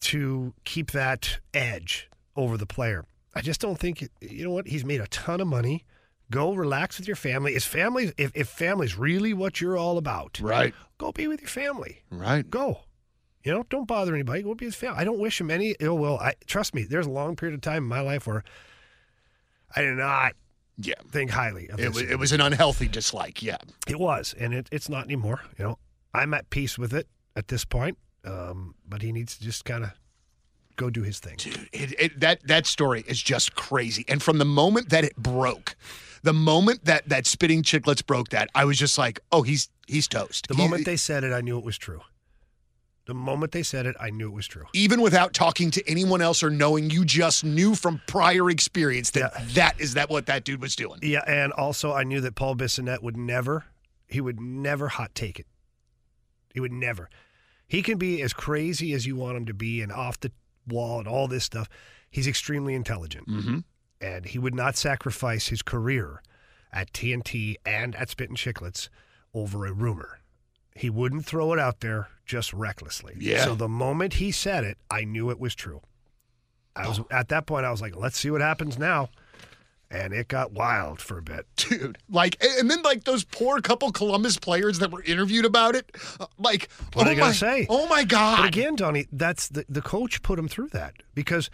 to 0.00 0.52
keep 0.64 0.90
that 0.90 1.38
edge 1.54 2.08
over 2.34 2.56
the 2.56 2.66
player. 2.66 3.04
I 3.34 3.40
just 3.40 3.60
don't 3.60 3.78
think 3.78 4.08
you 4.20 4.44
know 4.44 4.50
what 4.50 4.66
he's 4.66 4.84
made 4.84 5.00
a 5.00 5.06
ton 5.06 5.40
of 5.40 5.46
money. 5.46 5.84
Go 6.30 6.54
relax 6.54 6.98
with 6.98 7.06
your 7.06 7.16
family. 7.16 7.54
Is 7.54 7.64
family 7.64 8.12
if, 8.16 8.32
if 8.34 8.48
family's 8.48 8.96
really 8.96 9.32
what 9.34 9.60
you're 9.60 9.76
all 9.76 9.96
about, 9.98 10.40
right, 10.42 10.74
go 10.98 11.12
be 11.12 11.28
with 11.28 11.40
your 11.40 11.48
family. 11.50 12.02
right. 12.10 12.48
Go. 12.50 12.80
You 13.44 13.52
know, 13.52 13.64
don't 13.70 13.86
bother 13.88 14.14
anybody. 14.14 14.42
Go 14.42 14.54
be 14.54 14.66
his 14.66 14.74
family. 14.76 14.98
I 15.00 15.04
don't 15.04 15.18
wish 15.18 15.40
him 15.40 15.50
any 15.50 15.74
ill 15.80 15.98
will. 15.98 16.18
I 16.18 16.34
trust 16.46 16.74
me. 16.74 16.84
There's 16.84 17.06
a 17.06 17.10
long 17.10 17.34
period 17.36 17.54
of 17.54 17.60
time 17.60 17.82
in 17.84 17.88
my 17.88 18.00
life 18.00 18.26
where 18.26 18.44
I 19.74 19.82
did 19.82 19.96
not 19.96 20.32
Yeah, 20.78 20.94
think 21.10 21.30
highly 21.30 21.68
of 21.68 21.80
it 21.80 21.88
was, 21.88 22.02
it 22.02 22.18
was 22.18 22.32
an 22.32 22.40
unhealthy 22.40 22.88
dislike. 22.88 23.42
Yeah, 23.42 23.56
It 23.88 23.98
was, 23.98 24.34
and 24.38 24.54
it, 24.54 24.68
it's 24.70 24.88
not 24.88 25.04
anymore. 25.04 25.40
You 25.58 25.64
know, 25.64 25.78
I'm 26.14 26.34
at 26.34 26.50
peace 26.50 26.78
with 26.78 26.92
it 26.94 27.08
at 27.36 27.48
this 27.48 27.64
point. 27.64 27.98
Um, 28.24 28.76
but 28.88 29.02
he 29.02 29.10
needs 29.10 29.36
to 29.38 29.42
just 29.44 29.64
kind 29.64 29.82
of 29.82 29.90
go 30.76 30.88
do 30.90 31.02
his 31.02 31.18
thing. 31.18 31.34
dude, 31.38 31.68
it, 31.72 31.94
it, 31.98 32.20
that 32.20 32.46
that 32.46 32.66
story 32.66 33.02
is 33.08 33.20
just 33.20 33.56
crazy. 33.56 34.04
And 34.06 34.22
from 34.22 34.38
the 34.38 34.44
moment 34.44 34.90
that 34.90 35.02
it 35.04 35.16
broke, 35.16 35.74
the 36.22 36.32
moment 36.32 36.84
that 36.84 37.08
that 37.08 37.26
Spittin' 37.26 37.62
Chicklets 37.62 38.06
broke 38.06 38.28
that, 38.28 38.48
I 38.54 38.64
was 38.64 38.78
just 38.78 38.96
like, 38.98 39.18
oh, 39.32 39.42
he's 39.42 39.68
he's 39.88 40.06
toast. 40.06 40.46
The 40.46 40.54
He- 40.54 40.62
moment 40.62 40.84
they 40.86 40.96
said 40.96 41.24
it, 41.24 41.32
I 41.32 41.40
knew 41.40 41.58
it 41.58 41.64
was 41.64 41.76
true. 41.76 42.02
The 43.06 43.14
moment 43.14 43.50
they 43.52 43.64
said 43.64 43.84
it, 43.86 43.96
I 43.98 44.10
knew 44.10 44.28
it 44.28 44.34
was 44.34 44.46
true. 44.46 44.66
even 44.74 45.00
without 45.00 45.34
talking 45.34 45.70
to 45.72 45.82
anyone 45.90 46.22
else 46.22 46.42
or 46.42 46.50
knowing, 46.50 46.88
you 46.90 47.04
just 47.04 47.44
knew 47.44 47.74
from 47.74 48.00
prior 48.06 48.48
experience 48.48 49.10
that 49.10 49.32
Yeah. 49.36 49.44
that 49.54 49.80
is 49.80 49.94
that 49.94 50.08
what 50.08 50.26
that 50.26 50.44
dude 50.44 50.60
was 50.62 50.76
doing. 50.76 51.00
Yeah, 51.02 51.22
and 51.26 51.52
also 51.52 51.92
I 51.92 52.04
knew 52.04 52.20
that 52.20 52.36
Paul 52.36 52.54
Bissonnette 52.54 53.02
would 53.02 53.16
never, 53.16 53.64
he 54.06 54.20
would 54.20 54.40
never 54.40 54.88
hot 54.88 55.14
take 55.16 55.40
it. 55.40 55.46
He 56.54 56.60
would 56.60 56.72
never. 56.72 57.10
He 57.66 57.82
can 57.82 57.98
be 57.98 58.22
as 58.22 58.32
crazy 58.32 58.92
as 58.92 59.04
you 59.06 59.16
want 59.16 59.36
him 59.36 59.46
to 59.46 59.54
be 59.54 59.80
and 59.82 59.90
off 59.90 60.20
the 60.20 60.30
wall 60.68 60.98
and 61.00 61.08
all 61.08 61.26
this 61.26 61.42
stuff. 61.44 61.68
He's 62.10 62.26
extremely 62.28 62.74
intelligent. 62.74 63.26
Mm-hmm. 63.28 63.58
and 64.00 64.26
he 64.26 64.38
would 64.38 64.54
not 64.54 64.76
sacrifice 64.76 65.48
his 65.48 65.62
career 65.62 66.22
at 66.72 66.92
TNT 66.92 67.54
and 67.64 67.94
at 67.96 68.10
Spittin' 68.10 68.34
Chicklets 68.36 68.88
over 69.34 69.64
a 69.66 69.72
rumor. 69.72 70.18
He 70.74 70.90
wouldn't 70.90 71.26
throw 71.26 71.52
it 71.52 71.58
out 71.58 71.80
there 71.80 72.08
just 72.24 72.52
recklessly. 72.52 73.14
Yeah. 73.18 73.44
So 73.44 73.54
the 73.54 73.68
moment 73.68 74.14
he 74.14 74.30
said 74.30 74.64
it, 74.64 74.78
I 74.90 75.04
knew 75.04 75.30
it 75.30 75.38
was 75.38 75.54
true. 75.54 75.82
I 76.74 76.88
was 76.88 77.00
at 77.10 77.28
that 77.28 77.46
point. 77.46 77.66
I 77.66 77.70
was 77.70 77.82
like, 77.82 77.94
"Let's 77.94 78.18
see 78.18 78.30
what 78.30 78.40
happens 78.40 78.78
now," 78.78 79.10
and 79.90 80.14
it 80.14 80.28
got 80.28 80.52
wild 80.52 81.00
for 81.00 81.18
a 81.18 81.22
bit. 81.22 81.46
Dude, 81.56 81.98
like, 82.08 82.42
and 82.42 82.70
then 82.70 82.80
like 82.82 83.04
those 83.04 83.24
poor 83.24 83.60
couple 83.60 83.92
Columbus 83.92 84.38
players 84.38 84.78
that 84.78 84.90
were 84.90 85.02
interviewed 85.02 85.44
about 85.44 85.74
it, 85.74 85.94
uh, 86.18 86.26
like, 86.38 86.70
What 86.94 87.06
are 87.06 87.10
oh 87.10 87.10
they 87.10 87.16
gonna 87.16 87.26
my, 87.28 87.32
say? 87.32 87.66
Oh 87.68 87.86
my 87.88 88.04
god! 88.04 88.38
But 88.38 88.48
again, 88.48 88.76
Donnie, 88.76 89.06
that's 89.12 89.48
the 89.48 89.66
the 89.68 89.82
coach 89.82 90.22
put 90.22 90.38
him 90.38 90.48
through 90.48 90.68
that 90.68 90.94
because, 91.14 91.50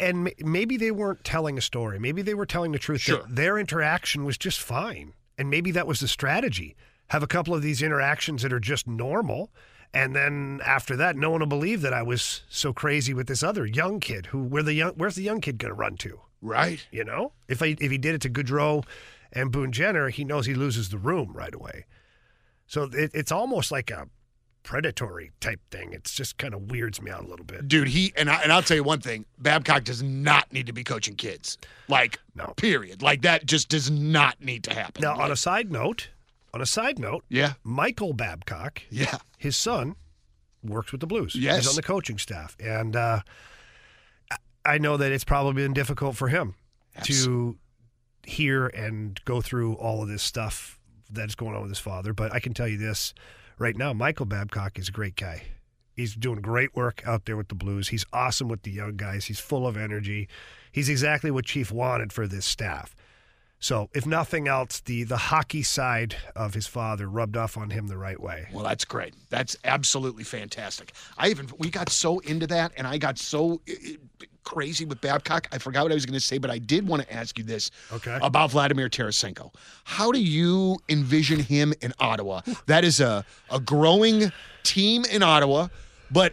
and 0.00 0.32
maybe 0.40 0.76
they 0.76 0.90
weren't 0.90 1.22
telling 1.22 1.56
a 1.56 1.62
story. 1.62 2.00
Maybe 2.00 2.22
they 2.22 2.34
were 2.34 2.46
telling 2.46 2.72
the 2.72 2.80
truth. 2.80 3.02
Sure. 3.02 3.22
Their 3.28 3.58
interaction 3.58 4.24
was 4.24 4.36
just 4.36 4.60
fine, 4.60 5.14
and 5.38 5.48
maybe 5.48 5.70
that 5.70 5.86
was 5.86 6.00
the 6.00 6.08
strategy. 6.08 6.74
Have 7.08 7.22
a 7.22 7.26
couple 7.26 7.54
of 7.54 7.62
these 7.62 7.82
interactions 7.82 8.42
that 8.42 8.52
are 8.52 8.60
just 8.60 8.86
normal, 8.86 9.50
and 9.94 10.14
then 10.14 10.60
after 10.64 10.94
that, 10.96 11.16
no 11.16 11.30
one 11.30 11.40
will 11.40 11.46
believe 11.46 11.80
that 11.80 11.92
I 11.94 12.02
was 12.02 12.42
so 12.48 12.72
crazy 12.72 13.14
with 13.14 13.26
this 13.28 13.42
other 13.42 13.64
young 13.66 13.98
kid. 14.00 14.26
Who 14.26 14.42
where 14.44 14.62
the 14.62 14.74
young 14.74 14.92
where's 14.92 15.14
the 15.14 15.22
young 15.22 15.40
kid 15.40 15.58
going 15.58 15.70
to 15.70 15.74
run 15.74 15.96
to? 15.98 16.20
right? 16.40 16.86
You 16.92 17.02
know, 17.04 17.32
if 17.48 17.62
I 17.62 17.76
if 17.80 17.90
he 17.90 17.98
did 17.98 18.14
it 18.14 18.20
to 18.22 18.30
Gaudreau 18.30 18.84
and 19.32 19.50
Boone 19.50 19.72
Jenner, 19.72 20.08
he 20.10 20.24
knows 20.24 20.46
he 20.46 20.54
loses 20.54 20.90
the 20.90 20.98
room 20.98 21.32
right 21.34 21.54
away. 21.54 21.84
So 22.66 22.84
it, 22.92 23.10
it's 23.14 23.32
almost 23.32 23.72
like 23.72 23.90
a 23.90 24.08
predatory 24.62 25.32
type 25.40 25.60
thing. 25.70 25.92
It's 25.92 26.12
just 26.14 26.36
kind 26.38 26.52
of 26.54 26.70
weirds 26.70 27.00
me 27.00 27.10
out 27.10 27.24
a 27.24 27.26
little 27.26 27.44
bit. 27.46 27.66
Dude, 27.66 27.88
he 27.88 28.12
and 28.16 28.28
I 28.30 28.42
and 28.42 28.52
I'll 28.52 28.62
tell 28.62 28.76
you 28.76 28.84
one 28.84 29.00
thing: 29.00 29.24
Babcock 29.38 29.84
does 29.84 30.02
not 30.02 30.52
need 30.52 30.66
to 30.66 30.72
be 30.72 30.84
coaching 30.84 31.14
kids. 31.16 31.56
Like, 31.88 32.20
No. 32.34 32.52
period. 32.56 33.00
Like 33.02 33.22
that 33.22 33.46
just 33.46 33.68
does 33.70 33.90
not 33.90 34.40
need 34.42 34.64
to 34.64 34.74
happen. 34.74 35.00
Now, 35.02 35.18
on 35.18 35.30
a 35.32 35.36
side 35.36 35.72
note, 35.72 36.10
on 36.54 36.60
a 36.60 36.66
side 36.66 36.98
note, 36.98 37.24
yeah, 37.28 37.54
Michael 37.62 38.12
Babcock, 38.12 38.82
yeah, 38.90 39.18
his 39.38 39.56
son, 39.56 39.96
works 40.64 40.92
with 40.92 41.00
the 41.00 41.06
Blues. 41.06 41.34
Yes. 41.34 41.58
he's 41.58 41.68
on 41.68 41.74
the 41.76 41.82
coaching 41.82 42.18
staff, 42.18 42.56
and 42.60 42.96
uh, 42.96 43.20
I- 44.30 44.36
I 44.64 44.78
know 44.78 44.96
that 44.96 45.12
it's 45.12 45.24
probably 45.24 45.62
been 45.62 45.72
difficult 45.72 46.16
for 46.16 46.28
him 46.28 46.54
to 47.04 47.58
hear 48.24 48.66
and 48.68 49.20
go 49.24 49.40
through 49.40 49.74
all 49.74 50.02
of 50.02 50.08
this 50.08 50.22
stuff 50.22 50.78
that's 51.10 51.34
going 51.34 51.54
on 51.54 51.62
with 51.62 51.70
his 51.70 51.78
father. 51.78 52.12
But 52.12 52.32
I 52.34 52.40
can 52.40 52.52
tell 52.54 52.68
you 52.68 52.76
this 52.78 53.14
right 53.58 53.76
now: 53.76 53.92
Michael 53.92 54.26
Babcock 54.26 54.78
is 54.78 54.88
a 54.88 54.92
great 54.92 55.16
guy. 55.16 55.42
He's 55.94 56.14
doing 56.14 56.40
great 56.40 56.76
work 56.76 57.02
out 57.04 57.24
there 57.24 57.36
with 57.36 57.48
the 57.48 57.54
Blues. 57.56 57.88
He's 57.88 58.04
awesome 58.12 58.46
with 58.48 58.62
the 58.62 58.70
young 58.70 58.96
guys. 58.96 59.24
He's 59.24 59.40
full 59.40 59.66
of 59.66 59.76
energy. 59.76 60.28
He's 60.70 60.88
exactly 60.88 61.30
what 61.30 61.44
Chief 61.44 61.72
wanted 61.72 62.12
for 62.12 62.28
this 62.28 62.46
staff. 62.46 62.94
So, 63.60 63.90
if 63.92 64.06
nothing 64.06 64.46
else, 64.46 64.80
the 64.80 65.02
the 65.02 65.16
hockey 65.16 65.62
side 65.64 66.14
of 66.36 66.54
his 66.54 66.66
father 66.68 67.08
rubbed 67.08 67.36
off 67.36 67.56
on 67.56 67.70
him 67.70 67.88
the 67.88 67.98
right 67.98 68.20
way. 68.20 68.46
Well, 68.52 68.62
that's 68.64 68.84
great. 68.84 69.14
That's 69.30 69.56
absolutely 69.64 70.22
fantastic. 70.22 70.92
I 71.16 71.28
even 71.30 71.48
we 71.58 71.68
got 71.68 71.88
so 71.90 72.20
into 72.20 72.46
that, 72.48 72.70
and 72.76 72.86
I 72.86 72.98
got 72.98 73.18
so 73.18 73.60
crazy 74.44 74.84
with 74.84 75.00
Babcock. 75.00 75.48
I 75.52 75.58
forgot 75.58 75.82
what 75.82 75.90
I 75.90 75.94
was 75.96 76.06
going 76.06 76.14
to 76.14 76.24
say, 76.24 76.38
but 76.38 76.50
I 76.50 76.58
did 76.58 76.86
want 76.86 77.02
to 77.02 77.12
ask 77.12 77.36
you 77.36 77.44
this 77.44 77.70
Okay. 77.92 78.16
about 78.22 78.52
Vladimir 78.52 78.88
Tarasenko. 78.88 79.52
How 79.84 80.12
do 80.12 80.20
you 80.22 80.78
envision 80.88 81.40
him 81.40 81.74
in 81.82 81.92
Ottawa? 81.98 82.42
That 82.66 82.84
is 82.84 83.00
a 83.00 83.24
a 83.50 83.58
growing 83.58 84.30
team 84.62 85.04
in 85.10 85.22
Ottawa, 85.24 85.66
but 86.12 86.32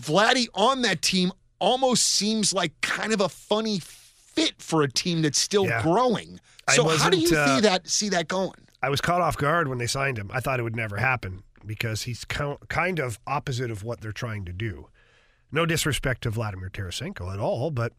Vladdy 0.00 0.46
on 0.54 0.80
that 0.82 1.02
team 1.02 1.32
almost 1.58 2.04
seems 2.04 2.54
like 2.54 2.72
kind 2.80 3.12
of 3.12 3.20
a 3.20 3.28
funny 3.28 3.78
fit 3.80 4.54
for 4.58 4.82
a 4.82 4.90
team 4.90 5.20
that's 5.20 5.38
still 5.38 5.66
Yeah. 5.66 5.82
growing. 5.82 6.40
So 6.70 6.86
how 6.88 7.10
do 7.10 7.18
you 7.18 7.36
uh, 7.36 7.56
see 7.56 7.60
that 7.62 7.88
see 7.88 8.08
that 8.10 8.28
going? 8.28 8.52
I 8.82 8.88
was 8.88 9.00
caught 9.00 9.20
off 9.20 9.36
guard 9.36 9.68
when 9.68 9.78
they 9.78 9.86
signed 9.86 10.18
him. 10.18 10.30
I 10.32 10.40
thought 10.40 10.58
it 10.58 10.62
would 10.62 10.76
never 10.76 10.96
happen 10.96 11.42
because 11.64 12.02
he's 12.02 12.24
kind 12.24 12.98
of 12.98 13.18
opposite 13.26 13.70
of 13.70 13.84
what 13.84 14.00
they're 14.00 14.12
trying 14.12 14.44
to 14.46 14.52
do. 14.52 14.88
No 15.52 15.66
disrespect 15.66 16.22
to 16.22 16.30
Vladimir 16.30 16.70
Tarasenko 16.70 17.32
at 17.32 17.38
all, 17.38 17.70
but 17.70 17.92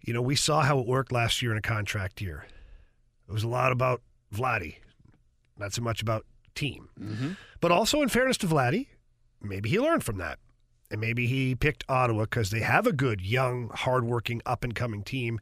you 0.00 0.12
know 0.12 0.22
we 0.22 0.36
saw 0.36 0.62
how 0.62 0.78
it 0.78 0.86
worked 0.86 1.12
last 1.12 1.42
year 1.42 1.52
in 1.52 1.58
a 1.58 1.62
contract 1.62 2.20
year. 2.20 2.46
It 3.28 3.32
was 3.32 3.44
a 3.44 3.48
lot 3.48 3.72
about 3.72 4.02
Vladdy, 4.34 4.76
not 5.58 5.72
so 5.72 5.82
much 5.82 6.02
about 6.02 6.24
team. 6.54 6.88
But 7.60 7.72
also, 7.72 8.02
in 8.02 8.08
fairness 8.08 8.36
to 8.38 8.46
Vladdy, 8.46 8.86
maybe 9.40 9.68
he 9.68 9.78
learned 9.78 10.04
from 10.04 10.18
that. 10.18 10.38
And 10.90 11.00
maybe 11.00 11.26
he 11.26 11.54
picked 11.54 11.84
Ottawa 11.88 12.22
because 12.24 12.50
they 12.50 12.60
have 12.60 12.86
a 12.86 12.92
good, 12.92 13.20
young, 13.20 13.70
hardworking, 13.72 14.42
up 14.44 14.64
and 14.64 14.74
coming 14.74 15.04
team. 15.04 15.38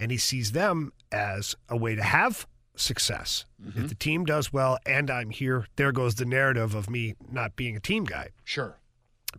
And 0.00 0.10
he 0.10 0.16
sees 0.16 0.52
them 0.52 0.92
as 1.12 1.54
a 1.68 1.76
way 1.76 1.94
to 1.94 2.02
have 2.02 2.46
success. 2.74 3.44
If 3.62 3.74
mm-hmm. 3.74 3.86
the 3.86 3.94
team 3.94 4.24
does 4.24 4.52
well 4.52 4.78
and 4.86 5.10
I'm 5.10 5.30
here, 5.30 5.66
there 5.76 5.92
goes 5.92 6.16
the 6.16 6.24
narrative 6.24 6.74
of 6.74 6.90
me 6.90 7.14
not 7.30 7.54
being 7.54 7.76
a 7.76 7.80
team 7.80 8.04
guy. 8.04 8.30
Sure. 8.44 8.78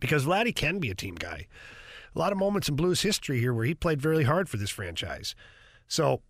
Because 0.00 0.24
Vladdy 0.24 0.54
can 0.54 0.78
be 0.78 0.90
a 0.90 0.94
team 0.94 1.16
guy. 1.16 1.46
A 2.14 2.18
lot 2.18 2.32
of 2.32 2.38
moments 2.38 2.68
in 2.68 2.76
Blues 2.76 3.02
history 3.02 3.40
here 3.40 3.52
where 3.52 3.64
he 3.64 3.74
played 3.74 4.00
very 4.00 4.24
hard 4.24 4.48
for 4.48 4.56
this 4.56 4.70
franchise. 4.70 5.34
So 5.88 6.22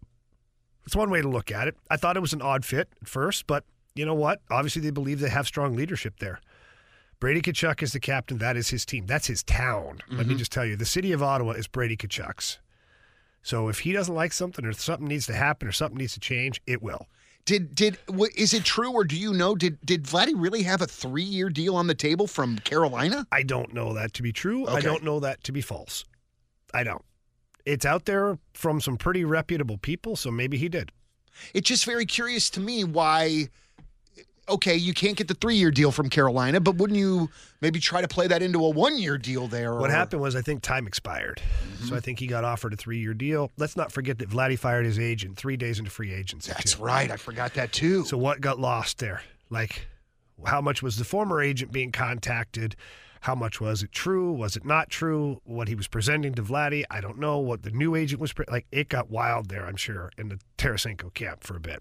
it's 0.86 0.96
one 0.96 1.10
way 1.10 1.20
to 1.20 1.28
look 1.28 1.50
at 1.52 1.68
it. 1.68 1.76
I 1.90 1.96
thought 1.96 2.16
it 2.16 2.20
was 2.20 2.32
an 2.32 2.42
odd 2.42 2.64
fit 2.64 2.88
at 3.00 3.08
first, 3.08 3.46
but 3.46 3.64
you 3.94 4.06
know 4.06 4.14
what? 4.14 4.40
Obviously, 4.50 4.82
they 4.82 4.90
believe 4.90 5.20
they 5.20 5.28
have 5.28 5.46
strong 5.46 5.76
leadership 5.76 6.18
there. 6.18 6.40
Brady 7.20 7.40
Tkachuk 7.40 7.82
is 7.82 7.92
the 7.92 8.00
captain. 8.00 8.38
That 8.38 8.56
is 8.56 8.70
his 8.70 8.84
team. 8.84 9.06
That's 9.06 9.26
his 9.26 9.44
town. 9.44 10.00
Let 10.08 10.18
me 10.18 10.24
mm-hmm. 10.24 10.38
just 10.38 10.50
tell 10.50 10.64
you 10.64 10.74
the 10.74 10.84
city 10.84 11.12
of 11.12 11.22
Ottawa 11.22 11.52
is 11.52 11.68
Brady 11.68 11.96
Tkachuk's. 11.96 12.58
So 13.42 13.68
if 13.68 13.80
he 13.80 13.92
doesn't 13.92 14.14
like 14.14 14.32
something 14.32 14.64
or 14.64 14.72
something 14.72 15.08
needs 15.08 15.26
to 15.26 15.34
happen 15.34 15.68
or 15.68 15.72
something 15.72 15.98
needs 15.98 16.14
to 16.14 16.20
change, 16.20 16.62
it 16.66 16.82
will. 16.82 17.08
Did 17.44 17.74
did 17.74 17.98
is 18.36 18.54
it 18.54 18.64
true 18.64 18.92
or 18.92 19.02
do 19.02 19.16
you 19.16 19.32
know 19.32 19.56
did 19.56 19.80
did 19.84 20.04
Vladdy 20.04 20.32
really 20.36 20.62
have 20.62 20.80
a 20.80 20.86
three 20.86 21.24
year 21.24 21.50
deal 21.50 21.74
on 21.74 21.88
the 21.88 21.94
table 21.94 22.28
from 22.28 22.58
Carolina? 22.60 23.26
I 23.32 23.42
don't 23.42 23.74
know 23.74 23.94
that 23.94 24.12
to 24.14 24.22
be 24.22 24.32
true. 24.32 24.66
I 24.68 24.80
don't 24.80 25.02
know 25.02 25.18
that 25.20 25.42
to 25.44 25.52
be 25.52 25.60
false. 25.60 26.04
I 26.72 26.84
don't. 26.84 27.04
It's 27.66 27.84
out 27.84 28.04
there 28.04 28.38
from 28.54 28.80
some 28.80 28.96
pretty 28.96 29.24
reputable 29.24 29.78
people, 29.78 30.14
so 30.14 30.30
maybe 30.30 30.56
he 30.56 30.68
did. 30.68 30.92
It's 31.52 31.68
just 31.68 31.84
very 31.84 32.06
curious 32.06 32.48
to 32.50 32.60
me 32.60 32.84
why. 32.84 33.48
Okay, 34.48 34.74
you 34.74 34.92
can't 34.92 35.16
get 35.16 35.28
the 35.28 35.34
three 35.34 35.54
year 35.56 35.70
deal 35.70 35.92
from 35.92 36.08
Carolina, 36.10 36.60
but 36.60 36.76
wouldn't 36.76 36.98
you 36.98 37.30
maybe 37.60 37.78
try 37.78 38.00
to 38.00 38.08
play 38.08 38.26
that 38.26 38.42
into 38.42 38.64
a 38.64 38.68
one 38.70 38.98
year 38.98 39.16
deal 39.16 39.46
there? 39.46 39.74
What 39.74 39.90
or- 39.90 39.92
happened 39.92 40.20
was 40.20 40.34
I 40.34 40.42
think 40.42 40.62
time 40.62 40.86
expired. 40.86 41.40
Mm-hmm. 41.40 41.86
So 41.86 41.96
I 41.96 42.00
think 42.00 42.18
he 42.18 42.26
got 42.26 42.42
offered 42.44 42.72
a 42.72 42.76
three 42.76 42.98
year 42.98 43.14
deal. 43.14 43.50
Let's 43.56 43.76
not 43.76 43.92
forget 43.92 44.18
that 44.18 44.28
Vladdy 44.28 44.58
fired 44.58 44.84
his 44.84 44.98
agent 44.98 45.36
three 45.36 45.56
days 45.56 45.78
into 45.78 45.90
free 45.90 46.12
agency. 46.12 46.50
That's 46.52 46.74
too. 46.74 46.82
right. 46.82 47.10
I 47.10 47.16
forgot 47.16 47.54
that 47.54 47.72
too. 47.72 48.04
So 48.04 48.18
what 48.18 48.40
got 48.40 48.58
lost 48.58 48.98
there? 48.98 49.22
Like, 49.48 49.86
How 50.44 50.60
much 50.60 50.82
was 50.82 50.96
the 50.96 51.04
former 51.04 51.40
agent 51.40 51.70
being 51.70 51.92
contacted? 51.92 52.74
How 53.20 53.36
much 53.36 53.60
was 53.60 53.84
it 53.84 53.92
true? 53.92 54.32
Was 54.32 54.56
it 54.56 54.64
not 54.64 54.90
true? 54.90 55.40
What 55.44 55.68
he 55.68 55.76
was 55.76 55.86
presenting 55.86 56.34
to 56.34 56.42
Vladdy, 56.42 56.82
I 56.90 57.00
don't 57.00 57.18
know. 57.18 57.38
What 57.38 57.62
the 57.62 57.70
new 57.70 57.94
agent 57.94 58.20
was 58.20 58.32
pre- 58.32 58.46
like, 58.50 58.66
it 58.72 58.88
got 58.88 59.08
wild 59.10 59.48
there, 59.48 59.64
I'm 59.64 59.76
sure, 59.76 60.10
in 60.18 60.28
the 60.28 60.40
Tarasenko 60.58 61.14
camp 61.14 61.44
for 61.44 61.54
a 61.56 61.60
bit. 61.60 61.80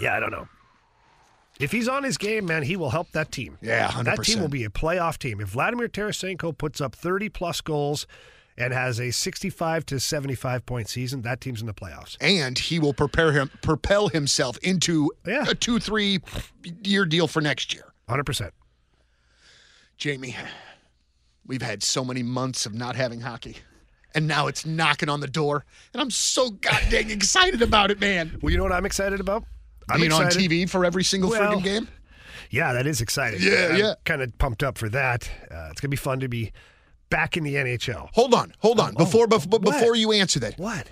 Yeah, 0.00 0.16
I 0.16 0.20
don't 0.20 0.30
know. 0.32 0.48
If 1.60 1.70
he's 1.70 1.86
on 1.88 2.02
his 2.02 2.18
game, 2.18 2.46
man, 2.46 2.64
he 2.64 2.76
will 2.76 2.90
help 2.90 3.12
that 3.12 3.30
team. 3.30 3.58
Yeah, 3.62 3.88
100%. 3.88 4.04
That 4.04 4.24
team 4.24 4.40
will 4.40 4.48
be 4.48 4.64
a 4.64 4.70
playoff 4.70 5.18
team. 5.18 5.40
If 5.40 5.50
Vladimir 5.50 5.86
Tarasenko 5.88 6.56
puts 6.58 6.80
up 6.80 6.96
30 6.96 7.28
plus 7.28 7.60
goals 7.60 8.08
and 8.58 8.72
has 8.72 8.98
a 9.00 9.12
65 9.12 9.86
to 9.86 10.00
75 10.00 10.66
point 10.66 10.88
season, 10.88 11.22
that 11.22 11.40
team's 11.40 11.60
in 11.60 11.68
the 11.68 11.74
playoffs. 11.74 12.16
and 12.20 12.58
he 12.58 12.80
will 12.80 12.92
prepare 12.94 13.30
him 13.32 13.50
propel 13.62 14.08
himself 14.08 14.58
into 14.58 15.10
Yeah. 15.24 15.44
a 15.48 15.54
two 15.54 15.78
three 15.78 16.18
year 16.82 17.04
deal 17.04 17.28
for 17.28 17.40
next 17.40 17.72
year. 17.72 17.92
100%. 18.08 18.50
Jamie, 19.96 20.34
we've 21.46 21.62
had 21.62 21.82
so 21.82 22.04
many 22.04 22.22
months 22.22 22.66
of 22.66 22.74
not 22.74 22.96
having 22.96 23.20
hockey, 23.20 23.58
and 24.14 24.26
now 24.26 24.48
it's 24.48 24.66
knocking 24.66 25.08
on 25.08 25.20
the 25.20 25.28
door, 25.28 25.64
and 25.92 26.02
I'm 26.02 26.10
so 26.10 26.50
goddamn 26.50 27.10
excited 27.10 27.62
about 27.62 27.90
it, 27.92 28.00
man. 28.00 28.38
Well, 28.42 28.50
you 28.50 28.58
know 28.58 28.64
what 28.64 28.72
I'm 28.72 28.86
excited 28.86 29.20
about? 29.20 29.44
I'm 29.88 30.00
Being 30.00 30.12
on 30.12 30.26
TV 30.26 30.68
for 30.68 30.84
every 30.84 31.04
single 31.04 31.30
Well, 31.30 31.52
friggin' 31.52 31.62
game. 31.64 31.88
Yeah, 32.50 32.72
that 32.72 32.86
is 32.86 33.00
exciting. 33.00 33.40
Yeah, 33.42 33.68
I'm 33.72 33.76
yeah. 33.78 33.94
Kind 34.04 34.22
of 34.22 34.36
pumped 34.38 34.62
up 34.62 34.78
for 34.78 34.88
that. 34.90 35.28
Uh, 35.50 35.68
it's 35.70 35.80
going 35.80 35.88
to 35.88 35.88
be 35.88 35.96
fun 35.96 36.20
to 36.20 36.28
be 36.28 36.52
back 37.10 37.36
in 37.36 37.44
the 37.44 37.54
NHL. 37.54 38.08
Hold 38.14 38.34
on, 38.34 38.52
hold 38.58 38.80
on. 38.80 38.94
Before 38.94 39.26
bef- 39.26 39.46
what? 39.46 39.62
before 39.62 39.94
you 39.96 40.12
answer 40.12 40.40
that, 40.40 40.58
What? 40.58 40.88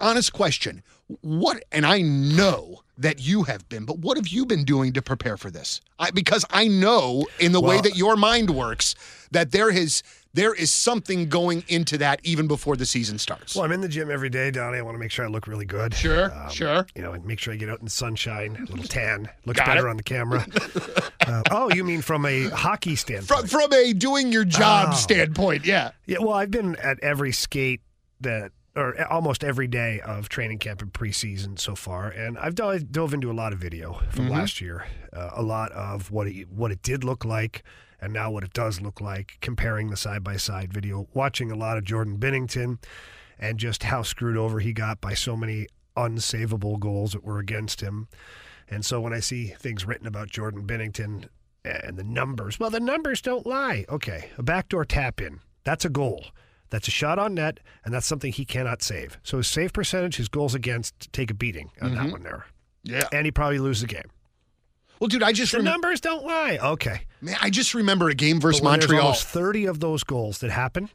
honest 0.00 0.32
question. 0.32 0.82
What 1.20 1.62
and 1.70 1.86
I 1.86 2.00
know 2.02 2.80
that 2.98 3.20
you 3.20 3.44
have 3.44 3.68
been, 3.68 3.84
but 3.84 3.98
what 3.98 4.16
have 4.16 4.28
you 4.28 4.44
been 4.46 4.64
doing 4.64 4.92
to 4.94 5.02
prepare 5.02 5.36
for 5.36 5.50
this? 5.50 5.80
I, 5.98 6.10
because 6.10 6.44
I 6.50 6.66
know 6.66 7.26
in 7.38 7.52
the 7.52 7.60
way 7.60 7.80
that 7.80 7.96
your 7.96 8.16
mind 8.16 8.50
works 8.50 8.94
that 9.30 9.52
there 9.52 9.70
is 9.70 10.02
there 10.36 10.54
is 10.54 10.70
something 10.72 11.28
going 11.28 11.64
into 11.68 11.98
that 11.98 12.20
even 12.22 12.46
before 12.46 12.76
the 12.76 12.84
season 12.86 13.18
starts. 13.18 13.54
Well, 13.56 13.64
I'm 13.64 13.72
in 13.72 13.80
the 13.80 13.88
gym 13.88 14.10
every 14.10 14.28
day, 14.28 14.50
Donnie. 14.50 14.78
I 14.78 14.82
want 14.82 14.94
to 14.94 14.98
make 14.98 15.10
sure 15.10 15.24
I 15.24 15.28
look 15.28 15.46
really 15.46 15.64
good. 15.64 15.94
Sure, 15.94 16.30
sure. 16.50 16.86
You 16.94 17.02
know, 17.02 17.12
and 17.12 17.24
make 17.24 17.38
sure 17.38 17.52
I 17.54 17.56
get 17.56 17.68
out 17.70 17.78
in 17.78 17.84
the 17.86 17.90
sunshine, 17.90 18.54
a 18.56 18.70
little 18.70 18.84
tan. 18.86 19.28
Looks 19.46 19.58
Got 19.58 19.66
better 19.66 19.88
it. 19.88 19.90
on 19.90 19.96
the 19.96 20.02
camera. 20.02 20.46
uh, 21.26 21.42
oh, 21.50 21.72
you 21.72 21.82
mean 21.84 22.02
from 22.02 22.24
a 22.26 22.48
hockey 22.50 22.96
standpoint? 22.96 23.48
From 23.50 23.60
from 23.68 23.72
a 23.72 23.92
doing 23.92 24.30
your 24.30 24.44
job 24.44 24.90
Oh. 24.92 24.94
standpoint, 24.94 25.64
yeah. 25.66 25.90
Yeah, 26.06 26.18
well, 26.20 26.34
I've 26.34 26.50
been 26.50 26.76
at 26.76 27.00
every 27.02 27.32
skate 27.32 27.80
that, 28.20 28.52
or 28.76 29.00
almost 29.10 29.42
every 29.42 29.66
day 29.66 30.00
of 30.00 30.28
training 30.28 30.58
camp 30.58 30.82
and 30.82 30.92
preseason 30.92 31.58
so 31.58 31.74
far, 31.74 32.08
and 32.10 32.38
I've 32.38 32.54
dove, 32.54 32.92
dove 32.92 33.14
into 33.14 33.30
a 33.30 33.32
lot 33.32 33.52
of 33.54 33.58
video 33.58 34.00
from 34.10 34.28
last 34.28 34.60
year, 34.60 34.86
uh, 35.14 35.30
a 35.34 35.42
lot 35.42 35.72
of 35.72 36.10
what 36.10 36.26
it, 36.26 36.48
what 36.50 36.70
it 36.72 36.82
did 36.82 37.02
look 37.04 37.24
like, 37.24 37.62
and 38.00 38.12
now 38.12 38.30
what 38.30 38.44
it 38.44 38.52
does 38.52 38.80
look 38.80 39.00
like, 39.00 39.38
comparing 39.40 39.90
the 39.90 39.96
side 39.96 40.22
by 40.22 40.36
side 40.36 40.72
video, 40.72 41.08
watching 41.14 41.50
a 41.50 41.56
lot 41.56 41.78
of 41.78 41.84
Jordan 41.84 42.18
Binnington, 42.18 42.78
and 43.38 43.58
just 43.58 43.84
how 43.84 44.02
screwed 44.02 44.36
over 44.36 44.60
he 44.60 44.72
got 44.72 45.00
by 45.00 45.14
so 45.14 45.36
many 45.36 45.66
unsavable 45.96 46.78
goals 46.78 47.12
that 47.12 47.24
were 47.24 47.38
against 47.38 47.80
him. 47.80 48.08
And 48.68 48.84
so 48.84 49.00
when 49.00 49.12
I 49.12 49.20
see 49.20 49.54
things 49.58 49.86
written 49.86 50.06
about 50.06 50.28
Jordan 50.28 50.66
Binnington 50.66 51.28
and 51.64 51.96
the 51.96 52.04
numbers, 52.04 52.58
well, 52.60 52.70
the 52.70 52.80
numbers 52.80 53.20
don't 53.20 53.46
lie. 53.46 53.84
Okay, 53.88 54.30
a 54.36 54.42
backdoor 54.42 54.84
tap 54.84 55.20
in, 55.20 55.40
that's 55.64 55.84
a 55.84 55.90
goal. 55.90 56.26
That's 56.70 56.88
a 56.88 56.90
shot 56.90 57.18
on 57.18 57.34
net, 57.34 57.60
and 57.84 57.94
that's 57.94 58.06
something 58.06 58.32
he 58.32 58.44
cannot 58.44 58.82
save. 58.82 59.18
So 59.22 59.36
his 59.36 59.46
save 59.46 59.72
percentage, 59.72 60.16
his 60.16 60.28
goals 60.28 60.54
against, 60.54 61.12
take 61.12 61.30
a 61.30 61.34
beating 61.34 61.70
on 61.80 61.94
that 61.94 62.02
mm-hmm. 62.02 62.12
one 62.12 62.22
there. 62.24 62.46
Yeah. 62.82 63.06
And 63.12 63.24
he 63.24 63.30
probably 63.30 63.60
lose 63.60 63.80
the 63.80 63.86
game. 63.86 64.10
Well, 65.00 65.08
dude, 65.08 65.22
I 65.22 65.32
just 65.32 65.52
The 65.52 65.58
remember 65.58 65.88
numbers 65.88 66.00
don't 66.00 66.24
lie. 66.24 66.58
Okay. 66.62 67.02
man, 67.20 67.36
I 67.42 67.50
just 67.50 67.74
remember 67.74 68.08
a 68.08 68.14
game 68.14 68.40
versus 68.40 68.60
But 68.60 68.70
when 68.70 68.78
there's 68.80 68.88
Montreal. 68.90 69.06
almost 69.08 69.26
30 69.26 69.66
of 69.66 69.80
those 69.80 70.04
goals 70.04 70.38
that 70.38 70.50
happen, 70.50 70.88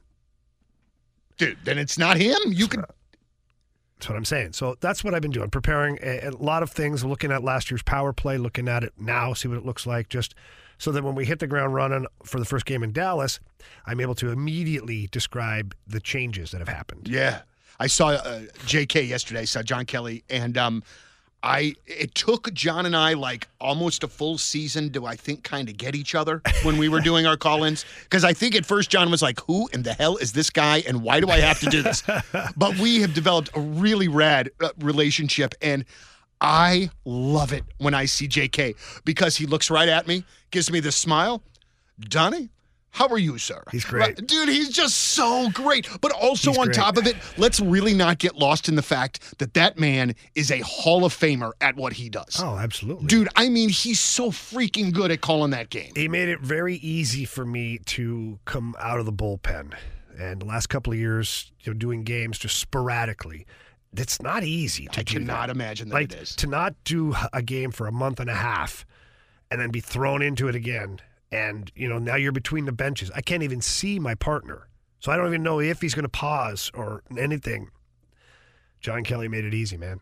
Dude, 1.37 1.57
then 1.63 1.77
it's 1.79 1.97
not 1.97 2.17
him. 2.17 2.37
You 2.47 2.67
could 2.67 2.81
That's 3.97 4.09
what 4.09 4.15
I'm 4.15 4.25
saying. 4.25 4.53
So 4.53 4.75
that's 4.79 5.03
what 5.03 5.13
I've 5.15 5.21
been 5.23 5.31
doing, 5.31 5.49
preparing 5.49 5.97
a, 6.03 6.27
a 6.27 6.31
lot 6.31 6.61
of 6.61 6.69
things, 6.71 7.03
looking 7.03 7.31
at 7.31 7.43
last 7.43 7.71
year's 7.71 7.81
power 7.83 8.13
play, 8.13 8.37
looking 8.37 8.67
at 8.67 8.83
it 8.83 8.93
now, 8.97 9.33
see 9.33 9.47
what 9.47 9.57
it 9.57 9.65
looks 9.65 9.87
like, 9.87 10.09
just 10.09 10.35
so 10.77 10.91
that 10.91 11.03
when 11.03 11.15
we 11.15 11.25
hit 11.25 11.39
the 11.39 11.47
ground 11.47 11.73
running 11.73 12.05
for 12.23 12.39
the 12.39 12.45
first 12.45 12.65
game 12.65 12.83
in 12.83 12.91
Dallas, 12.91 13.39
I'm 13.85 13.99
able 13.99 14.15
to 14.15 14.29
immediately 14.31 15.07
describe 15.11 15.75
the 15.87 15.99
changes 15.99 16.51
that 16.51 16.59
have 16.59 16.67
happened. 16.67 17.07
Yeah, 17.09 17.41
I 17.79 17.87
saw 17.87 18.09
uh, 18.09 18.41
J.K. 18.65 19.03
yesterday. 19.03 19.41
I 19.41 19.45
saw 19.45 19.61
John 19.63 19.85
Kelly, 19.85 20.23
and 20.29 20.57
um, 20.57 20.83
I 21.43 21.75
it 21.85 22.13
took 22.13 22.53
John 22.53 22.85
and 22.85 22.95
I 22.95 23.13
like 23.13 23.47
almost 23.59 24.03
a 24.03 24.07
full 24.07 24.37
season 24.37 24.91
to 24.93 25.05
I 25.05 25.15
think 25.15 25.43
kind 25.43 25.69
of 25.69 25.77
get 25.77 25.95
each 25.95 26.13
other 26.13 26.41
when 26.63 26.77
we 26.77 26.87
were 26.87 27.01
doing 27.01 27.25
our 27.25 27.37
call-ins 27.37 27.85
because 28.03 28.23
I 28.23 28.33
think 28.33 28.55
at 28.55 28.65
first 28.65 28.89
John 28.89 29.09
was 29.09 29.21
like, 29.21 29.39
"Who 29.47 29.67
in 29.73 29.83
the 29.83 29.93
hell 29.93 30.17
is 30.17 30.33
this 30.33 30.49
guy, 30.49 30.83
and 30.87 31.01
why 31.01 31.19
do 31.19 31.29
I 31.29 31.39
have 31.39 31.59
to 31.61 31.65
do 31.67 31.81
this?" 31.81 32.03
but 32.55 32.77
we 32.77 33.01
have 33.01 33.13
developed 33.13 33.49
a 33.55 33.59
really 33.59 34.07
rad 34.07 34.51
uh, 34.61 34.69
relationship, 34.79 35.55
and 35.61 35.85
I 36.39 36.89
love 37.05 37.53
it 37.53 37.63
when 37.77 37.93
I 37.93 38.05
see 38.05 38.27
J.K. 38.27 38.75
because 39.05 39.37
he 39.37 39.45
looks 39.45 39.69
right 39.69 39.89
at 39.89 40.07
me, 40.07 40.23
gives 40.49 40.71
me 40.71 40.79
this 40.79 40.95
smile, 40.95 41.43
Donnie. 41.99 42.49
How 42.93 43.07
are 43.07 43.17
you, 43.17 43.37
sir? 43.37 43.63
He's 43.71 43.85
great. 43.85 44.27
Dude, 44.27 44.49
he's 44.49 44.69
just 44.69 44.95
so 44.97 45.49
great. 45.53 45.87
But 46.01 46.11
also 46.11 46.51
He's 46.51 46.57
on 46.57 46.65
great. 46.67 46.75
top 46.75 46.97
of 46.97 47.07
it, 47.07 47.15
let's 47.37 47.59
really 47.59 47.93
not 47.93 48.17
get 48.19 48.35
lost 48.35 48.67
in 48.67 48.75
the 48.75 48.81
fact 48.81 49.37
that 49.39 49.53
that 49.53 49.79
man 49.79 50.13
is 50.35 50.51
a 50.51 50.59
Hall 50.59 51.05
of 51.05 51.13
Famer 51.17 51.51
at 51.61 51.75
what 51.77 51.93
he 51.93 52.09
does. 52.09 52.41
Oh, 52.43 52.57
absolutely. 52.57 53.07
Dude, 53.07 53.29
I 53.35 53.47
mean, 53.49 53.69
he's 53.69 53.99
so 54.01 54.29
freaking 54.29 54.91
good 54.93 55.09
at 55.09 55.21
calling 55.21 55.51
that 55.51 55.69
game. 55.69 55.91
he 55.95 56.07
made 56.09 56.27
it 56.29 56.41
very 56.41 56.75
easy 56.75 57.23
for 57.25 57.45
me 57.45 57.77
to 57.85 58.39
come 58.45 58.75
out 58.79 58.99
of 58.99 59.05
the 59.05 59.13
bullpen. 59.13 59.73
And 60.19 60.41
the 60.41 60.45
last 60.45 60.67
couple 60.67 60.91
of 60.91 60.99
years, 60.99 61.51
you 61.61 61.71
know, 61.73 61.79
doing 61.79 62.03
games 62.03 62.37
just 62.37 62.57
sporadically, 62.59 63.45
it's 63.95 64.21
not 64.21 64.43
easy 64.43 64.87
to 64.87 64.99
I 64.99 65.03
cannot 65.03 65.47
that. 65.47 65.55
imagine 65.55 65.87
that 65.89 65.95
like 65.95 66.11
it 66.13 66.19
is. 66.21 66.35
to 66.37 66.47
not 66.47 66.75
do 66.83 67.15
a 67.31 67.41
game 67.41 67.71
for 67.71 67.87
a 67.87 67.91
month 67.91 68.19
and 68.19 68.29
a 68.29 68.35
half 68.35 68.85
and 69.49 69.59
then 69.61 69.69
be 69.69 69.79
thrown 69.79 70.21
into 70.21 70.47
it 70.49 70.55
again 70.55 70.99
and 71.31 71.71
you 71.75 71.87
know 71.87 71.97
now 71.97 72.15
you're 72.15 72.31
between 72.31 72.65
the 72.65 72.71
benches 72.71 73.09
i 73.15 73.21
can't 73.21 73.43
even 73.43 73.61
see 73.61 73.99
my 73.99 74.15
partner 74.15 74.67
so 74.99 75.11
i 75.11 75.15
don't 75.17 75.27
even 75.27 75.43
know 75.43 75.59
if 75.59 75.81
he's 75.81 75.93
going 75.93 76.03
to 76.03 76.09
pause 76.09 76.69
or 76.73 77.01
anything 77.17 77.69
john 78.79 79.03
kelly 79.03 79.27
made 79.27 79.45
it 79.45 79.53
easy 79.53 79.77
man 79.77 79.99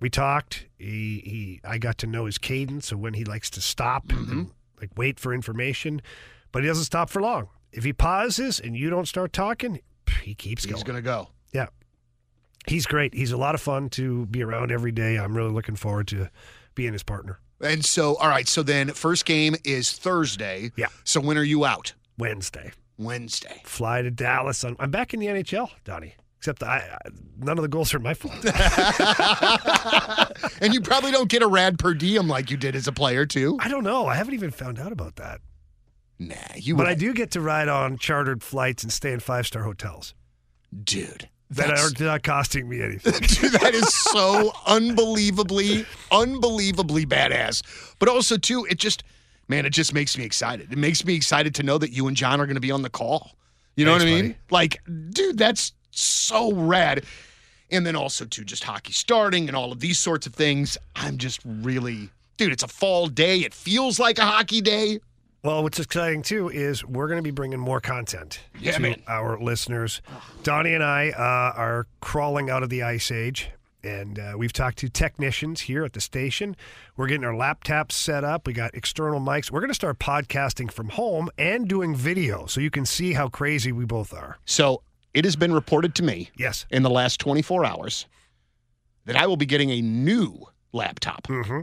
we 0.00 0.08
talked 0.10 0.66
he, 0.78 1.22
he 1.24 1.60
i 1.64 1.78
got 1.78 1.98
to 1.98 2.06
know 2.06 2.24
his 2.26 2.38
cadence 2.38 2.90
of 2.92 2.98
when 2.98 3.14
he 3.14 3.24
likes 3.24 3.50
to 3.50 3.60
stop 3.60 4.06
Mm-hmm. 4.08 4.32
and 4.32 4.50
like 4.80 4.90
wait 4.96 5.20
for 5.20 5.32
information 5.32 6.02
but 6.50 6.62
he 6.62 6.68
doesn't 6.68 6.84
stop 6.84 7.08
for 7.10 7.22
long 7.22 7.48
if 7.72 7.84
he 7.84 7.92
pauses 7.92 8.58
and 8.60 8.76
you 8.76 8.90
don't 8.90 9.06
start 9.06 9.32
talking 9.32 9.80
he 10.22 10.34
keeps 10.34 10.64
He's 10.64 10.70
going 10.72 10.76
He's 10.76 10.84
going 10.84 10.96
to 10.96 11.02
go. 11.02 11.28
yeah. 11.52 11.66
He's 12.66 12.86
great. 12.86 13.12
He's 13.14 13.32
a 13.32 13.36
lot 13.36 13.54
of 13.56 13.60
fun 13.60 13.88
to 13.90 14.26
be 14.26 14.42
around 14.42 14.70
every 14.70 14.92
day. 14.92 15.18
I'm 15.18 15.36
really 15.36 15.50
looking 15.50 15.74
forward 15.74 16.06
to 16.08 16.28
being 16.76 16.92
his 16.92 17.02
partner. 17.02 17.40
And 17.62 17.84
so, 17.84 18.16
all 18.16 18.28
right, 18.28 18.48
so 18.48 18.62
then 18.62 18.88
first 18.88 19.24
game 19.24 19.54
is 19.64 19.92
Thursday. 19.92 20.72
Yeah. 20.76 20.86
So 21.04 21.20
when 21.20 21.38
are 21.38 21.44
you 21.44 21.64
out? 21.64 21.94
Wednesday. 22.18 22.72
Wednesday. 22.98 23.62
Fly 23.64 24.02
to 24.02 24.10
Dallas. 24.10 24.64
I'm, 24.64 24.76
I'm 24.78 24.90
back 24.90 25.14
in 25.14 25.20
the 25.20 25.26
NHL, 25.26 25.70
Donnie. 25.84 26.14
Except 26.38 26.62
I, 26.64 26.78
I, 26.78 26.98
none 27.38 27.56
of 27.56 27.62
the 27.62 27.68
goals 27.68 27.94
are 27.94 28.00
my 28.00 28.14
fault. 28.14 28.34
and 30.60 30.74
you 30.74 30.80
probably 30.80 31.12
don't 31.12 31.28
get 31.28 31.42
a 31.42 31.46
rad 31.46 31.78
per 31.78 31.94
diem 31.94 32.26
like 32.26 32.50
you 32.50 32.56
did 32.56 32.74
as 32.74 32.88
a 32.88 32.92
player, 32.92 33.26
too. 33.26 33.56
I 33.60 33.68
don't 33.68 33.84
know. 33.84 34.06
I 34.06 34.16
haven't 34.16 34.34
even 34.34 34.50
found 34.50 34.80
out 34.80 34.90
about 34.90 35.16
that. 35.16 35.40
Nah, 36.18 36.34
you 36.56 36.74
But 36.74 36.86
would. 36.86 36.90
I 36.90 36.94
do 36.94 37.14
get 37.14 37.30
to 37.32 37.40
ride 37.40 37.68
on 37.68 37.96
chartered 37.96 38.42
flights 38.42 38.82
and 38.82 38.92
stay 38.92 39.12
in 39.12 39.20
five 39.20 39.46
star 39.46 39.62
hotels 39.62 40.14
Dude. 40.84 41.28
That 41.56 41.68
that's- 41.68 42.00
are 42.00 42.04
not 42.04 42.22
costing 42.22 42.68
me 42.68 42.82
anything. 42.82 43.12
Dude, 43.20 43.52
that 43.60 43.74
is 43.74 43.92
so 43.94 44.52
unbelievably, 44.66 45.86
unbelievably 46.10 47.06
badass. 47.06 47.62
But 47.98 48.08
also, 48.08 48.36
too, 48.36 48.66
it 48.70 48.78
just, 48.78 49.02
man, 49.48 49.66
it 49.66 49.70
just 49.70 49.92
makes 49.94 50.16
me 50.16 50.24
excited. 50.24 50.72
It 50.72 50.78
makes 50.78 51.04
me 51.04 51.14
excited 51.14 51.54
to 51.56 51.62
know 51.62 51.78
that 51.78 51.90
you 51.90 52.06
and 52.08 52.16
John 52.16 52.40
are 52.40 52.46
going 52.46 52.54
to 52.56 52.60
be 52.60 52.70
on 52.70 52.82
the 52.82 52.90
call. 52.90 53.32
You 53.76 53.84
know 53.84 53.92
Thanks, 53.98 54.04
what 54.04 54.10
I 54.18 54.22
mean? 54.22 54.30
buddy. 54.32 54.38
Like, 54.50 54.80
dude, 55.10 55.38
that's 55.38 55.72
so 55.90 56.52
rad. 56.52 57.04
And 57.70 57.86
then 57.86 57.96
also, 57.96 58.24
too, 58.26 58.44
just 58.44 58.64
hockey 58.64 58.92
starting 58.92 59.48
and 59.48 59.56
all 59.56 59.72
of 59.72 59.80
these 59.80 59.98
sorts 59.98 60.26
of 60.26 60.34
things. 60.34 60.76
I'm 60.94 61.16
just 61.16 61.40
really, 61.44 62.10
dude, 62.36 62.52
it's 62.52 62.62
a 62.62 62.68
fall 62.68 63.06
day. 63.06 63.38
It 63.40 63.54
feels 63.54 63.98
like 63.98 64.18
a 64.18 64.26
hockey 64.26 64.60
day. 64.60 65.00
Well, 65.44 65.64
what's 65.64 65.80
exciting 65.80 66.22
too 66.22 66.48
is 66.50 66.84
we're 66.84 67.08
going 67.08 67.18
to 67.18 67.22
be 67.22 67.32
bringing 67.32 67.58
more 67.58 67.80
content 67.80 68.40
Yeah, 68.60 68.72
to 68.72 68.80
man. 68.80 69.02
our 69.08 69.40
listeners. 69.40 70.00
Donnie 70.44 70.72
and 70.74 70.84
I 70.84 71.10
uh, 71.10 71.58
are 71.58 71.86
crawling 72.00 72.48
out 72.48 72.62
of 72.62 72.70
the 72.70 72.84
ice 72.84 73.10
age, 73.10 73.50
and 73.82 74.20
uh, 74.20 74.34
we've 74.36 74.52
talked 74.52 74.78
to 74.78 74.88
technicians 74.88 75.62
here 75.62 75.84
at 75.84 75.94
the 75.94 76.00
station. 76.00 76.54
We're 76.96 77.08
getting 77.08 77.24
our 77.24 77.32
laptops 77.34 77.90
set 77.92 78.22
up. 78.22 78.46
We 78.46 78.52
got 78.52 78.72
external 78.76 79.18
mics. 79.18 79.50
We're 79.50 79.58
going 79.58 79.70
to 79.70 79.74
start 79.74 79.98
podcasting 79.98 80.70
from 80.70 80.90
home 80.90 81.28
and 81.36 81.66
doing 81.66 81.96
video, 81.96 82.46
so 82.46 82.60
you 82.60 82.70
can 82.70 82.86
see 82.86 83.12
how 83.14 83.28
crazy 83.28 83.72
we 83.72 83.84
both 83.84 84.14
are. 84.14 84.38
So 84.44 84.82
it 85.12 85.24
has 85.24 85.34
been 85.34 85.52
reported 85.52 85.96
to 85.96 86.04
me 86.04 86.30
Yes. 86.36 86.66
in 86.70 86.84
the 86.84 86.90
last 86.90 87.18
24 87.18 87.64
hours 87.64 88.06
that 89.06 89.16
I 89.16 89.26
will 89.26 89.36
be 89.36 89.46
getting 89.46 89.70
a 89.70 89.82
new 89.82 90.46
laptop. 90.72 91.24
Mm-hmm. 91.26 91.62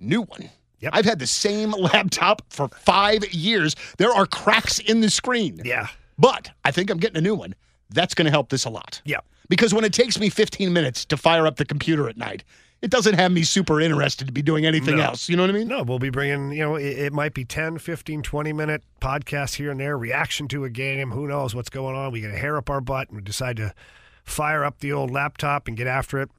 New 0.00 0.22
one. 0.22 0.50
Yep. 0.80 0.92
I've 0.94 1.04
had 1.04 1.18
the 1.18 1.26
same 1.26 1.70
laptop 1.78 2.42
for 2.50 2.68
five 2.68 3.24
years. 3.32 3.74
There 3.98 4.12
are 4.12 4.26
cracks 4.26 4.78
in 4.78 5.00
the 5.00 5.10
screen. 5.10 5.60
Yeah. 5.64 5.88
But 6.18 6.50
I 6.64 6.70
think 6.70 6.90
I'm 6.90 6.98
getting 6.98 7.18
a 7.18 7.20
new 7.20 7.34
one. 7.34 7.54
That's 7.90 8.14
going 8.14 8.26
to 8.26 8.30
help 8.30 8.48
this 8.50 8.64
a 8.64 8.70
lot. 8.70 9.00
Yeah. 9.04 9.20
Because 9.48 9.72
when 9.72 9.84
it 9.84 9.92
takes 9.92 10.18
me 10.18 10.28
15 10.28 10.72
minutes 10.72 11.04
to 11.06 11.16
fire 11.16 11.46
up 11.46 11.56
the 11.56 11.64
computer 11.64 12.08
at 12.08 12.16
night, 12.16 12.44
it 12.82 12.90
doesn't 12.90 13.14
have 13.14 13.32
me 13.32 13.42
super 13.42 13.80
interested 13.80 14.26
to 14.26 14.32
be 14.32 14.42
doing 14.42 14.66
anything 14.66 14.98
No. 14.98 15.04
else. 15.04 15.28
You 15.28 15.36
know 15.36 15.42
what 15.42 15.50
I 15.50 15.54
mean? 15.54 15.68
No, 15.68 15.82
we'll 15.82 15.98
be 15.98 16.10
bringing, 16.10 16.52
you 16.52 16.60
know, 16.60 16.76
it, 16.76 16.84
it 16.98 17.12
might 17.12 17.34
be 17.34 17.44
10, 17.44 17.78
15, 17.78 18.22
20 18.22 18.52
minute 18.52 18.82
podcasts 19.00 19.54
here 19.56 19.70
and 19.70 19.80
there, 19.80 19.96
reaction 19.98 20.46
to 20.48 20.64
a 20.64 20.70
game. 20.70 21.10
Who 21.10 21.26
knows 21.26 21.54
what's 21.54 21.70
going 21.70 21.96
on? 21.96 22.12
We 22.12 22.20
get 22.20 22.30
a 22.30 22.36
hair 22.38 22.56
up 22.56 22.68
our 22.70 22.80
butt 22.80 23.08
and 23.08 23.16
we 23.16 23.22
decide 23.22 23.56
to 23.56 23.74
fire 24.22 24.62
up 24.64 24.78
the 24.80 24.92
old 24.92 25.10
laptop 25.10 25.66
and 25.66 25.76
get 25.76 25.86
after 25.86 26.20
it. 26.20 26.30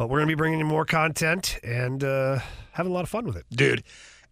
But 0.00 0.08
we're 0.08 0.20
going 0.20 0.28
to 0.28 0.34
be 0.34 0.38
bringing 0.38 0.60
you 0.60 0.64
more 0.64 0.86
content 0.86 1.58
and 1.62 2.02
uh, 2.02 2.38
having 2.72 2.90
a 2.90 2.94
lot 2.94 3.02
of 3.02 3.10
fun 3.10 3.26
with 3.26 3.36
it. 3.36 3.44
dude 3.50 3.82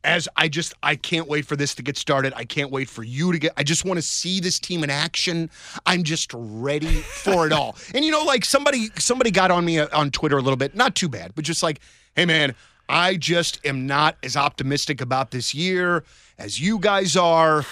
as 0.02 0.26
i 0.34 0.48
just 0.48 0.72
i 0.82 0.96
can't 0.96 1.28
wait 1.28 1.44
for 1.44 1.56
this 1.56 1.74
to 1.74 1.82
get 1.82 1.98
started. 1.98 2.32
I 2.34 2.44
can't 2.44 2.70
wait 2.70 2.88
for 2.88 3.02
you 3.02 3.32
to 3.32 3.38
get 3.38 3.52
i 3.58 3.62
just 3.62 3.84
want 3.84 3.98
to 3.98 4.02
see 4.02 4.40
this 4.40 4.58
team 4.58 4.82
in 4.82 4.88
action. 4.88 5.50
I'm 5.84 6.04
just 6.04 6.30
ready 6.32 6.86
for 6.86 7.44
it 7.46 7.52
all. 7.52 7.76
And 7.94 8.02
you 8.02 8.10
know 8.10 8.24
like 8.24 8.46
somebody 8.46 8.88
somebody 8.96 9.30
got 9.30 9.50
on 9.50 9.66
me 9.66 9.78
uh, 9.78 9.88
on 9.92 10.10
twitter 10.10 10.38
a 10.38 10.40
little 10.40 10.56
bit. 10.56 10.74
Not 10.74 10.94
too 10.94 11.06
bad 11.10 11.34
but 11.34 11.44
just 11.44 11.62
like 11.62 11.80
hey 12.16 12.24
man 12.24 12.54
i 12.88 13.16
just 13.16 13.60
am 13.66 13.86
not 13.86 14.16
as 14.22 14.38
optimistic 14.38 15.02
about 15.02 15.32
this 15.32 15.54
year 15.54 16.02
as 16.38 16.58
you 16.58 16.78
guys 16.78 17.14
are. 17.14 17.66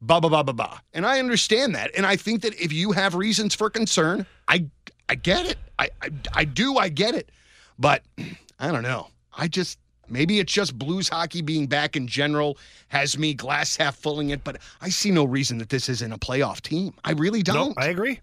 Blah 0.00 0.20
blah 0.20 0.30
blah 0.30 0.42
blah 0.42 0.54
blah 0.54 0.78
and 0.94 1.04
i 1.04 1.18
understand 1.18 1.74
that. 1.74 1.90
And 1.94 2.06
i 2.06 2.16
think 2.16 2.40
that 2.42 2.58
if 2.58 2.72
you 2.72 2.92
have 2.92 3.14
reasons 3.14 3.54
for 3.54 3.68
concern 3.68 4.24
i 4.48 4.64
i 5.10 5.16
get 5.16 5.44
it. 5.44 5.58
I 5.78 5.90
i, 6.00 6.08
I 6.32 6.44
do 6.44 6.78
i 6.78 6.88
get 6.88 7.14
it 7.14 7.28
but 7.78 8.02
i 8.58 8.70
don't 8.70 8.82
know 8.82 9.08
i 9.36 9.48
just 9.48 9.78
Maybe 10.12 10.40
it's 10.40 10.52
just 10.52 10.78
blues 10.78 11.08
hockey 11.08 11.40
being 11.40 11.66
back 11.66 11.96
in 11.96 12.06
general 12.06 12.58
has 12.88 13.16
me 13.16 13.32
glass 13.32 13.76
half 13.76 13.96
filling 13.96 14.28
it, 14.28 14.44
but 14.44 14.58
I 14.80 14.90
see 14.90 15.10
no 15.10 15.24
reason 15.24 15.56
that 15.58 15.70
this 15.70 15.88
isn't 15.88 16.12
a 16.12 16.18
playoff 16.18 16.60
team. 16.60 16.92
I 17.02 17.12
really 17.12 17.42
don't. 17.42 17.74
No, 17.76 17.82
I 17.82 17.86
agree. 17.86 18.20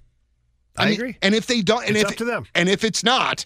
I, 0.78 0.86
mean, 0.86 0.94
agree. 0.94 1.18
And 1.24 1.34
if 1.34 1.48
they 1.48 1.62
don't, 1.62 1.86
and 1.88 1.98
It's 1.98 2.06
if 2.06 2.12
up 2.12 2.18
to 2.18 2.26
them. 2.26 2.46
and 2.54 2.70
if 2.70 2.84
it's 2.84 3.04
not, 3.04 3.46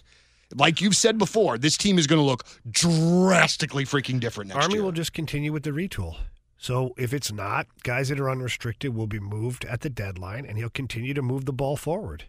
like 0.54 0.82
you've 0.82 0.94
said 0.96 1.16
before, 1.16 1.56
this 1.56 1.76
team 1.78 1.98
is 1.98 2.06
going 2.06 2.20
to 2.20 2.24
look 2.24 2.44
drastically 2.70 3.84
freaking 3.84 4.20
different 4.20 4.48
next 4.48 4.56
year. 4.56 4.62
Army 4.62 4.74
year. 4.74 4.84
will 4.84 4.92
just 4.92 5.14
continue 5.14 5.52
with 5.52 5.62
the 5.62 5.70
retool. 5.70 6.16
So 6.58 6.94
if 6.98 7.12
it's 7.14 7.32
not, 7.32 7.66
guys 7.82 8.10
that 8.10 8.20
are 8.20 8.30
unrestricted 8.30 8.94
will 8.94 9.06
be 9.06 9.20
moved 9.20 9.64
at 9.64 9.80
the 9.80 9.90
deadline, 9.90 10.44
and 10.44 10.58
he'll 10.58 10.70
continue 10.70 11.14
to 11.14 11.22
move 11.22 11.46
the 11.46 11.52
ball 11.52 11.76
forward. 11.76 12.24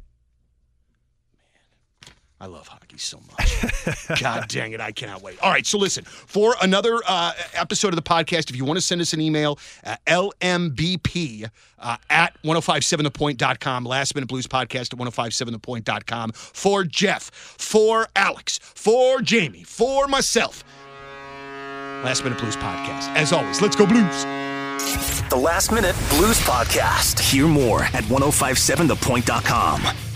I 2.46 2.48
love 2.48 2.68
hockey 2.68 3.00
so 3.00 3.20
much. 3.32 4.08
God 4.22 4.48
dang 4.50 4.74
it, 4.74 4.80
I 4.80 4.92
cannot 4.92 5.24
wait. 5.24 5.40
All 5.40 5.50
right, 5.50 5.66
so 5.66 5.80
listen, 5.80 6.04
for 6.04 6.56
another 6.62 7.02
uh, 7.08 7.34
episode 7.56 7.88
of 7.88 7.96
the 7.96 8.04
podcast, 8.04 8.52
if 8.52 8.56
you 8.56 8.64
want 8.64 8.78
to 8.78 8.82
send 8.82 9.02
us 9.02 9.14
an 9.14 9.22
email, 9.22 9.58
uh, 9.84 9.96
lmbp 10.06 11.50
uh, 11.80 11.98
at 12.12 12.40
1057thepoint.com, 12.44 13.84
last 13.84 14.14
minute 14.14 14.28
blues 14.28 14.46
podcast 14.46 14.94
at 14.94 15.00
1057thepoint.com. 15.00 16.34
For 16.34 16.84
Jeff, 16.84 17.32
for 17.32 18.10
Alex, 18.16 18.60
for 18.60 19.22
Jamie, 19.22 19.64
for 19.64 20.08
myself, 20.08 20.64
last 22.04 22.24
minute 22.24 22.38
blues 22.38 22.58
podcast. 22.58 23.08
As 23.16 23.34
always, 23.34 23.60
let's 23.60 23.76
go 23.76 23.88
blues. 23.88 24.24
The 25.32 25.36
Last 25.36 25.72
Minute 25.72 25.96
Blues 26.12 26.40
Podcast. 26.42 27.20
Hear 27.20 27.48
more 27.48 27.86
at 27.86 28.04
1057thepoint.com. 28.04 30.15